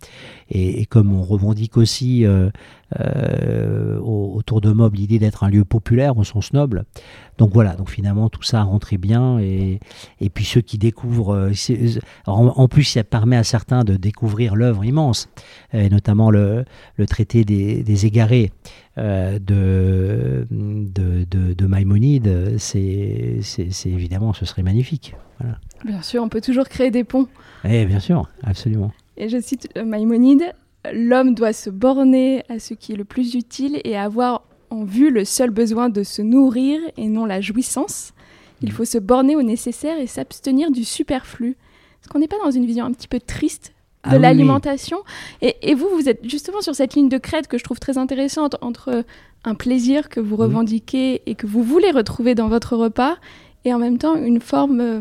Et, 0.50 0.86
comme 0.86 1.12
on 1.12 1.22
revendique 1.22 1.76
aussi 1.76 2.24
autour 4.00 4.60
de 4.60 4.72
Mob 4.72 4.94
l'idée 4.94 5.18
d'être 5.18 5.44
un 5.44 5.48
lieu 5.48 5.64
populaire 5.64 6.16
au 6.18 6.24
sens 6.24 6.52
noble. 6.52 6.84
Donc 7.38 7.50
voilà, 7.52 7.74
donc 7.74 7.90
finalement 7.90 8.28
tout 8.28 8.42
ça 8.42 8.62
rentrait 8.62 8.98
bien. 8.98 9.38
Et, 9.38 9.80
et 10.20 10.30
puis 10.30 10.44
ceux 10.44 10.60
qui 10.60 10.78
découvrent, 10.78 11.50
en, 12.26 12.68
plus 12.68 12.84
ça 12.84 13.04
permet 13.04 13.36
à 13.36 13.44
certains 13.44 13.84
de 13.84 13.96
découvrir 13.96 14.54
l'œuvre 14.56 14.84
immense, 14.84 15.28
et 15.72 15.88
notamment 15.88 16.30
le, 16.30 16.64
le 16.96 17.06
traité 17.06 17.44
des, 17.44 17.82
des 17.82 18.06
égarés. 18.06 18.50
Euh, 18.98 19.38
de, 19.38 20.46
de, 20.50 21.24
de, 21.24 21.54
de 21.54 21.66
Maïmonide, 21.66 22.58
c'est 22.58 23.40
évidemment, 23.86 24.34
ce 24.34 24.44
serait 24.44 24.62
magnifique. 24.62 25.14
Voilà. 25.40 25.58
Bien 25.86 26.02
sûr, 26.02 26.22
on 26.22 26.28
peut 26.28 26.42
toujours 26.42 26.68
créer 26.68 26.90
des 26.90 27.02
ponts. 27.02 27.26
Eh, 27.64 27.86
bien 27.86 28.00
sûr, 28.00 28.28
absolument. 28.42 28.92
Et 29.16 29.30
je 29.30 29.40
cite 29.40 29.70
euh, 29.78 29.84
Maïmonide, 29.86 30.52
l'homme 30.92 31.34
doit 31.34 31.52
se 31.52 31.70
borner 31.70 32.44
à 32.48 32.58
ce 32.58 32.74
qui 32.74 32.92
est 32.92 32.96
le 32.96 33.04
plus 33.04 33.34
utile 33.34 33.80
et 33.84 33.96
avoir 33.96 34.42
en 34.70 34.84
vue 34.84 35.10
le 35.10 35.24
seul 35.24 35.50
besoin 35.50 35.88
de 35.88 36.02
se 36.02 36.22
nourrir 36.22 36.80
et 36.96 37.08
non 37.08 37.24
la 37.24 37.40
jouissance. 37.40 38.12
Il 38.62 38.70
mm. 38.70 38.72
faut 38.72 38.84
se 38.84 38.98
borner 38.98 39.36
au 39.36 39.42
nécessaire 39.42 39.98
et 39.98 40.06
s'abstenir 40.06 40.70
du 40.70 40.84
superflu. 40.84 41.50
Est-ce 41.50 42.08
qu'on 42.08 42.18
n'est 42.18 42.28
pas 42.28 42.38
dans 42.42 42.50
une 42.50 42.66
vision 42.66 42.84
un 42.84 42.92
petit 42.92 43.08
peu 43.08 43.20
triste 43.20 43.72
de 44.04 44.16
ah 44.16 44.18
l'alimentation? 44.18 44.98
Et, 45.40 45.74
vous, 45.74 45.88
vous 45.94 46.08
êtes 46.08 46.28
justement 46.28 46.60
sur 46.60 46.74
cette 46.74 46.94
ligne 46.94 47.08
de 47.08 47.18
crête 47.18 47.46
que 47.46 47.58
je 47.58 47.64
trouve 47.64 47.78
très 47.78 47.98
intéressante 47.98 48.56
entre 48.60 49.04
un 49.44 49.54
plaisir 49.54 50.08
que 50.08 50.20
vous 50.20 50.36
mhm. 50.36 50.42
revendiquez 50.42 51.22
et 51.26 51.34
que 51.34 51.46
vous 51.46 51.62
voulez 51.62 51.90
retrouver 51.90 52.34
dans 52.34 52.48
votre 52.48 52.76
repas, 52.76 53.16
et 53.64 53.72
en 53.72 53.78
même 53.78 53.98
temps 53.98 54.16
une 54.16 54.40
forme 54.40 54.80
euh, 54.80 55.00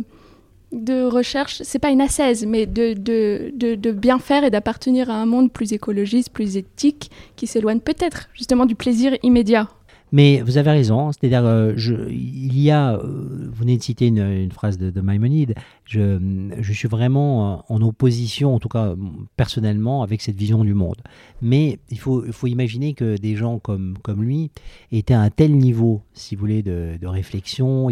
de 0.72 1.04
recherche, 1.06 1.62
c'est 1.64 1.80
pas 1.80 1.90
une 1.90 2.02
ascèse, 2.02 2.46
mais 2.46 2.66
de, 2.66 2.94
de, 2.94 3.52
de, 3.54 3.76
de 3.76 3.92
bien 3.92 4.20
faire 4.20 4.44
et 4.44 4.50
d'appartenir 4.50 5.10
à 5.10 5.16
un 5.16 5.26
monde 5.26 5.52
plus 5.52 5.74
écologiste, 5.74 6.30
plus 6.30 6.58
éthique, 6.58 7.12
qui 7.36 7.48
s'éloigne 7.48 7.80
peut-être 7.80 8.30
justement 8.34 8.66
du 8.66 8.76
plaisir 8.76 9.18
immédiat. 9.24 9.68
Mais 10.12 10.42
vous 10.42 10.58
avez 10.58 10.72
raison, 10.72 11.12
c'est-à-dire, 11.12 11.46
euh, 11.46 11.74
il 12.10 12.60
y 12.60 12.70
a, 12.70 12.96
euh, 12.96 13.48
vous 13.50 13.60
venez 13.60 13.78
de 13.78 13.84
citer 13.84 14.08
une, 14.08 14.52
phrase 14.52 14.78
de, 14.78 14.90
de 14.90 15.02
Maïmonide, 15.02 15.56
je, 15.86 16.20
je, 16.60 16.74
suis 16.74 16.90
vraiment 16.90 17.64
en 17.72 17.82
opposition, 17.82 18.54
en 18.54 18.60
tout 18.60 18.68
cas 18.68 18.96
personnellement, 19.38 20.04
avec 20.04 20.22
cette 20.22 20.36
vision 20.36 20.64
du 20.64 20.74
monde. 20.74 21.02
Mais 21.42 21.80
il 21.90 21.98
faut, 21.98 22.26
il 22.26 22.34
faut 22.34 22.48
imaginer 22.48 22.94
que 22.94 23.16
des 23.18 23.36
gens 23.36 23.60
comme, 23.60 23.98
comme 24.02 24.22
lui 24.24 24.52
étaient 24.92 25.14
à 25.14 25.22
un 25.22 25.30
tel 25.30 25.58
niveau, 25.58 26.02
si 26.14 26.36
vous 26.36 26.42
voulez, 26.42 26.62
de, 26.62 26.98
de 27.00 27.08
réflexion, 27.08 27.88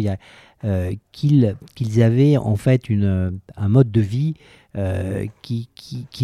euh, 0.64 0.92
qu'ils 1.12 2.02
avaient 2.02 2.36
en 2.36 2.56
fait 2.56 2.90
une, 2.90 3.40
un 3.56 3.68
mode 3.68 3.90
de 3.90 4.02
vie 4.02 4.34
euh, 4.76 5.26
qui, 5.42 5.68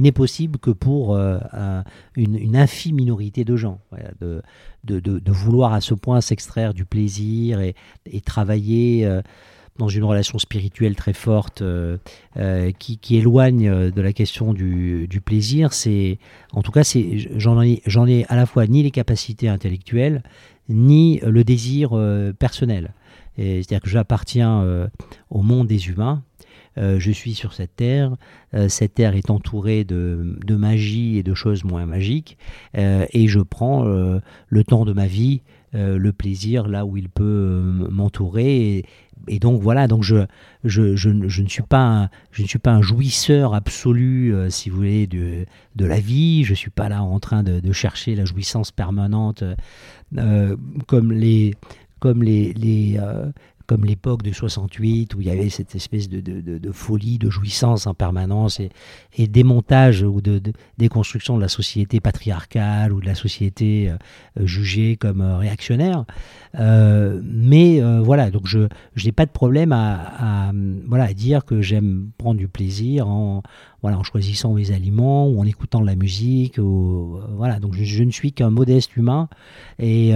n'est 0.01 0.13
possible 0.13 0.61
que 0.61 0.71
pour 0.71 1.17
euh, 1.17 1.41
une, 2.15 2.55
infime 2.55 2.95
minorité 2.95 3.45
de 3.45 3.57
gens. 3.57 3.81
de, 4.21 4.41
vouloir 5.27 5.73
à 5.73 5.81
ce 5.81 5.95
point 5.95 6.21
s'extraire 6.21 6.73
du 6.73 6.85
plaisir 6.85 7.61
et, 7.61 7.75
travailler 8.25 9.05
euh, 9.05 9.21
dans 9.79 9.89
une 9.89 10.05
relation 10.05 10.39
spirituelle 10.39 10.95
très 10.95 11.13
forte 11.13 11.61
qui, 12.79 13.17
éloigne 13.17 13.91
de 13.91 14.01
la 14.01 14.13
question 14.13 14.55
du, 14.55 15.21
plaisir, 15.25 15.73
c'est 15.73 16.19
en 16.53 16.63
tout 16.63 16.71
cas 16.71 16.83
j'en 17.35 17.63
ai 17.63 18.27
à 18.29 18.37
la 18.37 18.47
fois 18.47 18.69
ni 18.69 18.85
les 18.85 18.93
capacités 18.93 19.49
intellectuelles 19.49 20.23
ni 20.69 21.19
le 21.19 21.43
désir 21.43 21.91
personnel. 22.39 22.95
C'est-à-dire 23.37 23.81
que 23.81 23.91
j'appartiens 23.91 24.89
au 25.31 25.43
monde 25.43 25.67
des 25.67 25.89
humains 25.89 26.23
euh, 26.79 27.01
je 27.01 27.11
suis 27.11 27.35
sur 27.35 27.53
cette 27.53 27.77
terre, 27.77 28.17
euh, 28.55 28.69
cette 28.69 28.95
terre 28.95 29.15
est 29.15 29.31
entourée 29.31 29.85
de, 29.85 30.37
magie 30.49 31.19
et 31.19 31.23
de 31.23 31.35
choses 31.35 31.65
moins 31.65 31.87
magiques, 31.87 32.37
euh, 32.77 33.07
et 33.13 33.29
je 33.29 33.41
prends 33.41 33.85
le 33.85 34.65
temps 34.65 34.85
de 34.85 34.93
ma 34.93 35.07
vie, 35.07 35.43
le 35.73 36.11
plaisir 36.11 36.69
là 36.69 36.87
où 36.87 36.97
il 36.97 37.09
peut 37.09 37.61
m'entourer. 37.91 38.85
Et, 39.29 39.39
donc 39.39 39.61
voilà, 39.61 39.89
donc 39.89 40.03
je, 40.03 40.27
je, 40.65 40.97
je, 40.97 41.11
ne 41.11 41.49
suis 41.49 41.63
pas 41.63 41.83
un, 41.83 42.11
je 42.31 42.43
ne 42.43 42.47
suis 42.47 42.59
pas 42.59 42.73
un 42.73 42.81
jouisseur 42.81 43.55
absolu, 43.55 44.35
si 44.49 44.71
vous 44.71 44.77
voulez, 44.77 45.07
de, 45.07 45.45
de 45.75 45.85
la 45.85 46.01
vie. 46.01 46.45
Je 46.45 46.55
suis 46.55 46.71
pas 46.71 46.89
là 46.89 47.03
en 47.03 47.19
train 47.21 47.43
de, 47.43 47.73
chercher 47.73 48.15
la 48.15 48.25
jouissance 48.25 48.71
permanente 48.71 49.45
comme 50.87 51.13
les 51.13 51.55
comme 51.99 52.23
les, 52.23 52.53
les, 52.53 52.99
comme 53.67 53.85
l'époque 53.85 54.23
de 54.23 54.33
68 54.33 55.15
où 55.15 55.21
il 55.21 55.27
y 55.27 55.31
avait 55.31 55.49
cette 55.49 55.75
espèce 55.75 56.09
de, 56.09 56.73
folie, 56.73 57.19
de 57.19 57.31
jouissance 57.31 57.87
en 57.87 57.95
permanence 57.95 58.61
et, 58.61 59.27
démontage 59.27 60.03
ou 60.03 60.21
de, 60.21 60.41
déconstruction 60.79 61.37
de 61.37 61.43
la 61.43 61.49
société 61.49 62.01
patriarcale 62.01 62.93
ou 62.93 63.01
de 63.01 63.07
la 63.07 63.15
société 63.15 63.91
euh, 63.91 64.47
jugée 64.47 64.97
comme 64.97 65.21
euh, 65.21 65.39
réactionnaire. 65.39 66.05
Euh, 66.59 67.21
mais 67.25 67.81
voilà, 68.01 68.31
donc 68.31 68.47
je, 68.47 68.69
n'ai 69.05 69.13
pas 69.13 69.27
de 69.27 69.31
problème 69.31 69.73
à, 69.73 70.49
à, 70.49 70.53
voilà, 70.87 71.05
à 71.05 71.13
dire 71.13 71.45
que 71.45 71.61
j'aime 71.61 72.11
prendre 72.19 72.39
du 72.39 72.49
plaisir 72.49 73.09
en, 73.09 73.43
voilà, 73.83 73.99
en 73.99 74.03
choisissant 74.03 74.55
mes 74.55 74.73
aliments 74.73 75.29
ou 75.29 75.41
en 75.41 75.45
écoutant 75.45 75.81
de 75.81 75.87
la 75.87 75.97
musique. 75.97 76.59
Voilà, 76.59 77.61
donc 77.61 77.75
je, 77.75 78.05
ne 78.05 78.11
suis 78.11 78.33
qu'un 78.33 78.51
modeste 78.51 78.97
humain 78.97 79.29
et, 79.79 80.15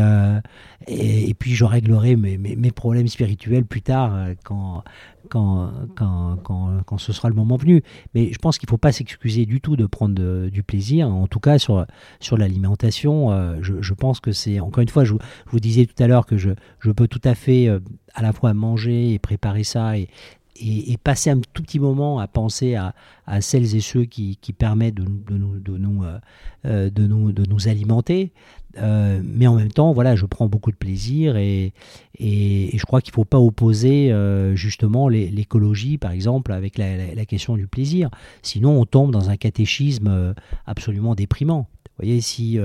et, 0.87 1.35
puis 1.35 1.55
je 1.55 1.65
réglerai 1.65 2.17
mes, 2.17 2.39
mes, 2.39 2.57
mes 2.57 2.71
problèmes 2.71 3.09
spirituels 3.09 3.65
plus 3.65 3.83
tard 3.83 4.15
euh, 4.15 4.35
quand, 4.45 4.83
quand, 5.29 5.71
quand, 5.95 6.39
quand, 6.43 6.83
quand, 6.85 6.99
ce 6.99 7.13
sera 7.13 7.29
le 7.29 7.35
moment 7.35 7.57
venu. 7.57 7.83
Mais 8.15 8.33
je 8.33 8.39
pense 8.39 8.59
qu'il 8.59 8.67
ne 8.67 8.71
faut 8.71 8.79
pas 8.79 8.93
s'excuser 8.93 9.47
du 9.47 9.61
tout 9.61 9.77
de 9.77 9.87
prendre 9.87 10.49
du 10.49 10.63
plaisir. 10.63 11.09
En 11.09 11.27
tout 11.27 11.41
cas, 11.41 11.59
sur, 11.59 11.87
sur 12.19 12.37
l'alimentation, 12.37 13.31
euh, 13.31 13.59
je, 13.61 13.81
je, 13.81 13.95
pense 13.95 14.21
que 14.21 14.33
c'est, 14.33 14.61
encore 14.61 14.83
une 14.83 14.89
fois, 14.89 15.05
je, 15.05 15.15
vous 15.47 15.61
disais 15.61 15.87
tout 15.87 16.03
à 16.03 16.07
l'heure 16.07 16.27
que 16.27 16.37
je, 16.37 16.51
je 16.81 16.91
peux 16.91 17.09
tout 17.09 17.21
à 17.25 17.35
fait 17.35 17.69
euh, 17.69 17.81
à 18.15 18.23
la 18.23 18.33
fois 18.33 18.55
manger 18.55 19.13
et 19.13 19.19
préparer 19.19 19.65
ça 19.65 19.93
et, 20.61 20.97
passer 21.03 21.31
un 21.31 21.41
tout 21.53 21.63
petit 21.63 21.81
moment 21.81 22.19
à 22.19 22.29
penser 22.29 22.75
à, 22.75 22.95
celles 23.41 23.75
et 23.75 23.81
ceux 23.81 24.05
qui, 24.05 24.37
permettent 24.57 24.95
de, 24.95 25.05
nous, 25.05 25.59
de, 25.59 25.79
nous, 25.79 26.05
de, 26.65 27.07
nous, 27.07 27.33
de 27.33 27.45
nous 27.49 27.69
alimenter. 27.69 28.33
Euh, 28.79 29.21
mais 29.25 29.47
en 29.47 29.57
même 29.57 29.73
temps, 29.73 29.93
voilà, 29.93 30.15
je 30.17 30.27
prends 30.27 30.49
beaucoup 30.49 30.71
de 30.71 30.77
plaisir 30.77 31.37
et, 31.37 31.73
je 32.19 32.85
crois 32.85 33.01
qu'il 33.01 33.13
ne 33.13 33.15
faut 33.15 33.25
pas 33.25 33.41
opposer 33.41 34.13
euh, 34.13 34.55
justement 34.55 35.09
l'écologie, 35.09 35.99
par 35.99 36.13
exemple, 36.13 36.53
avec 36.53 36.79
la, 36.79 37.25
question 37.25 37.57
du 37.57 37.67
plaisir. 37.67 38.11
Sinon, 38.43 38.81
on 38.81 38.85
tombe 38.85 39.11
dans 39.11 39.31
un 39.31 39.37
catéchisme 39.37 40.09
euh, 40.09 40.35
absolument 40.67 41.15
déprimant. 41.15 41.69
Vous 41.85 42.07
voyez, 42.07 42.21
si, 42.23 42.59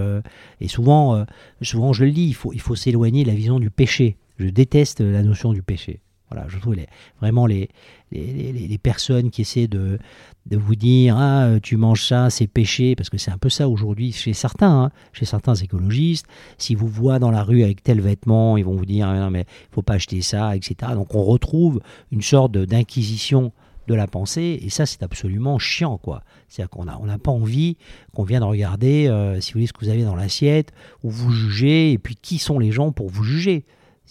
et 0.62 0.68
souvent, 0.70 1.26
souvent, 1.62 1.92
je 1.92 2.06
le 2.06 2.12
dis, 2.12 2.34
il 2.54 2.62
faut 2.62 2.76
s'éloigner 2.76 3.24
de 3.24 3.28
la 3.28 3.36
vision 3.36 3.60
du 3.60 3.70
péché. 3.70 4.16
Je 4.38 4.48
déteste 4.48 5.02
la 5.02 5.24
notion 5.24 5.52
du 5.52 5.62
péché. 5.62 6.00
Voilà, 6.32 6.48
je 6.48 6.58
trouve 6.58 6.74
les, 6.74 6.88
vraiment 7.20 7.46
les, 7.46 7.70
les, 8.12 8.52
les, 8.52 8.78
personnes 8.80 9.30
qui 9.30 9.42
essaient 9.42 9.68
de, 9.68 10.00
de 10.48 10.58
vous 10.58 10.76
dire 10.76 11.16
ah 11.18 11.60
tu 11.62 11.78
manges 11.78 12.04
ça 12.04 12.32
c'est 12.32 12.48
péché 12.48 12.96
parce 12.96 13.12
que 13.12 13.18
c'est 13.20 13.30
un 13.30 13.38
peu 13.38 13.50
ça 13.50 13.70
aujourd'hui 13.70 14.12
chez 14.12 14.34
certains 14.34 14.86
hein, 14.86 14.92
chez 15.14 15.26
certains 15.26 15.54
écologistes 15.54 16.26
si 16.58 16.74
vous 16.74 16.88
voient 16.88 17.20
dans 17.20 17.30
la 17.30 17.44
rue 17.44 17.62
avec 17.62 17.84
tel 17.84 18.02
vêtement 18.02 18.58
ils 18.58 18.66
vont 18.66 18.76
vous 18.76 18.88
dire 18.88 19.08
ah, 19.08 19.20
non 19.20 19.30
mais 19.30 19.46
faut 19.72 19.84
pas 19.84 19.94
acheter 19.94 20.22
ça 20.22 20.56
etc 20.56 20.94
donc 20.96 21.14
on 21.14 21.24
retrouve 21.24 21.80
une 22.12 22.24
sorte 22.24 22.54
d'inquisition 22.54 23.52
de 23.88 23.94
la 23.94 24.08
pensée 24.08 24.60
et 24.62 24.70
ça 24.70 24.86
c'est 24.86 25.04
absolument 25.04 25.60
chiant 25.60 25.98
quoi. 25.98 26.24
C'est 26.48 26.62
à 26.62 26.66
dire 26.66 26.70
qu'on 26.70 26.88
a 26.88 26.98
on 27.00 27.06
n'a 27.06 27.18
pas 27.18 27.32
envie 27.32 27.78
qu'on 28.14 28.24
vienne 28.24 28.44
regarder 28.44 29.08
euh, 29.08 29.40
si 29.42 29.54
vous 29.54 29.66
ce 29.66 29.74
que 29.74 29.86
vous 29.86 29.90
avez 29.90 30.04
dans 30.04 30.16
l'assiette 30.16 30.72
ou 31.04 31.10
vous 31.10 31.32
jugez 31.32 31.92
et 31.92 31.98
puis 31.98 32.16
qui 32.16 32.38
sont 32.40 32.60
les 32.60 32.72
gens 32.72 32.92
pour 32.92 33.10
vous 33.10 33.24
juger? 33.24 33.66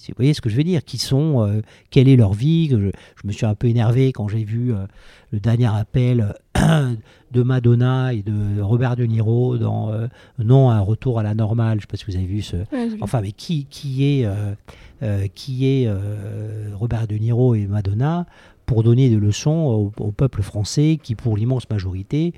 Vous 0.09 0.15
voyez 0.17 0.35
ce 0.35 0.41
que 0.41 0.49
je 0.49 0.57
veux 0.57 0.65
dire 0.65 0.85
Qui 0.85 0.99
sont 0.99 1.63
Quelle 1.91 2.09
est 2.09 2.17
leur 2.17 2.33
vie 2.33 2.69
je, 2.69 2.91
me 3.25 3.33
suis 3.33 3.47
un 3.47 3.55
peu 3.55 3.69
énervé 3.69 4.13
quand 4.13 4.29
j'ai 4.29 4.45
vu 4.45 4.73
le 5.33 5.41
dernier 5.41 5.67
appel 5.75 6.35
de 7.33 7.43
Madonna 7.43 8.13
et 8.13 8.23
de 8.23 8.61
Robert 8.61 8.97
De 8.97 9.05
Niro 9.05 9.57
dans 9.57 9.93
Non, 10.39 10.71
un 10.71 10.81
retour 10.81 11.19
à 11.19 11.23
la 11.23 11.35
normale. 11.35 11.73
Je 11.73 11.77
ne 11.77 11.81
sais 11.83 11.87
pas 11.87 11.97
si 11.97 12.05
vous 12.07 12.17
avez 12.17 12.27
vu 12.27 12.43
ce. 12.43 12.57
enfin, 13.01 13.21
mais 13.21 13.33
qui, 13.33 13.67
qui 13.67 14.05
est, 14.05 14.29
qui 15.35 15.67
est 15.67 15.91
Robert 16.75 17.07
De 17.07 17.17
Niro 17.17 17.55
et 17.55 17.67
Madonna 17.67 18.27
pour 18.67 18.83
donner 18.83 19.09
des 19.09 19.17
leçons 19.17 19.93
au, 19.99 20.13
peuple 20.13 20.43
français 20.43 20.99
qui, 21.03 21.15
pour 21.15 21.37
l'immense 21.37 21.69
majorité, 21.71 22.33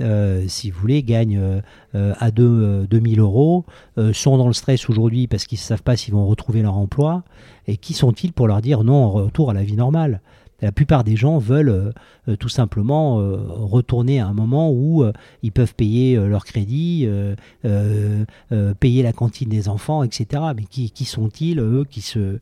euh, 0.00 0.44
si 0.48 0.70
vous 0.70 0.80
voulez, 0.80 1.02
gagnent 1.02 1.60
euh, 1.94 2.14
à 2.18 2.30
2, 2.30 2.86
2000 2.86 3.18
euh, 3.18 3.22
euros, 3.22 3.64
sont 4.12 4.38
dans 4.38 4.46
le 4.46 4.52
stress 4.52 4.88
aujourd'hui 4.88 5.26
parce 5.26 5.44
qu'ils 5.46 5.58
ne 5.58 5.62
savent 5.62 5.82
pas 5.82 5.96
s'ils 5.96 6.14
vont 6.14 6.26
retrouver 6.26 6.62
leur 6.62 6.76
emploi. 6.76 7.24
Et 7.66 7.76
qui 7.76 7.94
sont-ils 7.94 8.32
pour 8.32 8.48
leur 8.48 8.60
dire 8.60 8.84
non, 8.84 9.10
retour 9.10 9.50
à 9.50 9.54
la 9.54 9.62
vie 9.62 9.76
normale? 9.76 10.20
La 10.62 10.72
plupart 10.72 11.04
des 11.04 11.16
gens 11.16 11.38
veulent 11.38 11.92
tout 12.38 12.48
simplement 12.48 13.16
retourner 13.16 14.20
à 14.20 14.28
un 14.28 14.32
moment 14.32 14.70
où 14.70 15.04
ils 15.42 15.52
peuvent 15.52 15.74
payer 15.74 16.16
leur 16.16 16.44
crédit, 16.44 17.08
payer 18.80 19.02
la 19.02 19.12
cantine 19.12 19.48
des 19.48 19.68
enfants, 19.68 20.02
etc. 20.02 20.42
Mais 20.56 20.64
qui, 20.64 21.04
sont-ils, 21.04 21.58
eux, 21.58 21.84
qui 21.88 22.00
se 22.00 22.38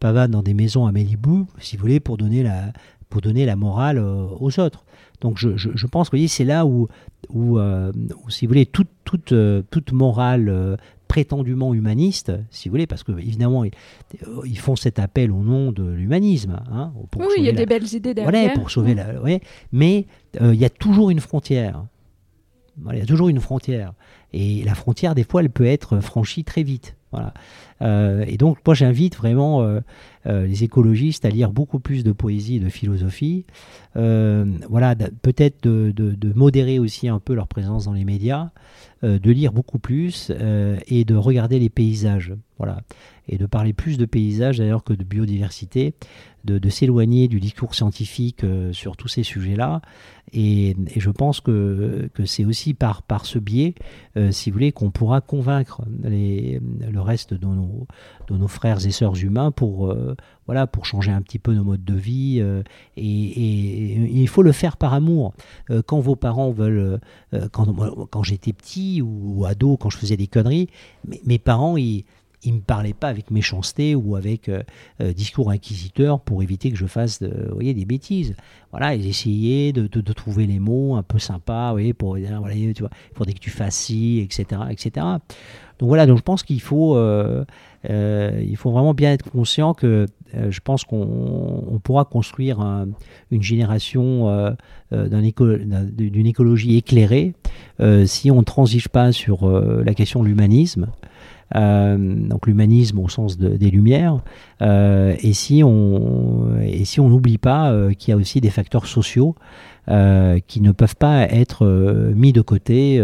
pavadent 0.00 0.30
dans 0.30 0.42
des 0.42 0.54
maisons 0.54 0.86
à 0.86 0.92
Malibu, 0.92 1.44
si 1.58 1.76
vous 1.76 1.82
voulez, 1.82 2.00
pour 2.00 2.16
donner 2.16 2.42
la, 2.42 2.72
pour 3.10 3.20
donner 3.20 3.44
la 3.44 3.56
morale 3.56 3.98
aux 3.98 4.60
autres? 4.60 4.84
Donc 5.24 5.38
je, 5.38 5.86
pense 5.86 6.10
que 6.10 6.26
c'est 6.26 6.44
là 6.44 6.66
où, 6.66 6.88
euh, 7.32 7.92
si 8.28 8.44
vous 8.44 8.50
voulez, 8.50 8.66
toute, 8.66 9.32
euh, 9.32 9.62
morale 9.90 10.50
euh, 10.50 10.76
prétendument 11.14 11.74
humaniste, 11.74 12.32
si 12.50 12.68
vous 12.68 12.72
voulez, 12.72 12.88
parce 12.88 13.04
que 13.04 13.12
évidemment 13.12 13.62
ils, 13.64 14.58
font 14.58 14.74
cet 14.74 14.98
appel 14.98 15.30
au 15.30 15.42
nom 15.44 15.70
de 15.70 15.84
l'humanisme. 15.84 16.60
Hein, 16.72 16.92
oui, 17.16 17.26
il 17.38 17.44
y 17.44 17.48
a 17.48 17.52
des 17.52 17.66
belles 17.66 17.94
idées 17.94 18.14
derrière. 18.14 18.54
pour 18.54 18.68
sauver 18.68 18.94
la. 18.94 19.06
mais 19.70 20.06
il 20.40 20.54
y 20.56 20.64
a 20.64 20.70
toujours 20.70 21.10
une 21.10 21.20
frontière. 21.20 21.84
il 22.92 22.98
y 22.98 23.02
a 23.02 23.06
toujours 23.06 23.28
une 23.28 23.40
frontière. 23.40 23.92
Et 24.32 24.64
la 24.64 24.74
frontière, 24.74 25.14
des 25.14 25.22
fois, 25.22 25.42
elle 25.42 25.50
peut 25.50 25.64
être 25.64 26.00
franchie 26.00 26.42
très 26.42 26.64
vite. 26.64 26.96
Voilà. 27.12 27.32
Euh, 27.82 28.24
et 28.26 28.36
donc, 28.36 28.58
moi, 28.66 28.74
j'invite 28.74 29.16
vraiment 29.16 29.62
euh, 29.62 29.66
euh, 29.74 29.80
les 30.26 30.64
écologistes 30.64 31.24
à 31.24 31.30
lire 31.30 31.50
beaucoup 31.50 31.80
plus 31.80 32.04
de 32.04 32.12
poésie 32.12 32.56
et 32.56 32.60
de 32.60 32.68
philosophie. 32.68 33.44
voilà, 33.94 34.94
peut-être 35.22 35.62
de, 35.62 36.32
modérer 36.34 36.78
aussi 36.78 37.08
un 37.08 37.20
peu 37.20 37.34
leur 37.34 37.48
présence 37.48 37.84
dans 37.84 37.92
les 37.92 38.04
médias, 38.04 38.50
de 39.02 39.30
lire 39.30 39.52
beaucoup 39.52 39.78
plus 39.78 40.32
et 40.88 41.04
de 41.04 41.14
regarder 41.14 41.58
les 41.58 41.68
paysages. 41.70 42.34
Voilà. 42.56 42.82
Et 43.26 43.36
de 43.36 43.46
parler 43.46 43.72
plus 43.72 43.98
de 43.98 44.04
paysages 44.04 44.58
d'ailleurs 44.58 44.84
que 44.84 44.92
de 44.92 45.02
biodiversité, 45.02 45.94
de, 46.44 46.68
s'éloigner 46.68 47.26
du 47.26 47.40
discours 47.40 47.74
scientifique 47.74 48.44
sur 48.72 48.96
tous 48.96 49.08
ces 49.08 49.22
sujets-là. 49.22 49.82
Et, 50.32 50.76
je 50.96 51.10
pense 51.10 51.40
que, 51.40 52.08
que 52.14 52.24
c'est 52.24 52.44
aussi 52.44 52.74
par, 52.74 53.02
par 53.02 53.26
ce 53.26 53.38
biais, 53.38 53.74
si 54.30 54.50
vous 54.50 54.54
voulez, 54.54 54.72
qu'on 54.72 54.90
pourra 54.90 55.20
convaincre 55.20 55.82
les, 56.02 56.60
le 56.90 57.00
reste 57.00 57.34
de 57.34 57.46
nos 57.46 57.86
de 58.28 58.36
nos 58.36 58.48
frères 58.48 58.84
et 58.86 58.90
sœurs 58.90 59.22
humains 59.22 59.50
pour, 59.50 59.90
euh, 59.90 60.13
voilà, 60.46 60.66
pour 60.66 60.84
changer 60.86 61.10
un 61.10 61.22
petit 61.22 61.38
peu 61.38 61.52
nos 61.54 61.64
modes 61.64 61.84
de 61.84 61.94
vie. 61.94 62.38
Euh, 62.40 62.62
et, 62.96 63.02
il 63.04 64.28
faut 64.28 64.42
le 64.42 64.52
faire 64.52 64.76
par 64.76 64.94
amour. 64.94 65.34
Euh, 65.70 65.82
quand 65.84 66.00
vos 66.00 66.16
parents 66.16 66.50
veulent, 66.50 67.00
quand, 67.52 67.74
quand 68.10 68.22
j'étais 68.22 68.52
petit 68.52 69.02
ou, 69.02 69.44
ado, 69.44 69.76
quand 69.76 69.90
je 69.90 69.98
faisais 69.98 70.16
des 70.16 70.26
conneries, 70.26 70.68
mes, 71.24 71.38
parents, 71.38 71.76
ils 71.76 72.04
ne 72.46 72.52
me 72.52 72.60
parlaient 72.60 72.94
pas 72.94 73.08
avec 73.08 73.30
méchanceté 73.30 73.94
ou 73.94 74.16
avec 74.16 74.50
discours 75.00 75.50
inquisiteur 75.50 76.20
pour 76.20 76.42
éviter 76.42 76.70
que 76.70 76.76
je 76.76 76.86
fasse 76.86 77.22
voyez, 77.52 77.74
des 77.74 77.84
bêtises. 77.84 78.34
Voilà, 78.70 78.94
ils 78.94 79.06
essayaient 79.06 79.72
de, 79.72 79.86
de, 79.86 80.12
trouver 80.12 80.46
les 80.46 80.58
mots 80.58 80.96
un 80.96 81.02
peu 81.02 81.18
sympas, 81.18 81.72
voyez, 81.72 81.94
pour 81.94 82.16
dire, 82.16 82.38
voilà, 82.40 82.54
tu 82.54 82.82
vois, 82.82 82.90
il 83.12 83.16
faudrait 83.16 83.34
que 83.34 83.40
tu 83.40 83.50
fasses 83.50 83.76
ci, 83.76 84.20
etc., 84.20 84.62
etc. 84.70 85.06
Donc 85.78 85.88
voilà, 85.88 86.06
donc 86.06 86.18
je 86.18 86.22
pense 86.22 86.42
qu'il 86.42 86.60
faut, 86.60 86.96
euh, 86.96 87.44
euh, 87.90 88.42
il 88.46 88.56
faut 88.56 88.70
vraiment 88.70 88.94
bien 88.94 89.12
être 89.12 89.30
conscient 89.30 89.74
que 89.74 90.06
euh, 90.34 90.50
je 90.50 90.60
pense 90.60 90.84
qu'on 90.84 91.80
pourra 91.82 92.04
construire 92.04 92.60
une 93.30 93.42
génération 93.42 94.54
d'une 94.90 96.26
écologie 96.26 96.76
éclairée 96.76 97.34
si 98.06 98.30
on 98.30 98.38
ne 98.38 98.44
transige 98.44 98.88
pas 98.88 99.12
sur 99.12 99.48
la 99.48 99.94
question 99.94 100.22
de 100.22 100.28
l'humanisme. 100.28 100.88
Donc 101.54 102.46
l'humanisme 102.46 102.98
au 102.98 103.08
sens 103.08 103.38
des 103.38 103.70
lumières, 103.70 104.20
et 104.60 105.32
si 105.32 105.62
on 105.64 106.58
et 106.62 106.84
si 106.84 107.00
on 107.00 107.08
n'oublie 107.08 107.38
pas 107.38 107.72
qu'il 107.98 108.10
y 108.10 108.12
a 108.12 108.16
aussi 108.16 108.40
des 108.40 108.50
facteurs 108.50 108.86
sociaux 108.86 109.34
qui 109.86 110.60
ne 110.60 110.72
peuvent 110.72 110.96
pas 110.96 111.22
être 111.22 111.66
mis 112.14 112.32
de 112.32 112.40
côté 112.40 113.00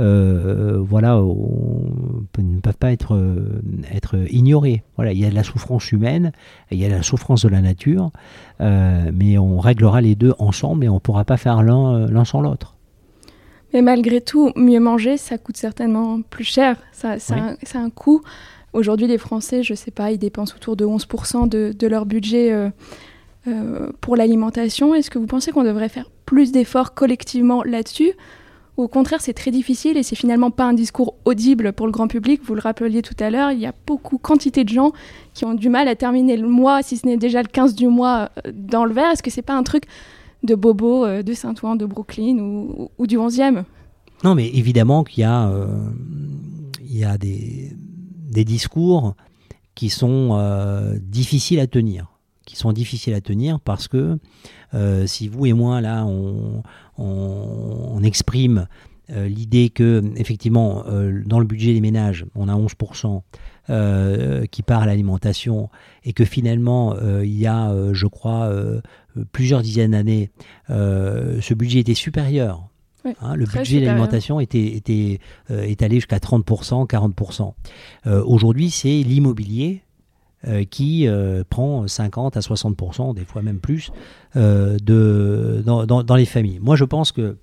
euh, 0.00 0.80
voilà, 0.80 1.14
ne 1.16 2.60
peuvent 2.60 2.76
pas 2.76 2.92
être, 2.92 3.14
euh, 3.14 3.60
être 3.92 4.16
ignorés. 4.30 4.82
Voilà, 4.96 5.12
il 5.12 5.18
y 5.18 5.24
a 5.24 5.30
de 5.30 5.34
la 5.34 5.42
souffrance 5.42 5.90
humaine, 5.90 6.32
il 6.70 6.78
y 6.78 6.84
a 6.84 6.88
la 6.88 7.02
souffrance 7.02 7.42
de 7.42 7.48
la 7.48 7.60
nature, 7.60 8.10
euh, 8.60 9.10
mais 9.12 9.38
on 9.38 9.58
réglera 9.58 10.00
les 10.00 10.14
deux 10.14 10.34
ensemble 10.38 10.84
et 10.84 10.88
on 10.88 10.94
ne 10.94 11.00
pourra 11.00 11.24
pas 11.24 11.36
faire 11.36 11.62
l'un 11.62 12.24
sans 12.24 12.40
l'autre. 12.40 12.77
Mais 13.72 13.82
malgré 13.82 14.20
tout, 14.20 14.50
mieux 14.56 14.80
manger, 14.80 15.16
ça 15.16 15.38
coûte 15.38 15.56
certainement 15.56 16.22
plus 16.22 16.44
cher. 16.44 16.76
Ça, 16.92 17.18
ça, 17.18 17.34
a, 17.36 17.78
un 17.78 17.90
coût. 17.90 18.22
Aujourd'hui, 18.72 19.06
les 19.06 19.18
Français, 19.18 19.62
je 19.62 19.72
ne 19.72 19.76
sais 19.76 19.90
pas, 19.90 20.10
ils 20.10 20.18
dépensent 20.18 20.54
autour 20.54 20.76
de 20.76 20.84
11% 20.84 21.48
de, 21.48 21.74
de, 21.78 21.86
leur 21.86 22.06
budget 22.06 22.54
pour 24.00 24.16
l'alimentation. 24.16 24.94
Est-ce 24.94 25.10
que 25.10 25.18
vous 25.18 25.26
pensez 25.26 25.52
qu'on 25.52 25.64
devrait 25.64 25.88
faire 25.88 26.10
plus 26.24 26.52
d'efforts 26.52 26.94
collectivement 26.94 27.62
là-dessus? 27.62 28.12
Au 28.78 28.86
contraire, 28.86 29.20
c'est 29.20 29.32
très 29.32 29.50
difficile 29.50 29.96
et 29.96 30.04
c'est 30.04 30.14
finalement 30.14 30.52
pas 30.52 30.62
un 30.62 30.72
discours 30.72 31.16
audible 31.24 31.72
pour 31.72 31.86
le 31.86 31.92
grand 31.92 32.06
public? 32.06 32.40
Vous 32.44 32.54
le 32.54 32.60
rappeliez 32.60 33.02
tout 33.02 33.16
à 33.18 33.28
l'heure, 33.28 33.50
il 33.50 33.58
y 33.58 33.66
a 33.66 33.74
beaucoup, 33.88 34.18
quantité 34.18 34.62
de 34.62 34.68
gens 34.68 34.92
qui 35.34 35.44
ont 35.44 35.54
du 35.54 35.68
mal 35.68 35.88
à 35.88 35.96
terminer 35.96 36.36
le 36.36 36.46
mois, 36.46 36.84
si 36.84 36.96
ce 36.96 37.04
n'est 37.04 37.16
déjà 37.16 37.42
le 37.42 37.48
15 37.48 37.74
du 37.74 37.88
mois, 37.88 38.30
euh, 38.46 38.52
dans 38.54 38.84
le 38.84 38.94
vert. 38.94 39.10
Est-ce 39.10 39.22
que 39.24 39.32
c'est 39.32 39.42
pas 39.42 39.54
un 39.54 39.64
truc 39.64 39.82
de 40.42 40.54
Bobo, 40.54 41.04
euh, 41.04 41.22
de 41.22 41.32
Saint-Ouen, 41.34 41.76
de 41.76 41.86
Brooklyn 41.86 42.38
ou, 42.38 43.06
du 43.06 43.16
11e 43.16 43.64
Non, 44.24 44.34
mais 44.34 44.48
évidemment 44.48 45.04
qu'il 45.04 45.22
y 45.22 45.24
a, 45.24 45.48
euh, 45.48 45.76
des, 47.18 48.44
discours 48.44 49.14
qui 49.74 49.88
sont 49.88 50.38
difficiles 51.02 51.60
à 51.60 51.66
tenir 51.66 52.12
qui 52.46 52.56
sont 52.56 52.72
difficiles 52.72 53.14
à 53.14 53.20
tenir 53.20 53.60
parce 53.60 53.88
que 53.88 54.18
si 55.06 55.28
vous 55.28 55.46
et 55.46 55.52
moi 55.52 55.80
là 55.80 56.06
on, 56.06 58.02
exprime 58.02 58.68
euh, 59.10 59.26
l'idée 59.26 59.70
que 59.70 60.02
effectivement 60.16 60.84
euh, 60.86 61.22
dans 61.24 61.38
le 61.40 61.46
budget 61.46 61.72
des 61.72 61.80
ménages 61.80 62.26
on 62.34 62.46
a 62.46 62.54
11% 62.54 63.22
euh, 63.70 64.44
qui 64.44 64.60
part 64.62 64.82
à 64.82 64.86
l'alimentation 64.86 65.70
et 66.04 66.12
que 66.12 66.26
finalement 66.26 66.94
il 67.22 67.38
y 67.38 67.46
a 67.46 67.74
je 67.92 68.06
crois 68.06 68.52
plusieurs 69.32 69.62
dizaines 69.62 69.92
d'années 69.92 70.30
ce 70.68 71.54
budget 71.54 71.80
était 71.80 71.94
supérieur 71.94 72.68
hein, 73.20 73.34
le 73.36 73.46
budget 73.46 73.80
de 73.80 73.86
l'alimentation 73.86 74.40
était, 74.40 74.66
était 74.66 75.20
étalé 75.50 75.96
jusqu'à 75.96 76.18
30%, 76.18 76.86
40%. 76.86 77.52
Aujourd'hui, 78.24 78.70
c'est 78.70 79.02
l'immobilier 79.02 79.82
qui 80.70 81.08
prend 81.48 81.86
50 81.86 82.36
à 82.36 82.40
60%, 82.40 83.14
des 83.14 83.24
fois 83.24 83.42
même 83.42 83.60
plus, 83.60 83.90
euh, 84.36 84.76
de, 84.82 85.62
dans, 85.64 85.86
dans, 85.86 86.16
les 86.16 86.26
familles. 86.26 86.58
Moi, 86.60 86.76
je 86.76 86.84
pense 86.84 87.12
que 87.12 87.36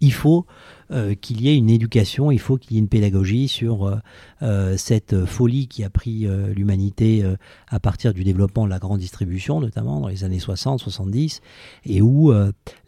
il 0.00 0.12
faut 0.12 0.46
euh, 0.90 1.14
qu'il 1.14 1.40
y 1.40 1.48
ait 1.48 1.56
une 1.56 1.70
éducation, 1.70 2.30
il 2.30 2.38
faut 2.38 2.56
qu'il 2.56 2.72
y 2.72 2.76
ait 2.76 2.80
une 2.80 2.88
pédagogie 2.88 3.48
sur 3.48 4.00
euh, 4.42 4.76
cette 4.76 5.24
folie 5.24 5.68
qui 5.68 5.84
a 5.84 5.90
pris 5.90 6.26
l'humanité 6.54 7.24
à 7.68 7.80
partir 7.80 8.12
du 8.14 8.24
développement 8.24 8.64
de 8.64 8.70
la 8.70 8.78
grande 8.78 9.00
distribution, 9.00 9.60
notamment 9.60 10.00
dans 10.00 10.08
les 10.08 10.24
années 10.24 10.38
60-70, 10.38 11.40
et 11.84 12.02
où 12.02 12.32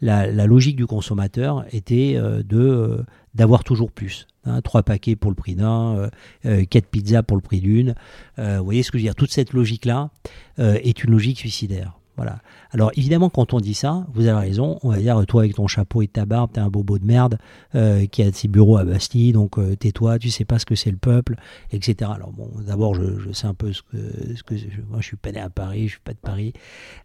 la, 0.01 0.27
la, 0.27 0.45
logique 0.45 0.75
du 0.75 0.85
consommateur 0.85 1.65
était 1.71 2.19
de 2.43 3.03
d'avoir 3.35 3.63
toujours 3.63 3.91
plus. 3.91 4.27
Hein, 4.45 4.61
trois 4.61 4.83
paquets 4.83 5.15
pour 5.15 5.31
le 5.31 5.35
prix 5.35 5.55
d'un, 5.55 6.09
quatre 6.69 6.87
pizzas 6.87 7.23
pour 7.23 7.37
le 7.37 7.41
prix 7.41 7.61
d'une. 7.61 7.95
vous 8.37 8.63
voyez 8.63 8.83
ce 8.83 8.91
que 8.91 8.97
je 8.97 9.03
veux 9.03 9.07
dire? 9.07 9.15
Toute 9.15 9.31
cette 9.31 9.53
logique-là 9.53 10.09
est 10.57 11.03
une 11.03 11.11
logique 11.11 11.39
suicidaire. 11.39 11.98
Alors 12.71 12.91
évidemment, 12.95 13.29
quand 13.29 13.53
on 13.53 13.59
dit 13.59 13.73
ça, 13.73 14.05
vous 14.13 14.27
avez 14.27 14.39
raison, 14.39 14.79
on 14.83 14.89
va 14.89 14.97
dire, 14.97 15.23
toi 15.25 15.41
avec 15.41 15.55
ton 15.55 15.67
chapeau 15.67 16.01
et 16.01 16.07
ta 16.07 16.25
barbe, 16.25 16.51
t'es 16.53 16.59
un 16.59 16.69
bobo 16.69 16.99
de 16.99 17.05
merde 17.05 17.39
euh, 17.75 18.05
qui 18.05 18.21
a 18.21 18.31
ses 18.31 18.47
bureaux 18.47 18.77
à 18.77 18.83
Bastille, 18.83 19.31
donc 19.31 19.57
euh, 19.57 19.75
tais-toi, 19.75 20.19
tu 20.19 20.29
sais 20.29 20.45
pas 20.45 20.59
ce 20.59 20.65
que 20.65 20.75
c'est 20.75 20.91
le 20.91 20.97
peuple, 20.97 21.35
etc. 21.71 22.11
Alors 22.13 22.31
bon, 22.31 22.49
d'abord, 22.65 22.95
je, 22.95 23.31
sais 23.33 23.47
un 23.47 23.53
peu 23.53 23.73
ce 23.73 23.81
que, 23.81 24.35
ce 24.35 24.43
que 24.43 24.55
moi 24.89 24.99
je 25.01 25.07
suis 25.07 25.17
pas 25.17 25.31
né 25.31 25.39
à 25.39 25.49
Paris, 25.49 25.87
je 25.87 25.93
suis 25.93 26.01
pas 26.03 26.13
de 26.13 26.17
Paris, 26.17 26.53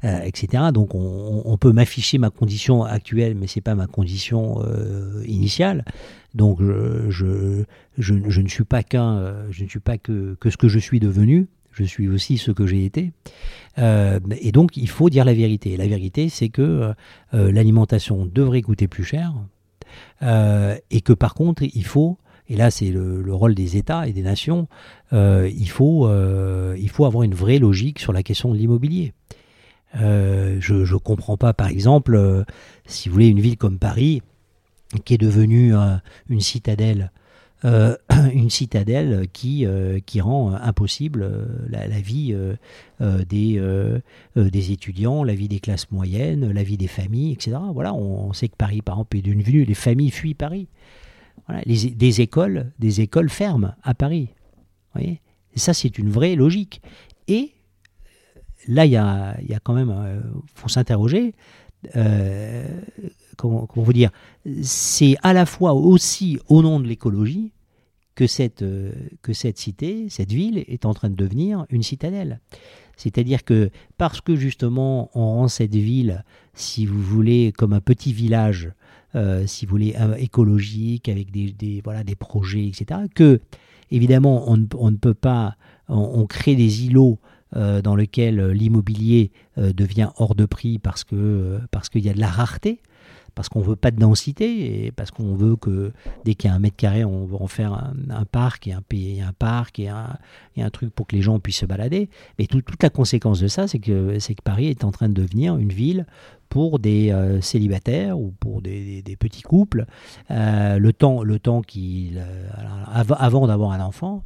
euh, 0.05 0.21
etc. 0.23 0.65
Donc 0.73 0.95
on, 0.95 1.57
peut 1.59 1.73
m'afficher 1.73 2.19
ma 2.19 2.31
condition 2.31 2.83
actuelle, 2.83 3.37
mais 3.37 3.47
c'est 3.47 3.61
pas 3.61 3.75
ma 3.75 3.87
condition 3.87 4.61
initiale. 5.25 5.85
Donc 6.35 6.61
je, 6.61 7.11
je, 7.11 7.65
je, 7.97 8.41
ne 8.41 8.49
suis 8.49 8.65
pas 8.65 8.83
qu'un, 8.83 9.51
je 9.51 9.63
ne 9.65 9.69
suis 9.69 9.79
pas 9.79 9.99
que 9.99 10.37
ce 10.45 10.57
que 10.57 10.69
je 10.69 10.79
suis 10.81 10.99
devenu 10.99 11.49
je 11.75 11.85
suis 11.85 12.09
aussi 12.09 12.39
ce 12.39 12.51
que 12.51 12.67
j'ai 12.67 12.85
été. 12.85 13.13
et 13.77 14.53
donc, 14.53 14.77
il 14.77 14.89
faut 14.89 15.11
dire 15.11 15.25
la 15.25 15.35
vérité. 15.35 15.77
la 15.77 15.87
vérité, 15.87 16.29
c'est 16.29 16.49
que 16.49 16.93
l'alimentation 17.33 18.27
devrait 18.27 18.63
coûter 18.63 18.89
plus 18.89 19.05
cher 19.05 19.33
et 20.23 21.01
que 21.01 21.13
par 21.13 21.35
contre, 21.35 21.63
il 21.63 21.85
faut 21.85 22.19
et 22.49 22.57
là 22.57 22.71
c'est 22.71 22.91
le, 22.91 23.35
rôle 23.35 23.55
des 23.55 23.77
États 23.77 24.07
et 24.07 24.13
des 24.13 24.23
nations, 24.23 24.69
il, 25.13 25.69
faut, 25.69 26.09
il 26.77 26.89
faut 26.91 27.05
avoir 27.05 27.23
une 27.25 27.35
vraie 27.35 27.59
logique 27.59 27.99
sur 27.99 28.13
la 28.13 28.23
question 28.23 28.53
de 28.53 28.59
l'immobilier. 28.59 29.13
Euh, 30.01 30.57
je 30.61 30.75
ne 30.75 30.99
comprends 30.99 31.37
pas, 31.37 31.53
par 31.53 31.69
exemple, 31.69 32.15
euh, 32.15 32.45
si 32.87 33.09
vous 33.09 33.15
voulez, 33.15 33.29
une 33.29 33.41
ville 33.41 33.57
comme 33.57 33.79
Paris, 33.79 34.23
qui 35.05 35.15
est 35.15 35.19
devenue 35.19 35.77
euh, 35.77 35.97
une 36.29 36.41
citadelle, 36.41 37.13
une 38.35 38.51
citadelle 38.51 39.27
qui, 39.33 39.67
qui 40.05 40.21
rend 40.21 40.53
impossible 40.53 41.49
la, 41.69 41.87
vie 42.01 42.37
des, 43.01 44.71
étudiants, 44.71 45.25
la 45.25 45.35
vie 45.35 45.49
des 45.49 45.61
classes 45.61 45.91
moyennes, 45.91 46.53
la 46.53 46.63
vie 46.63 46.77
des 46.77 46.89
familles, 46.89 47.33
etc. 47.33 47.57
Voilà, 47.73 47.95
on, 47.95 48.33
sait 48.33 48.49
que 48.49 48.57
Paris, 48.57 48.83
par 48.83 48.97
exemple, 48.97 49.17
est 49.17 49.23
devenu, 49.23 49.65
les 49.65 49.75
familles 49.75 50.11
fuient 50.11 50.35
Paris. 50.35 50.69
Voilà, 51.47 51.63
des 51.67 52.21
écoles, 52.21 52.73
des 52.79 53.01
écoles 53.01 53.31
ferment 53.31 53.75
à 53.83 53.95
Paris. 53.95 54.29
Voyez? 54.95 55.21
Ça, 55.57 55.73
c'est 55.73 55.99
une 55.99 56.11
vraie 56.11 56.35
logique. 56.35 56.81
Et 57.29 57.53
là, 58.69 58.87
il 58.87 58.93
y 58.93 58.97
a, 58.97 59.37
quand 59.63 59.75
même, 59.75 59.89
il 59.89 60.09
euh, 60.09 60.21
faut 60.55 60.69
s'interroger. 60.69 61.35
Euh, 61.97 62.67
comment, 63.37 63.69
vous 63.75 63.93
dire? 63.93 64.11
C'est 64.63 65.17
à 65.23 65.33
la 65.33 65.47
fois 65.47 65.75
aussi 65.75 66.39
au 66.49 66.63
nom 66.63 66.81
de 66.81 66.87
l'écologie 66.87 67.53
que 68.15 68.27
cette, 68.27 68.63
euh, 68.63 68.93
que 69.23 69.33
cette 69.33 69.59
cité, 69.59 70.09
cette 70.09 70.33
ville 70.33 70.65
est 70.69 70.85
en 70.85 70.95
train 70.95 71.11
de 71.11 71.15
devenir 71.15 71.67
une 71.71 71.83
citadelle. 71.83 72.41
C'est-à-dire 72.97 73.45
que 73.45 73.71
parce 73.99 74.21
que 74.21 74.37
justement 74.37 75.11
on 75.15 75.35
rend 75.35 75.49
cette 75.49 75.75
ville, 75.75 76.25
si 76.55 76.87
vous 76.87 77.03
voulez, 77.03 77.53
comme 77.57 77.73
un 77.73 77.81
petit 77.81 78.13
village, 78.13 78.71
si 79.47 79.65
vous 79.65 79.71
voulez, 79.71 79.95
écologique, 80.19 81.09
avec 81.09 81.31
des, 81.31 81.81
voilà, 81.85 82.03
des 82.03 82.17
projets, 82.17 82.67
etc., 82.67 83.03
que 83.15 83.41
évidemment 83.93 84.45
on, 84.49 84.57
ne 84.57 84.97
peut 84.97 85.15
pas, 85.15 85.57
on 85.89 86.27
crée 86.27 86.57
des 86.57 86.87
îlots 86.87 87.21
euh, 87.57 87.83
dans 87.83 87.95
lequel 87.95 88.41
euh, 88.41 88.53
l'immobilier 88.53 89.31
euh, 89.59 89.73
devient 89.73 90.09
hors 90.17 90.35
de 90.35 90.45
prix 90.45 90.81
parce 90.81 91.05
parce 91.71 91.89
qu'il 91.89 92.05
y 92.05 92.09
a 92.09 92.13
de 92.13 92.19
la 92.19 92.29
rareté, 92.29 92.81
parce 93.35 93.49
qu'on 93.49 93.61
veut 93.61 93.77
pas 93.77 93.91
de 93.91 93.99
densité 93.99 94.87
et 94.87 94.93
parce 94.93 95.11
qu'on 95.11 95.35
veut 95.35 95.57
que 95.57 95.93
dès 96.25 96.35
qu'il 96.35 96.51
y 96.51 96.53
a 96.53 96.57
un 96.57 96.59
mètre 96.59 96.77
carré, 96.77 97.05
on 97.05 97.27
veut 97.27 97.37
en 97.41 97.47
faire 97.47 97.73
un, 97.73 98.25
parc 98.25 98.67
et 98.69 98.73
un, 98.73 98.83
un 99.27 99.33
parc 99.33 99.79
et 99.79 99.89
un, 99.89 100.71
truc 100.71 100.95
pour 100.95 101.07
que 101.07 101.17
les 101.17 101.23
gens 101.23 101.39
puissent 101.41 101.59
se 101.59 101.67
balader. 101.67 102.09
Mais 102.39 102.47
toute 102.47 102.83
la 102.83 102.91
conséquence 102.91 103.41
de 103.41 103.49
ça, 103.49 103.69
c'est 103.69 103.79
que, 103.79 104.19
Paris 104.43 104.67
est 104.67 104.85
en 104.85 104.91
train 104.91 105.09
de 105.09 105.15
devenir 105.15 105.57
une 105.57 105.73
ville 105.73 106.07
pour 106.49 106.79
des 106.79 107.15
célibataires 107.41 108.19
ou 108.19 108.33
pour 108.39 108.63
des, 108.63 109.03
petits 109.19 109.43
couples, 109.43 109.87
le 110.29 110.91
temps, 110.93 111.23
le 111.23 111.39
temps 111.39 111.63
qu'ils, 111.63 112.23
avant 112.93 113.47
d'avoir 113.47 113.73
un 113.73 113.81
enfant, 113.81 114.23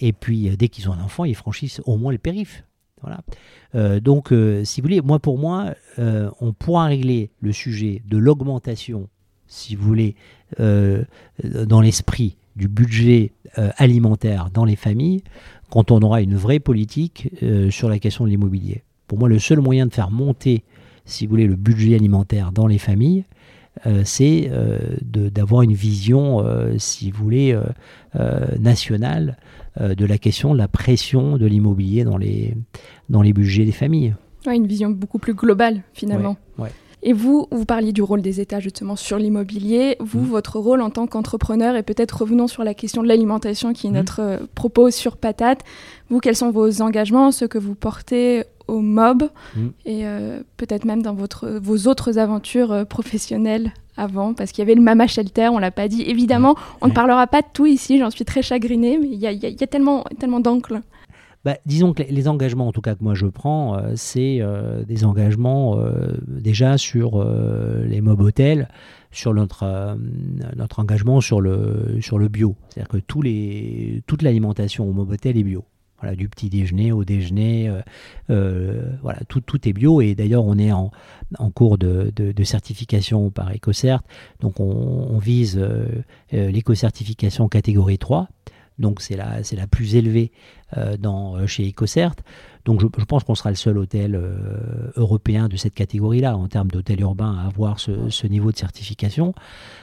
et 0.00 0.12
puis 0.12 0.56
dès 0.56 0.68
qu'ils 0.68 0.88
ont 0.88 0.92
un 0.92 1.02
enfant, 1.02 1.24
ils 1.24 1.34
franchissent 1.34 1.80
au 1.84 1.96
moins 1.96 2.12
le 2.12 2.18
périph'. 2.18 2.64
Euh, 3.74 4.00
donc, 4.00 4.32
euh, 4.32 4.64
si 4.64 4.80
vous 4.80 4.86
voulez, 4.86 5.00
moi 5.00 5.18
pour 5.18 5.38
moi, 5.38 5.74
euh, 5.98 6.30
on 6.40 6.52
pourra 6.52 6.86
régler 6.86 7.30
le 7.40 7.52
sujet 7.52 8.02
de 8.06 8.16
l'augmentation, 8.16 9.08
si 9.46 9.74
vous 9.74 9.86
voulez, 9.86 10.14
dans 10.58 11.80
l'esprit 11.80 12.36
du 12.56 12.68
budget 12.68 13.32
alimentaire 13.54 14.50
dans 14.52 14.64
les 14.64 14.76
familles, 14.76 15.22
quand 15.70 15.90
on 15.90 16.00
aura 16.00 16.20
une 16.20 16.36
vraie 16.36 16.58
politique 16.58 17.30
sur 17.70 17.88
la 17.88 17.98
question 17.98 18.24
de 18.24 18.30
l'immobilier. 18.30 18.82
Pour 19.06 19.18
moi, 19.18 19.28
le 19.28 19.38
seul 19.38 19.60
moyen 19.60 19.86
de 19.86 19.94
faire 19.94 20.10
monter, 20.10 20.64
si 21.06 21.26
vous 21.26 21.30
voulez, 21.30 21.46
le 21.46 21.56
budget 21.56 21.94
alimentaire 21.94 22.52
dans 22.52 22.66
les 22.66 22.78
familles, 22.78 23.24
c'est 24.04 24.50
d'avoir 25.02 25.62
une 25.62 25.72
vision, 25.72 26.44
si 26.78 27.10
vous 27.10 27.22
voulez, 27.22 27.58
nationale 28.58 29.36
euh, 29.80 29.94
de 29.94 30.04
la 30.06 30.18
question 30.18 30.54
de 30.54 30.58
la 30.58 30.66
pression 30.66 31.36
de 31.36 31.46
l'immobilier 31.46 32.02
dans 32.02 32.16
les, 32.16 32.54
dans 33.10 33.22
les 33.22 33.32
budgets 33.32 33.64
des 33.64 33.72
familles. 33.72 34.14
une 34.46 34.66
vision 34.66 34.90
beaucoup 34.90 35.18
plus 35.18 35.34
globale 35.34 35.82
finalement. 35.92 36.36
Et 37.04 37.12
vous, 37.12 37.46
vous 37.52 37.64
parliez 37.64 37.92
du 37.92 38.02
rôle 38.02 38.22
des 38.22 38.40
États 38.40 38.58
justement 38.58 38.96
sur 38.96 39.18
l'immobilier. 39.18 39.96
Vous, 40.00 40.22
mm. 40.22 40.26
votre 40.26 40.58
rôle 40.58 40.80
en 40.80 40.90
tant 40.90 41.06
qu'entrepreneur, 41.06 41.76
et 41.76 41.84
peut-être 41.84 42.22
revenons 42.22 42.48
sur 42.48 42.64
la 42.64 42.74
question 42.74 43.04
de 43.04 43.08
l'alimentation 43.08 43.72
qui 43.72 43.86
est 43.86 43.90
mm. 43.90 43.94
notre 43.94 44.20
euh, 44.20 44.38
propos 44.56 44.90
sur 44.90 45.16
Patate. 45.16 45.60
Vous, 46.10 46.18
quels 46.18 46.34
sont 46.34 46.50
vos 46.50 46.82
engagements, 46.82 47.30
ceux 47.30 47.46
que 47.46 47.58
vous 47.58 47.76
portez 47.76 48.42
au 48.68 48.80
MOB 48.80 49.24
mm. 49.56 49.66
et 49.84 50.06
euh, 50.06 50.42
peut-être 50.56 50.84
même 50.84 51.02
dans 51.02 51.14
votre, 51.14 51.48
vos 51.60 51.88
autres 51.88 52.18
aventures 52.18 52.86
professionnelles 52.86 53.72
avant, 53.96 54.32
parce 54.32 54.52
qu'il 54.52 54.62
y 54.62 54.66
avait 54.66 54.76
le 54.76 54.82
Mama 54.82 55.06
Shelter, 55.06 55.48
on 55.48 55.58
l'a 55.58 55.72
pas 55.72 55.88
dit. 55.88 56.02
Évidemment, 56.02 56.54
on 56.80 56.86
ne 56.86 56.92
parlera 56.92 57.26
pas 57.26 57.42
de 57.42 57.48
tout 57.52 57.66
ici, 57.66 57.98
j'en 57.98 58.10
suis 58.10 58.24
très 58.24 58.42
chagrinée, 58.42 58.96
mais 58.98 59.08
il 59.08 59.18
y 59.18 59.26
a, 59.26 59.66
tellement, 59.66 60.04
tellement 60.18 60.40
d'encles. 60.40 60.80
Bah, 61.44 61.56
disons 61.66 61.92
que 61.92 62.02
les 62.02 62.28
engagements, 62.28 62.68
en 62.68 62.72
tout 62.72 62.80
cas 62.80 62.94
que 62.94 63.02
moi 63.02 63.14
je 63.14 63.26
prends, 63.26 63.76
euh, 63.76 63.92
c'est 63.94 64.38
euh, 64.40 64.84
des 64.84 65.04
engagements 65.04 65.78
euh, 65.78 66.16
déjà 66.26 66.78
sur 66.78 67.24
les 67.84 68.00
mob 68.00 68.20
hôtels, 68.20 68.68
sur 69.10 69.34
notre, 69.34 69.96
notre 70.56 70.80
engagement 70.80 71.20
sur 71.20 71.40
le, 71.40 71.98
sur 72.00 72.18
le 72.18 72.28
bio. 72.28 72.54
C'est-à-dire 72.68 72.88
que 72.88 72.98
tous 72.98 73.22
les, 73.22 74.02
toute 74.06 74.22
l'alimentation 74.22 74.88
au 74.88 74.92
mob 74.92 75.10
hôtel 75.10 75.36
est 75.36 75.42
bio. 75.42 75.64
Voilà, 76.00 76.14
du 76.14 76.28
petit 76.28 76.48
déjeuner 76.48 76.92
au 76.92 77.04
déjeuner, 77.04 77.68
euh, 77.68 77.80
euh, 78.30 78.92
voilà, 79.02 79.18
tout, 79.28 79.40
tout 79.40 79.68
est 79.68 79.72
bio. 79.72 80.00
Et 80.00 80.14
d'ailleurs, 80.14 80.44
on 80.44 80.56
est 80.56 80.70
en, 80.70 80.92
en 81.38 81.50
cours 81.50 81.76
de, 81.76 82.12
de, 82.14 82.44
certification 82.44 83.30
par 83.30 83.52
EcoCert. 83.52 84.02
Donc, 84.40 84.60
on, 84.60 85.18
vise 85.18 85.58
euh, 85.58 85.86
l'éco-certification 86.30 87.48
catégorie 87.48 87.98
3. 87.98 88.28
Donc, 88.78 89.00
c'est 89.00 89.16
la, 89.16 89.42
c'est 89.42 89.56
la 89.56 89.66
plus 89.66 89.96
élevée 89.96 90.30
dans, 91.00 91.44
chez 91.48 91.68
EcoCert. 91.68 92.14
Donc, 92.68 92.82
je, 92.82 92.86
je 92.98 93.04
pense 93.06 93.24
qu'on 93.24 93.34
sera 93.34 93.48
le 93.48 93.56
seul 93.56 93.78
hôtel 93.78 94.20
européen 94.94 95.48
de 95.48 95.56
cette 95.56 95.72
catégorie-là, 95.72 96.36
en 96.36 96.48
termes 96.48 96.68
d'hôtel 96.68 97.00
urbain, 97.00 97.34
à 97.38 97.46
avoir 97.46 97.80
ce, 97.80 98.10
ce 98.10 98.26
niveau 98.26 98.52
de 98.52 98.58
certification. 98.58 99.32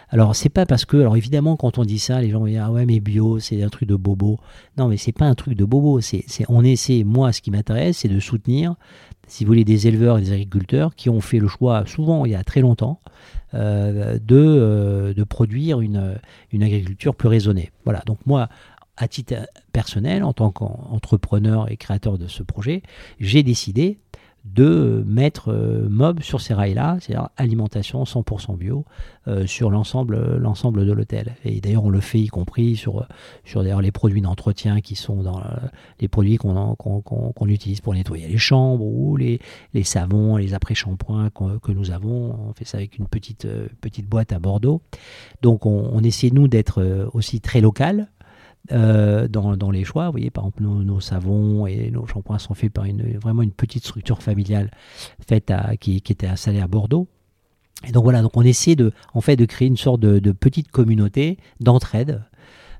Alors, 0.09 0.35
c'est 0.35 0.49
pas 0.49 0.67
parce 0.67 0.85
que, 0.85 0.97
alors 0.97 1.17
évidemment, 1.17 1.55
quand 1.55 1.79
on 1.79 1.83
dit 1.83 1.97
ça, 1.97 2.21
les 2.21 2.29
gens 2.29 2.41
vont 2.41 2.45
dire 2.45 2.63
ah 2.67 2.71
ouais, 2.71 2.85
mais 2.85 2.99
bio, 2.99 3.39
c'est 3.39 3.63
un 3.63 3.69
truc 3.69 3.89
de 3.89 3.95
bobo. 3.95 4.37
Non, 4.77 4.87
mais 4.87 4.97
c'est 4.97 5.11
pas 5.11 5.25
un 5.25 5.33
truc 5.33 5.55
de 5.55 5.65
bobo. 5.65 5.99
C'est, 5.99 6.23
on 6.47 6.63
essaie, 6.63 7.03
moi, 7.03 7.33
ce 7.33 7.41
qui 7.41 7.49
m'intéresse, 7.49 7.97
c'est 7.97 8.07
de 8.07 8.19
soutenir, 8.19 8.75
si 9.27 9.43
vous 9.43 9.47
voulez, 9.47 9.65
des 9.65 9.87
éleveurs 9.87 10.19
et 10.19 10.21
des 10.21 10.31
agriculteurs 10.31 10.93
qui 10.93 11.09
ont 11.09 11.21
fait 11.21 11.39
le 11.39 11.47
choix, 11.47 11.83
souvent 11.87 12.25
il 12.25 12.33
y 12.33 12.35
a 12.35 12.43
très 12.43 12.61
longtemps, 12.61 12.99
euh, 13.55 14.19
de, 14.19 14.37
euh, 14.37 15.13
de 15.15 15.23
produire 15.23 15.81
une, 15.81 16.19
une 16.51 16.61
agriculture 16.61 17.15
plus 17.15 17.29
raisonnée. 17.29 17.71
Voilà. 17.83 18.03
Donc, 18.05 18.19
moi, 18.27 18.47
à 18.97 19.07
titre 19.07 19.35
personnel, 19.73 20.23
en 20.23 20.33
tant 20.33 20.51
qu'entrepreneur 20.51 21.71
et 21.71 21.77
créateur 21.77 22.17
de 22.17 22.27
ce 22.27 22.43
projet, 22.43 22.81
j'ai 23.19 23.43
décidé 23.43 23.99
de 24.45 25.03
mettre 25.07 25.51
euh, 25.51 25.87
MOB 25.89 26.21
sur 26.21 26.39
ces 26.39 26.53
rails-là, 26.53 26.97
c'est-à-dire 27.01 27.29
alimentation 27.35 28.03
100% 28.03 28.57
bio 28.57 28.85
euh, 29.27 29.47
sur 29.47 29.71
l'ensemble, 29.71 30.15
de 30.15 30.91
l'hôtel. 30.91 31.35
Et 31.43 31.59
d'ailleurs, 31.61 31.85
on 31.85 31.89
le 31.89 31.99
fait 31.99 32.19
y 32.19 32.27
compris 32.27 32.75
sur, 32.75 33.07
sur 33.43 33.63
d'ailleurs, 33.63 33.81
les 33.81 33.91
produits 33.91 34.21
d'entretien 34.21 34.81
qui 34.81 34.95
sont 34.95 35.23
dans 35.23 35.39
euh, 35.39 35.55
les 35.99 36.07
produits 36.07 36.37
qu'on, 36.37 36.75
qu'on, 36.75 37.47
utilise 37.47 37.81
pour 37.81 37.95
nettoyer 37.95 38.27
les 38.27 38.37
chambres 38.37 38.85
ou 38.85 39.17
les, 39.17 39.39
les 39.73 39.83
savons, 39.83 40.37
les 40.37 40.53
après-shampoings 40.53 41.31
que 41.31 41.71
nous 41.71 41.91
avons. 41.91 42.49
On 42.49 42.53
fait 42.53 42.65
ça 42.65 42.77
avec 42.77 42.97
une 42.97 43.07
petite, 43.07 43.47
petite 43.81 44.07
boîte 44.07 44.31
à 44.31 44.39
Bordeaux. 44.39 44.81
Donc, 45.41 45.65
on, 45.65 45.89
on 45.91 46.03
essaie, 46.03 46.29
nous, 46.31 46.47
d'être 46.47 47.09
aussi 47.13 47.41
très 47.41 47.61
local 47.61 48.09
euh, 48.71 49.27
dans, 49.27 49.55
dans, 49.57 49.71
les 49.71 49.83
choix. 49.83 50.05
Vous 50.07 50.13
voyez, 50.13 50.29
par 50.29 50.45
exemple, 50.45 50.63
nos, 50.63 50.99
savons 50.99 51.67
et 51.67 51.91
nos 51.91 52.05
shampoings 52.05 52.39
sont 52.39 52.53
faits 52.53 52.71
par 52.71 52.85
une, 52.85 53.17
vraiment 53.17 53.41
une 53.41 53.51
petite 53.51 53.85
structure 53.85 54.21
familiale 54.21 54.71
faite 55.27 55.51
à, 55.51 55.77
qui, 55.77 56.01
qui 56.01 56.11
était 56.11 56.27
installée 56.27 56.61
à 56.61 56.67
Bordeaux. 56.67 57.07
Et 57.87 57.91
donc 57.91 58.03
voilà, 58.03 58.21
donc 58.21 58.35
on 58.35 58.41
essaie 58.41 58.75
de, 58.75 58.91
en 59.13 59.21
fait, 59.21 59.35
de 59.35 59.45
créer 59.45 59.67
une 59.67 59.77
sorte 59.77 59.99
de, 59.99 60.19
de 60.19 60.31
petite 60.31 60.71
communauté 60.71 61.37
d'entraide 61.59 62.23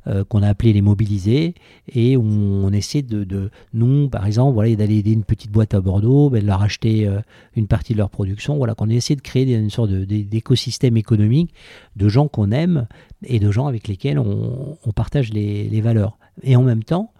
euh, 0.08 0.24
qu'on 0.24 0.44
a 0.44 0.48
appelé 0.48 0.72
les 0.72 0.84
mobilisés 0.84 1.56
et 1.92 2.16
on, 2.16 2.72
essaie 2.72 3.02
de, 3.02 3.50
nous, 3.74 4.08
par 4.08 4.28
exemple, 4.28 4.54
voilà, 4.54 4.76
d'aller 4.76 4.98
aider 4.98 5.12
une 5.12 5.24
petite 5.24 5.52
boîte 5.52 5.74
à 5.74 5.82
Bordeaux, 5.82 6.30
ben, 6.30 6.44
de 6.44 6.48
leur 6.48 6.62
acheter 6.62 7.08
euh, 7.08 7.22
une 7.56 7.66
partie 7.66 7.94
de 7.94 7.98
leur 7.98 8.12
production. 8.12 8.56
Voilà, 8.58 8.76
qu'on 8.76 8.90
essaie 8.90 9.16
de 9.16 9.22
créer 9.22 9.52
une 9.56 9.72
sorte 9.72 9.90
d'écosystème 9.90 10.96
économique 10.96 11.56
de 11.96 12.08
gens 12.08 12.28
qu'on 12.28 12.52
aime 12.52 12.88
et 13.24 13.40
de 13.40 13.50
gens 13.50 13.66
avec 13.66 13.88
lesquels 13.88 14.20
on, 14.20 14.78
partage 14.96 15.34
les, 15.34 15.82
valeurs. 15.82 16.20
Et 16.44 16.56
en 16.56 16.62
même 16.62 16.84
temps, 16.84 17.12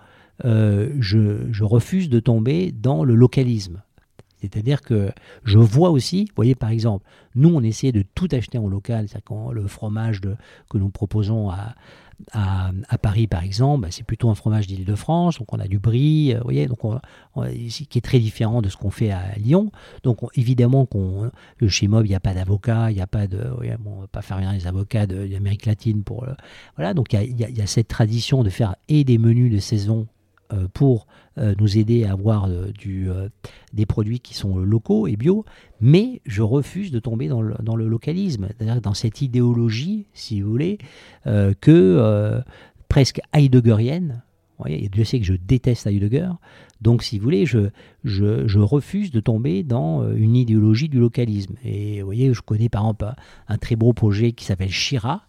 euh, 0.46 0.92
je, 1.00 1.64
refuse 1.64 2.08
de 2.08 2.20
tomber 2.20 2.72
dans 2.72 3.04
le 3.04 3.16
localisme. 3.16 3.82
C'est-à-dire 4.42 4.84
que 4.84 5.10
je 5.44 5.58
vois 5.58 5.90
aussi, 5.90 6.26
vous 6.26 6.36
voyez 6.36 6.54
par 6.54 6.70
exemple, 6.70 7.04
nous 7.34 7.50
on 7.50 7.64
essaie 7.64 7.92
de 7.92 8.04
tout 8.14 8.28
acheter 8.32 8.60
en 8.60 8.68
local, 8.68 9.08
c'est-à-dire 9.08 9.52
le 9.52 9.66
fromage 9.66 10.22
de, 10.22 10.36
que 10.70 10.78
nous 10.78 10.90
proposons 10.90 11.50
à, 11.50 11.74
à, 12.32 12.98
Paris, 13.02 13.28
par 13.28 13.44
exemple, 13.44 13.84
bah, 13.84 13.88
c'est 13.92 14.04
plutôt 14.04 14.30
un 14.30 14.36
fromage 14.36 14.68
d'Île-de-France, 14.68 15.40
donc 15.40 15.52
on 15.54 15.60
a 15.60 15.68
du 15.68 15.80
brie, 15.80 16.34
euh, 16.34 16.38
vous 16.38 16.44
voyez, 16.44 16.68
donc 16.68 16.82
qui 17.70 17.98
est 17.98 18.02
très 18.02 18.20
différent 18.20 18.62
de 18.62 18.70
ce 18.70 18.78
qu'on 18.78 18.90
fait 18.90 19.12
à 19.12 19.36
Lyon. 19.38 19.72
Donc 20.04 20.20
évidemment 20.36 20.86
qu'on 20.86 21.32
chez 21.68 21.88
Mob, 21.88 22.06
il 22.06 22.10
n'y 22.10 22.16
a 22.16 22.20
pas 22.20 22.34
d'avocat, 22.34 22.92
il 22.92 22.96
n'y 22.96 23.02
a 23.02 23.08
pas 23.08 23.28
de, 23.28 23.38
bon, 23.80 23.98
on 23.98 24.02
va 24.02 24.08
pas 24.08 24.22
faire 24.22 24.38
rien 24.38 24.54
les 24.54 24.68
avocats 24.68 25.08
d'Amérique 25.08 25.66
latine 25.66 26.04
pour, 26.04 26.24
euh, 26.24 26.34
voilà, 26.76 26.94
donc 26.94 27.14
il 27.14 27.40
y, 27.40 27.62
a, 27.62 27.68
cette 27.68 27.88
tradition 27.88 28.44
de 28.44 28.50
faire 28.50 28.76
et 28.88 29.04
des 29.04 29.18
menus 29.18 29.52
de 29.52 29.60
saison 29.60 30.08
euh, 30.08 30.15
pour 30.74 31.08
nous 31.38 31.78
aider 31.78 32.06
à 32.06 32.14
avoir 32.14 32.48
du, 32.48 33.10
des 33.74 33.86
produits 33.86 34.20
qui 34.20 34.34
sont 34.34 34.58
locaux 34.58 35.08
et 35.08 35.16
bio, 35.16 35.46
mais 35.82 36.22
je 36.26 36.42
refuse 36.42 36.92
de 36.92 37.00
tomber 37.00 37.28
dans 37.28 37.42
le, 37.42 37.56
dans 37.62 37.76
le 37.76 37.88
localisme, 37.88 38.48
dans 38.82 38.94
cette 38.94 39.22
idéologie, 39.22 40.08
si 40.14 40.42
vous 40.42 40.50
voulez, 40.50 40.78
euh, 41.28 41.54
que 41.60 41.72
euh, 41.72 42.42
presque 42.90 43.22
heideggerienne. 43.34 44.24
Voyez, 44.58 44.88
Dieu 44.88 45.04
sait 45.04 45.20
que 45.20 45.26
je 45.26 45.34
déteste 45.34 45.86
Heidegger. 45.86 46.30
Donc, 46.80 47.04
si 47.04 47.20
vous 47.20 47.26
voulez, 47.26 47.46
je, 47.46 48.60
refuse 48.60 49.12
de 49.12 49.20
tomber 49.20 49.64
dans 49.64 50.02
euh, 50.02 50.16
une 50.16 50.38
idéologie 50.38 50.88
du 50.88 51.00
localisme. 51.00 51.56
Et 51.66 52.00
vous 52.00 52.06
voyez, 52.06 52.34
je 52.34 52.42
connais 52.42 52.70
par 52.70 52.84
exemple 52.84 53.14
un 53.50 53.58
très 53.58 53.76
beau 53.76 53.92
projet 53.92 54.32
qui 54.32 54.46
s'appelle 54.46 54.72
Shira, 54.72 55.24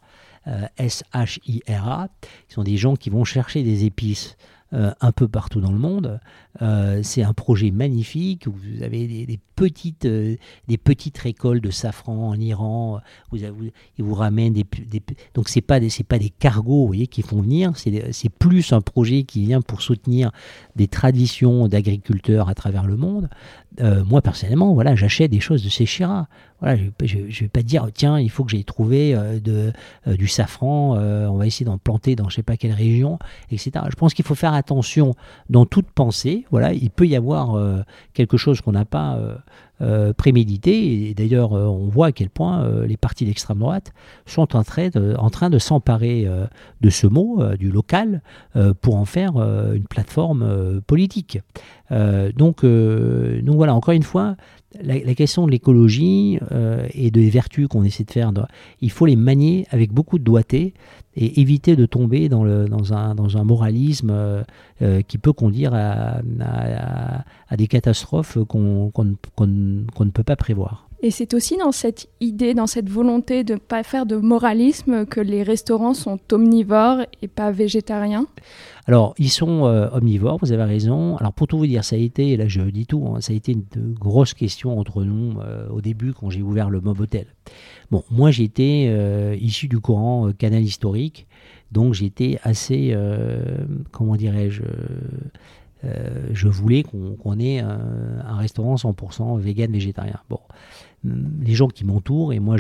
S-H-I-R-A, 0.77 2.09
qui 2.47 2.55
sont 2.55 2.62
des 2.62 2.77
gens 2.77 2.95
qui 2.95 3.11
vont 3.11 3.25
chercher 3.25 3.64
des 3.64 3.85
épices 3.85 4.37
un 4.73 5.12
peu 5.12 5.29
partout 5.29 5.61
dans 5.61 5.73
le 5.73 5.79
monde 5.79 6.21
euh, 6.63 7.01
c'est 7.03 7.23
un 7.23 7.33
projet 7.33 7.71
magnifique. 7.71 8.49
Vous 8.49 8.83
avez 8.83 9.07
des, 9.27 9.39
petites, 9.55 10.07
euh, 10.07 10.37
des 10.69 10.79
petites 10.79 11.19
récoltes 11.19 11.63
de 11.63 11.71
safran 11.71 12.29
en 12.29 12.41
Iran. 12.41 13.01
Vous, 13.31 13.39
ils 13.39 14.05
vous 14.05 14.15
ramènent 14.15 14.53
des, 14.53 14.65
donc 15.35 15.49
c'est 15.49 15.61
pas 15.61 15.81
des, 15.81 15.89
pas 16.09 16.19
des 16.19 16.31
cargos, 16.31 16.81
vous 16.83 16.87
voyez, 16.87 17.07
qui 17.07 17.23
font 17.23 17.41
venir. 17.43 17.73
C'est, 17.77 18.29
plus 18.39 18.73
un 18.73 18.81
projet 18.81 19.23
qui 19.23 19.43
vient 19.43 19.61
pour 19.61 19.81
soutenir 19.81 20.31
des 20.75 20.89
traditions 20.89 21.69
d'agriculteurs 21.69 22.49
à 22.49 22.55
travers 22.55 22.87
le 22.87 22.97
monde. 22.97 23.29
Euh, 23.81 24.05
moi 24.05 24.23
personnellement, 24.23 24.75
voilà, 24.75 24.95
j'achète 24.95 25.31
des 25.31 25.41
choses 25.41 25.63
de 25.63 25.69
ces 25.69 25.87
Voilà, 26.61 26.77
je, 27.03 27.19
ne 27.19 27.31
vais 27.31 27.49
pas 27.49 27.63
dire 27.63 27.89
tiens, 27.93 28.19
il 28.19 28.31
faut 28.31 28.45
que 28.45 28.51
j'aille 28.51 28.65
trouver 28.65 29.15
de, 29.41 29.73
du 30.07 30.29
safran. 30.29 30.97
on 30.97 31.37
va 31.37 31.47
essayer 31.47 31.67
d'en 31.67 31.79
planter 31.79 32.17
dans 32.17 32.29
je 32.29 32.37
sais 32.37 32.43
pas 32.43 32.57
quelle 32.57 32.73
région, 32.73 33.19
etc. 33.51 33.73
Je 33.89 33.97
pense 33.97 34.15
qu'il 34.15 34.25
faut 34.25 34.35
faire 34.35 34.55
attention 34.55 35.15
dans 35.51 35.67
toute 35.67 35.91
pensée 35.91 36.46
voilà, 36.51 36.73
il 36.73 36.91
peut 36.91 37.07
y 37.07 37.17
avoir 37.17 37.55
euh, 37.55 37.83
quelque 38.15 38.37
chose 38.37 38.61
qu'on 38.61 38.73
n'a 38.73 38.85
pas 38.85 39.17
euh, 39.17 39.37
euh, 39.81 40.13
prémédité. 40.13 41.09
Et 41.09 41.15
d'ailleurs, 41.15 41.53
on 41.53 41.89
voit 41.89 42.07
à 42.07 42.13
quel 42.13 42.31
point 42.31 42.69
les 42.87 42.97
partis 42.97 43.25
d'extrême 43.25 43.59
droite 43.59 43.93
sont 44.25 44.57
en 44.57 44.65
train 44.65 44.89
de, 44.89 45.15
en 45.19 45.31
train 45.31 45.51
de 45.51 45.59
s'emparer 45.59 46.29
de 46.81 46.91
ce 46.91 47.07
mot, 47.07 47.43
du 47.57 47.71
local, 47.71 48.23
pour 48.81 48.97
en 48.97 49.05
faire 49.05 49.37
une 49.37 49.87
plateforme 49.87 50.81
politique. 50.87 51.41
Donc, 51.91 52.64
donc 52.64 53.57
voilà, 53.57 53.74
encore 53.74 53.95
une 53.95 54.03
fois, 54.03 54.37
la, 54.80 55.14
question 55.14 55.47
de 55.47 55.53
l'écologie 55.53 56.39
et 56.93 57.11
des 57.11 57.30
vertus 57.30 57.68
qu'on 57.68 57.84
essaie 57.84 58.05
de 58.05 58.11
faire, 58.11 58.32
il 58.80 58.91
faut 58.91 59.07
les 59.07 59.16
manier 59.16 59.66
avec 59.70 59.93
beaucoup 59.93 60.18
de 60.18 60.24
doigté 60.24 60.74
et 61.16 61.41
éviter 61.41 61.76
de 61.76 61.87
tomber 61.87 62.28
dans, 62.28 62.45
le, 62.45 62.66
dans, 62.66 62.93
un, 62.93 63.14
dans 63.14 63.37
un 63.37 63.45
moralisme 63.45 64.11
euh, 64.11 64.43
euh, 64.82 65.03
qui 65.03 65.18
peut 65.18 65.32
conduire 65.32 65.72
à, 65.74 66.20
des 67.57 67.66
catastrophes 67.66 68.39
qu'on 68.47 68.93
ne 68.95 70.11
peut 70.11 70.22
pas 70.22 70.37
prévoir. 70.37 70.86
Et 71.03 71.11
c'est 71.11 71.35
aussi 71.35 71.57
dans 71.57 71.73
cette 71.73 72.09
idée, 72.21 72.55
dans 72.55 72.67
cette 72.67 72.89
volonté 72.89 73.45
de 73.45 73.55
ne 73.55 73.59
pas 73.59 73.83
faire 73.83 74.07
de 74.07 74.17
moralisme 74.17 75.07
que 75.07 75.21
les 75.21 75.43
restaurants 75.43 75.95
sont 75.95 76.19
omnivores 76.33 77.01
et 77.23 77.29
pas 77.29 77.51
végétariens 77.51 78.27
Alors, 78.87 79.15
ils 79.19 79.31
sont 79.31 79.67
euh, 79.67 79.89
omnivores, 79.93 80.39
vous 80.41 80.53
avez 80.53 80.65
raison. 80.65 81.17
Alors, 81.19 81.33
pour 81.33 81.49
tout 81.49 81.59
vous 81.59 81.67
dire, 81.67 81.85
ça 81.85 81.97
a 81.97 81.99
été, 81.99 82.37
là 82.37 82.49
je 82.49 82.63
dis 82.63 82.87
tout, 82.87 83.07
hein, 83.09 83.21
ça 83.21 83.33
a 83.33 83.37
été 83.37 83.53
une 83.53 83.95
grosse 83.95 84.35
question 84.35 84.79
entre 84.79 85.05
nous 85.05 85.35
au 85.71 85.81
début 85.81 86.13
quand 86.13 86.31
j'ai 86.31 86.43
ouvert 86.43 86.71
le 86.71 86.81
Mob 86.81 87.01
Hotel. 87.01 87.27
Bon, 87.91 88.03
moi 88.11 88.31
j'étais 88.31 88.87
euh, 88.89 89.37
issu 89.41 89.69
du 89.69 89.79
courant 89.79 90.29
euh, 90.29 90.33
canal 90.33 90.63
historique, 90.63 91.27
donc 91.71 91.95
j'étais 91.95 92.39
assez, 92.43 92.91
euh, 92.93 93.65
comment 93.93 94.17
dirais-je, 94.17 94.63
je 96.33 96.49
voulais 96.49 96.83
qu'on 96.83 97.39
ait 97.39 97.61
un, 97.61 98.37
restaurant 98.39 98.75
100% 98.75 99.39
vegan 99.39 99.71
végétarien. 99.71 100.19
Bon, 100.29 100.41
les 101.05 101.55
gens 101.55 101.69
qui 101.69 101.85
m'entourent, 101.85 102.33
et 102.33 102.41
moi 102.41 102.57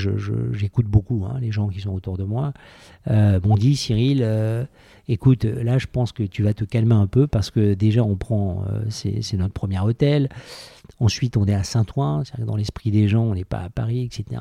j'écoute 0.52 0.86
beaucoup 0.86 1.24
hein, 1.24 1.38
les 1.40 1.52
gens 1.52 1.68
qui 1.68 1.80
sont 1.80 1.92
autour 1.92 2.16
de 2.18 2.24
moi, 2.24 2.52
m'ont 3.08 3.56
dit 3.56 3.76
Cyril, 3.76 4.26
écoute, 5.08 5.44
là 5.44 5.78
je 5.78 5.86
pense 5.90 6.12
que 6.12 6.22
tu 6.22 6.42
vas 6.42 6.54
te 6.54 6.64
calmer 6.64 6.94
un 6.94 7.06
peu 7.06 7.26
parce 7.26 7.50
que 7.50 7.74
déjà 7.74 8.02
on 8.02 8.16
prend, 8.16 8.64
c'est 8.88 9.34
notre 9.34 9.54
premier 9.54 9.80
hôtel. 9.80 10.28
Ensuite, 10.98 11.36
on 11.36 11.44
est 11.44 11.54
à 11.54 11.62
Saint-Ouen, 11.62 12.22
dans 12.38 12.56
l'esprit 12.56 12.90
des 12.90 13.06
gens, 13.06 13.22
on 13.22 13.34
n'est 13.34 13.44
pas 13.44 13.58
à 13.58 13.68
Paris, 13.68 14.04
etc. 14.04 14.40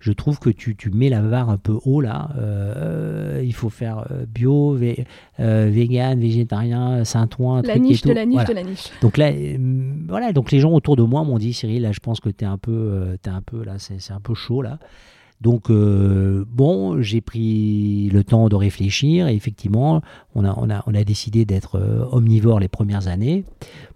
Je 0.00 0.12
trouve 0.12 0.38
que 0.38 0.48
tu, 0.48 0.74
mets 0.90 1.10
la 1.10 1.20
barre 1.20 1.50
un 1.50 1.58
peu 1.58 1.78
haut 1.84 2.00
là. 2.00 2.30
Euh, 2.38 3.42
il 3.44 3.52
faut 3.52 3.68
faire 3.68 4.06
euh, 4.10 4.24
bio, 4.26 4.74
euh, 4.74 5.70
vegan, 5.70 6.18
végétarien, 6.18 7.04
Saint-Ouen. 7.04 7.60
La 7.62 7.78
niche 7.78 8.02
de 8.02 8.12
la 8.12 8.24
niche 8.24 8.44
de 8.44 8.54
la 8.54 8.62
niche. 8.62 8.90
Donc 9.02 9.18
là, 9.18 9.32
voilà, 10.08 10.32
donc 10.32 10.50
les 10.50 10.60
gens 10.60 10.72
autour 10.72 10.96
de 10.96 11.02
moi 11.02 11.24
m'ont 11.24 11.38
dit, 11.38 11.52
Cyril, 11.52 11.82
là, 11.82 11.92
je 11.92 12.00
pense 12.00 12.20
que 12.20 12.30
tu 12.30 12.44
es 12.44 12.48
un 12.48 12.58
peu, 12.58 13.18
es 13.22 13.28
un 13.28 13.42
peu 13.42 13.62
là, 13.62 13.74
c'est 13.78 14.12
un 14.12 14.20
peu 14.20 14.34
chaud 14.34 14.62
là. 14.62 14.78
Donc 15.42 15.70
bon, 15.70 17.02
j'ai 17.02 17.20
pris 17.20 18.08
le 18.10 18.22
temps 18.22 18.48
de 18.48 18.54
réfléchir 18.54 19.26
et 19.26 19.34
effectivement, 19.34 20.00
on 20.34 20.44
a, 20.44 20.54
on 20.86 20.94
a, 20.94 21.04
décidé 21.04 21.44
d'être 21.44 22.08
omnivore 22.12 22.60
les 22.60 22.68
premières 22.68 23.08
années. 23.08 23.44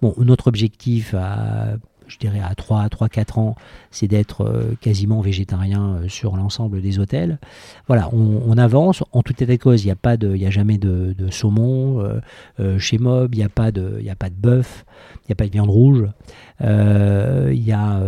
Bon, 0.02 0.12
notre 0.18 0.48
objectif 0.48 1.14
à 1.14 1.76
je 2.08 2.18
dirais 2.18 2.40
à 2.40 2.54
3 2.54 2.88
3 2.88 3.08
4 3.08 3.38
ans, 3.38 3.56
c'est 3.90 4.08
d'être 4.08 4.42
euh, 4.42 4.74
quasiment 4.80 5.20
végétarien 5.20 5.96
euh, 5.96 6.08
sur 6.08 6.36
l'ensemble 6.36 6.80
des 6.82 6.98
hôtels. 6.98 7.38
Voilà, 7.86 8.08
on, 8.12 8.56
avance. 8.56 9.04
En 9.12 9.22
tout 9.22 9.34
état 9.34 9.52
de 9.52 9.56
cause, 9.56 9.82
il 9.82 9.86
n'y 9.86 9.92
a 9.92 9.96
pas 9.96 10.16
de, 10.16 10.34
il 10.34 10.40
y 10.40 10.46
a 10.46 10.50
jamais 10.50 10.78
de, 10.78 11.14
saumon 11.30 12.02
euh, 12.58 12.78
chez 12.78 12.96
Mob, 12.96 13.34
il 13.34 13.38
n'y 13.38 13.44
a 13.44 13.50
pas 13.50 13.70
de, 13.70 13.96
il 13.98 14.06
y 14.06 14.10
a 14.10 14.14
pas 14.14 14.30
de 14.30 14.34
bœuf, 14.34 14.86
il 15.22 15.26
n'y 15.28 15.32
a 15.32 15.34
pas 15.34 15.46
de 15.46 15.50
viande 15.50 15.68
rouge. 15.68 16.06
Il 16.60 17.62
y 17.62 17.72
a 17.72 18.00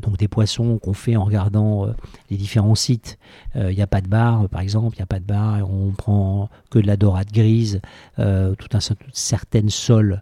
donc 0.00 0.16
des 0.18 0.28
poissons 0.28 0.78
qu'on 0.78 0.92
fait 0.92 1.16
en 1.16 1.24
regardant 1.24 1.88
les 2.30 2.36
différents 2.36 2.76
sites. 2.76 3.18
Il 3.56 3.74
n'y 3.74 3.82
a 3.82 3.88
pas 3.88 4.00
de 4.00 4.06
bar, 4.08 4.48
par 4.48 4.60
exemple, 4.60 4.94
il 4.96 5.00
n'y 5.00 5.02
a 5.02 5.06
pas 5.06 5.18
de 5.18 5.24
bar. 5.24 5.68
On 5.68 5.90
prend 5.90 6.48
que 6.70 6.78
de 6.78 6.86
la 6.86 6.96
dorade 6.96 7.32
grise, 7.32 7.80
tout 8.16 8.68
un 8.72 8.78
certaines 9.12 9.70
sols 9.70 10.20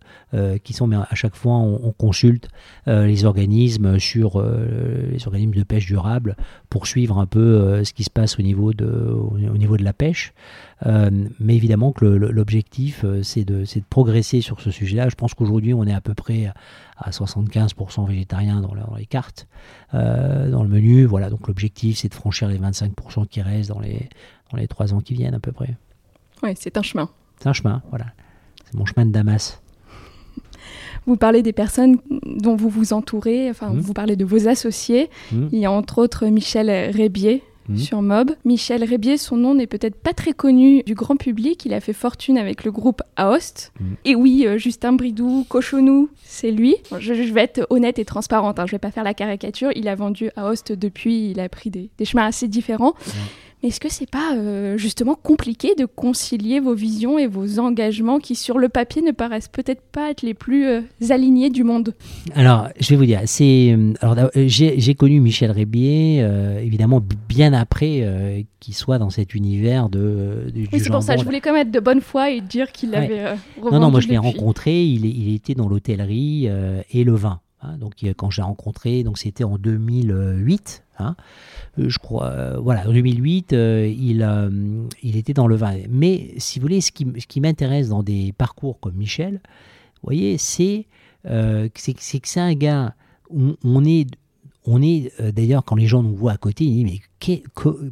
qui 0.62 0.72
sont, 0.72 0.86
mais 0.86 0.96
à 0.96 1.14
chaque 1.14 1.36
fois 1.36 1.56
on 1.56 1.92
consulte 1.92 2.48
les 2.86 3.24
organismes 3.24 3.98
sur 3.98 4.42
les 4.42 5.26
organismes 5.26 5.54
de 5.54 5.62
pêche 5.62 5.86
durable 5.86 6.36
pour 6.68 6.86
suivre 6.86 7.18
un 7.18 7.26
peu 7.26 7.38
euh, 7.38 7.84
ce 7.84 7.92
qui 7.92 8.04
se 8.04 8.10
passe 8.10 8.38
au 8.38 8.42
niveau 8.42 8.72
de, 8.72 8.86
au 8.86 9.56
niveau 9.56 9.76
de 9.76 9.84
la 9.84 9.92
pêche. 9.92 10.32
Euh, 10.86 11.10
mais 11.40 11.54
évidemment 11.54 11.92
que 11.92 12.04
l'objectif, 12.04 13.04
euh, 13.04 13.22
c'est 13.22 13.44
de, 13.44 13.60
de, 13.62 13.84
progresser 13.88 14.40
sur 14.40 14.60
ce 14.60 14.70
sujet-là. 14.70 15.08
Je 15.08 15.14
pense 15.14 15.34
qu'aujourd'hui, 15.34 15.74
on 15.74 15.84
est 15.84 15.94
à 15.94 16.00
peu 16.00 16.14
près 16.14 16.52
à 16.96 17.10
75% 17.10 18.06
végétariens 18.06 18.60
dans, 18.60 18.74
dans, 18.74 18.96
les 18.96 19.06
cartes, 19.06 19.46
dans 19.92 20.62
le 20.62 20.68
menu. 20.68 21.04
Voilà, 21.04 21.30
donc 21.30 21.48
l'objectif, 21.48 21.98
c'est 21.98 22.08
de 22.08 22.14
franchir 22.14 22.48
les 22.48 22.58
25% 22.58 23.26
qui 23.26 23.42
restent 23.42 23.70
dans 23.70 23.80
les, 23.80 24.08
dans 24.50 24.58
les 24.58 24.68
3 24.68 24.94
ans 24.94 25.00
qui 25.00 25.14
viennent 25.14 25.34
à 25.34 25.40
peu 25.40 25.52
près. 25.52 25.76
Oui, 26.42 26.50
c'est 26.56 26.76
un 26.76 26.82
chemin. 26.82 27.08
C'est 27.40 27.48
un 27.48 27.52
chemin, 27.52 27.82
voilà. 27.90 28.06
C'est 28.64 28.74
mon 28.74 28.84
chemin 28.84 29.06
de 29.06 29.12
Damas. 29.12 29.60
Vous 31.06 31.16
parlez 31.16 31.42
des 31.42 31.52
personnes 31.52 31.98
dont 32.10 32.56
vous 32.56 32.68
vous 32.68 32.92
entourez, 32.92 33.50
enfin, 33.50 33.70
mmh. 33.70 33.78
vous 33.80 33.92
parlez 33.92 34.16
de 34.16 34.24
vos 34.24 34.48
associés. 34.48 35.10
Mmh. 35.32 35.46
Il 35.52 35.58
y 35.58 35.66
a 35.66 35.70
entre 35.70 35.98
autres 35.98 36.26
Michel 36.26 36.70
Rébier, 36.94 37.42
mmh. 37.68 37.76
sur 37.76 38.02
Mob. 38.02 38.32
Michel 38.44 38.84
Rébier, 38.84 39.16
son 39.16 39.36
nom 39.36 39.54
n'est 39.54 39.66
peut-être 39.66 39.96
pas 39.96 40.12
très 40.12 40.32
connu 40.32 40.82
du 40.84 40.94
grand 40.94 41.16
public. 41.16 41.64
Il 41.64 41.74
a 41.74 41.80
fait 41.80 41.92
fortune 41.92 42.38
avec 42.38 42.64
le 42.64 42.72
groupe 42.72 43.02
Aost. 43.16 43.72
Et 44.04 44.14
oui, 44.14 44.44
euh, 44.46 44.58
Justin 44.58 44.92
Bridou, 44.92 45.44
Cochonou, 45.48 46.08
c'est 46.22 46.50
lui. 46.50 46.76
je, 46.98 47.12
vais 47.32 47.42
être 47.42 47.66
honnête 47.70 47.98
et 47.98 48.04
transparente, 48.04 48.58
hein, 48.58 48.66
je 48.66 48.72
vais 48.72 48.78
pas 48.78 48.90
faire 48.90 49.04
la 49.04 49.14
caricature. 49.14 49.70
Il 49.74 49.88
a 49.88 49.94
vendu 49.94 50.30
Aost 50.36 50.72
depuis, 50.72 51.30
il 51.30 51.40
a 51.40 51.48
pris 51.48 51.70
des, 51.70 51.90
des 51.98 52.04
chemins 52.04 52.26
assez 52.26 52.48
différents. 52.48 52.94
Est-ce 53.64 53.80
que 53.80 53.88
c'est 53.88 54.10
pas 54.10 54.34
euh, 54.34 54.76
justement 54.76 55.14
compliqué 55.14 55.74
de 55.74 55.86
concilier 55.86 56.60
vos 56.60 56.74
visions 56.74 57.18
et 57.18 57.26
vos 57.26 57.58
engagements 57.58 58.18
qui, 58.18 58.34
sur 58.34 58.58
le 58.58 58.68
papier, 58.68 59.00
ne 59.00 59.10
paraissent 59.10 59.48
peut-être 59.48 59.80
pas 59.80 60.10
être 60.10 60.20
les 60.20 60.34
plus 60.34 60.66
euh, 60.66 60.82
alignés 61.08 61.48
du 61.48 61.64
monde? 61.64 61.94
Alors, 62.34 62.68
je 62.78 62.90
vais 62.90 62.96
vous 62.96 63.06
dire, 63.06 63.22
c'est 63.24 63.72
euh, 63.72 63.94
alors 64.02 64.28
j'ai 64.34 64.94
connu 64.94 65.18
Michel 65.18 65.50
Rébier 65.50 66.18
évidemment 66.60 67.00
bien 67.26 67.54
après 67.54 68.46
qu'il 68.60 68.74
soit 68.74 68.98
dans 68.98 69.08
cet 69.08 69.34
univers 69.34 69.88
de. 69.88 70.52
oui, 70.54 70.68
c'est 70.78 70.90
pour 70.90 71.02
ça. 71.02 71.16
Je 71.16 71.24
voulais 71.24 71.40
quand 71.40 71.52
même 71.52 71.62
être 71.62 71.70
de 71.70 71.80
bonne 71.80 72.02
foi 72.02 72.30
et 72.30 72.42
dire 72.42 72.70
qu'il 72.70 72.94
avait. 72.94 73.34
non, 73.62 73.80
non, 73.80 73.90
moi 73.90 74.00
je 74.00 74.08
l'ai 74.08 74.18
rencontré. 74.18 74.84
Il, 74.84 75.06
il, 75.06 75.34
était 75.34 75.54
dans 75.54 75.68
l'hôtellerie 75.70 76.50
et 76.90 77.02
le 77.02 77.14
vin. 77.14 77.40
Hein. 77.62 77.78
donc 77.78 77.94
quand 78.18 78.28
j'ai 78.28 78.42
rencontré, 78.42 79.04
donc 79.04 79.16
c'était 79.16 79.44
en 79.44 79.56
2008. 79.56 80.82
Hein, 80.98 81.16
je 81.76 81.98
crois, 81.98 82.58
voilà, 82.60 82.88
en 82.88 82.92
2008, 82.92 83.52
il, 83.52 84.28
il 85.02 85.16
était 85.16 85.32
dans 85.32 85.46
le 85.46 85.56
vin. 85.56 85.74
Mais 85.88 86.34
si 86.38 86.58
vous 86.58 86.64
voulez, 86.64 86.80
ce 86.80 86.92
qui, 86.92 87.06
ce 87.18 87.26
qui 87.26 87.40
m'intéresse 87.40 87.88
dans 87.88 88.02
des 88.02 88.32
parcours 88.36 88.78
comme 88.80 88.94
Michel, 88.94 89.40
vous 90.02 90.08
voyez, 90.08 90.38
c'est 90.38 90.86
c'est 91.24 91.94
que 91.94 92.28
c'est 92.28 92.40
un 92.40 92.54
gars 92.54 92.94
où 93.30 93.56
on 93.64 93.84
est 93.84 94.06
on 94.66 94.80
est 94.80 95.12
euh, 95.20 95.30
d'ailleurs, 95.30 95.64
quand 95.64 95.76
les 95.76 95.86
gens 95.86 96.02
nous 96.02 96.14
voient 96.14 96.32
à 96.32 96.36
côté, 96.36 96.64
ils 96.64 96.84
disent 96.84 97.00
Mais, 97.26 97.42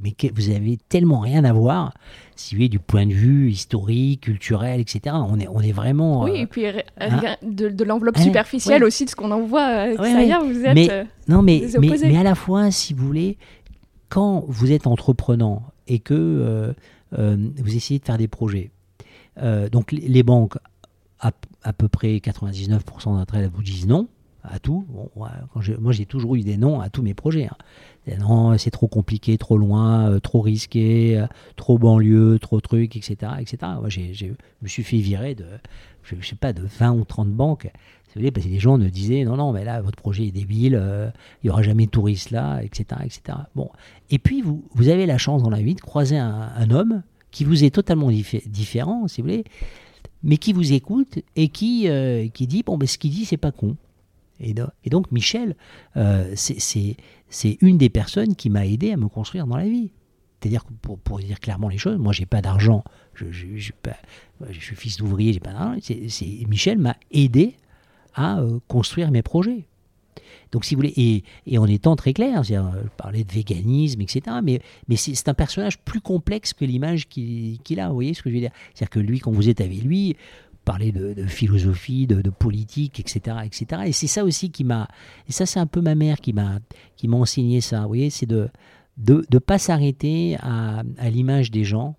mais 0.03 0.31
vous 0.35 0.51
avez 0.51 0.79
tellement 0.89 1.21
rien 1.21 1.45
à 1.45 1.53
voir, 1.53 1.93
si 2.35 2.55
vous 2.55 2.59
voulez, 2.59 2.69
du 2.71 2.79
point 2.79 3.07
de 3.07 3.13
vue 3.13 3.51
historique, 3.51 4.23
culturel, 4.23 4.81
etc. 4.81 5.15
On 5.29 5.39
est, 5.39 5.49
on 5.49 5.61
est 5.61 5.73
vraiment. 5.73 6.25
Oui, 6.25 6.31
euh, 6.31 6.43
et 6.43 6.47
puis 6.47 6.67
hein 6.67 7.37
de, 7.43 7.85
l'enveloppe 7.85 8.19
superficielle 8.19 8.85
aussi, 8.85 9.05
de 9.05 9.11
ce 9.11 9.17
qu'on 9.17 9.31
en 9.31 9.41
voit 9.41 9.69
euh, 9.69 9.95
vous 9.97 10.65
êtes. 10.65 10.75
Mais, 10.75 11.07
non, 11.29 11.43
mais, 11.43 11.63
mais, 11.79 12.17
à 12.17 12.23
la 12.23 12.35
fois, 12.35 12.71
si 12.71 12.95
vous 12.95 13.07
voulez, 13.07 13.37
quand 14.13 14.45
vous 14.47 14.73
êtes 14.73 14.87
entreprenant 14.87 15.63
et 15.89 15.99
que 15.99 16.75
vous 17.13 17.77
essayez 17.77 17.99
de 17.99 18.05
faire 18.05 18.19
des 18.19 18.29
projets, 18.29 18.71
donc 19.41 19.91
les 19.91 20.23
banques, 20.23 20.59
à, 21.19 21.73
peu 21.73 21.89
près 21.89 22.17
99% 22.17 23.17
d'entre 23.17 23.37
elles 23.37 23.49
vous 23.49 23.63
disent 23.63 23.87
non 23.87 24.09
à 24.45 24.59
tout. 24.59 24.85
moi, 25.15 25.93
j'ai 25.93 26.05
toujours 26.05 26.35
eu 26.35 26.41
des 26.41 26.57
noms 26.57 26.81
à 26.81 26.91
tous 26.91 27.03
mes 27.03 27.15
projets. 27.15 27.47
Hein. 27.47 28.17
non, 28.19 28.59
c'est 28.59 28.73
trop 28.73 28.89
compliqué, 28.89 29.39
trop 29.39 29.57
loin, 29.57 30.11
euh, 30.11 30.19
trop 30.19 30.41
risqué, 30.41 31.17
euh, 31.17 31.27
trop 31.55 31.79
banlieue, 31.79 32.41
trop 32.41 32.61
truc, 32.61 32.97
etc. 32.97 33.33
etc. 33.39 33.59
Moi, 33.79 33.89
je 33.89 34.01
me 34.63 34.69
suis 34.69 34.83
fait 34.83 34.97
virer 34.97 35.37
de, 35.37 35.47
je, 36.03 36.17
sais 36.27 36.35
pas, 36.35 36.53
de 36.53 36.63
20 36.63 36.91
ou 36.91 37.05
30 37.05 37.31
banques. 37.31 37.71
Vous 38.15 38.31
parce 38.31 38.47
que 38.47 38.51
les 38.51 38.59
gens 38.59 38.79
me 38.79 38.89
disaient 38.89 39.25
non, 39.25 39.37
non, 39.37 39.53
mais 39.53 39.65
là, 39.65 39.81
votre 39.81 39.97
projet 39.97 40.27
est 40.27 40.33
débile, 40.33 40.75
euh, 40.75 41.09
il 41.43 41.47
n'y 41.47 41.51
aura 41.51 41.63
jamais 41.63 41.87
de 41.87 41.91
touristes 41.91 42.31
là, 42.31 42.61
etc. 42.63 43.01
etc. 43.05 43.39
Bon. 43.55 43.71
Et 44.11 44.19
puis, 44.19 44.43
vous, 44.43 44.65
vous 44.75 44.89
avez 44.89 45.07
la 45.07 45.19
chance 45.19 45.43
dans 45.43 45.51
la 45.51 45.63
vie 45.63 45.75
de 45.75 45.81
croiser 45.81 46.19
un, 46.19 46.71
homme 46.71 47.03
qui 47.31 47.45
vous 47.45 47.65
est 47.65 47.71
totalement 47.71 48.11
différent, 48.11 49.09
si 49.09 49.21
vous 49.21 49.29
voulez, 49.29 49.45
mais 50.23 50.37
qui 50.37 50.53
vous 50.53 50.73
écoute 50.73 51.19
et 51.37 51.49
qui, 51.49 51.89
qui 52.35 52.47
dit 52.47 52.63
bon, 52.63 52.77
mais 52.77 52.87
ce 52.87 52.99
qu'il 52.99 53.11
dit, 53.11 53.25
c'est 53.25 53.39
pas 53.39 53.53
con. 53.53 53.77
Et, 54.43 54.55
donc 54.91 55.11
Michel, 55.13 55.57
euh, 55.97 56.33
c'est 56.35 57.59
une 57.61 57.79
des 57.79 57.89
personnes 57.89 58.35
qui 58.35 58.51
m'a 58.51 58.67
aidé 58.67 58.93
à 58.93 58.97
me 58.97 59.09
construire 59.09 59.47
dans 59.47 59.57
la 59.57 59.69
vie. 59.69 59.93
C'est-à-dire 60.41 60.65
que 60.65 60.73
pour, 60.73 61.21
dire 61.21 61.39
clairement 61.39 61.69
les 61.69 61.79
choses, 61.79 61.99
moi 61.99 62.13
j'ai 62.13 62.27
pas 62.27 62.43
d'argent, 62.43 62.83
je, 63.15 63.31
je, 63.31 63.73
suis 64.59 64.75
fils 64.75 64.97
d'ouvrier, 64.97 65.33
j'ai 65.33 65.41
pas 65.41 65.53
d'argent. 65.53 65.79
Michel 66.49 66.79
m'a 66.79 66.97
aidé 67.13 67.55
à 68.15 68.41
euh, 68.41 68.59
construire 68.69 69.11
mes 69.11 69.23
projets. 69.23 69.67
Donc, 70.53 70.65
si 70.67 70.75
vous 70.75 70.81
voulez, 70.81 71.25
et, 71.47 71.59
en 71.59 71.67
étant 71.67 71.97
très 71.97 72.13
clair, 72.13 72.43
je 72.43 72.55
parlais 72.99 73.25
de 73.25 73.33
véganisme, 73.33 74.03
etc. 74.03 74.37
Mais, 74.43 74.61
c'est 74.97 75.29
un 75.29 75.35
personnage 75.35 75.79
plus 75.79 76.01
complexe 76.01 76.53
que 76.53 76.65
l'image 76.65 77.09
qu'il 77.09 77.81
a. 77.81 77.89
Vous 77.89 77.95
voyez 77.95 78.15
ce 78.15 78.23
que 78.23 78.29
je 78.29 78.35
veux 78.35 78.41
dire? 78.41 78.53
C'est-à-dire 78.75 78.91
que 78.91 79.01
lui, 79.01 79.19
quand 79.19 79.33
vous 79.33 79.49
êtes 79.49 79.63
avec 79.63 79.83
lui, 79.83 80.17
parler 80.65 80.93
de, 80.93 81.27
philosophie, 81.27 82.07
de, 82.07 82.31
politique, 82.31 83.01
etc., 83.01 83.39
etc. 83.45 83.83
Et 83.87 83.93
c'est 83.93 84.07
ça 84.07 84.25
aussi 84.25 84.51
qui 84.51 84.65
m'a, 84.65 84.89
et 85.29 85.33
ça 85.33 85.47
c'est 85.47 85.59
un 85.59 85.67
peu 85.67 85.81
ma 85.81 85.95
mère 85.95 86.21
qui 86.21 86.33
m'a, 86.33 86.59
qui 86.97 87.09
enseigné 87.09 87.61
ça. 87.61 87.81
Vous 87.83 87.89
voyez, 87.89 88.11
c'est 88.11 88.27
de 88.27 88.49
de 88.99 89.25
ne 89.33 89.39
pas 89.39 89.57
s'arrêter 89.57 90.37
à, 90.41 90.83
à 90.99 91.09
l'image 91.09 91.51
des 91.51 91.65
gens 91.65 91.97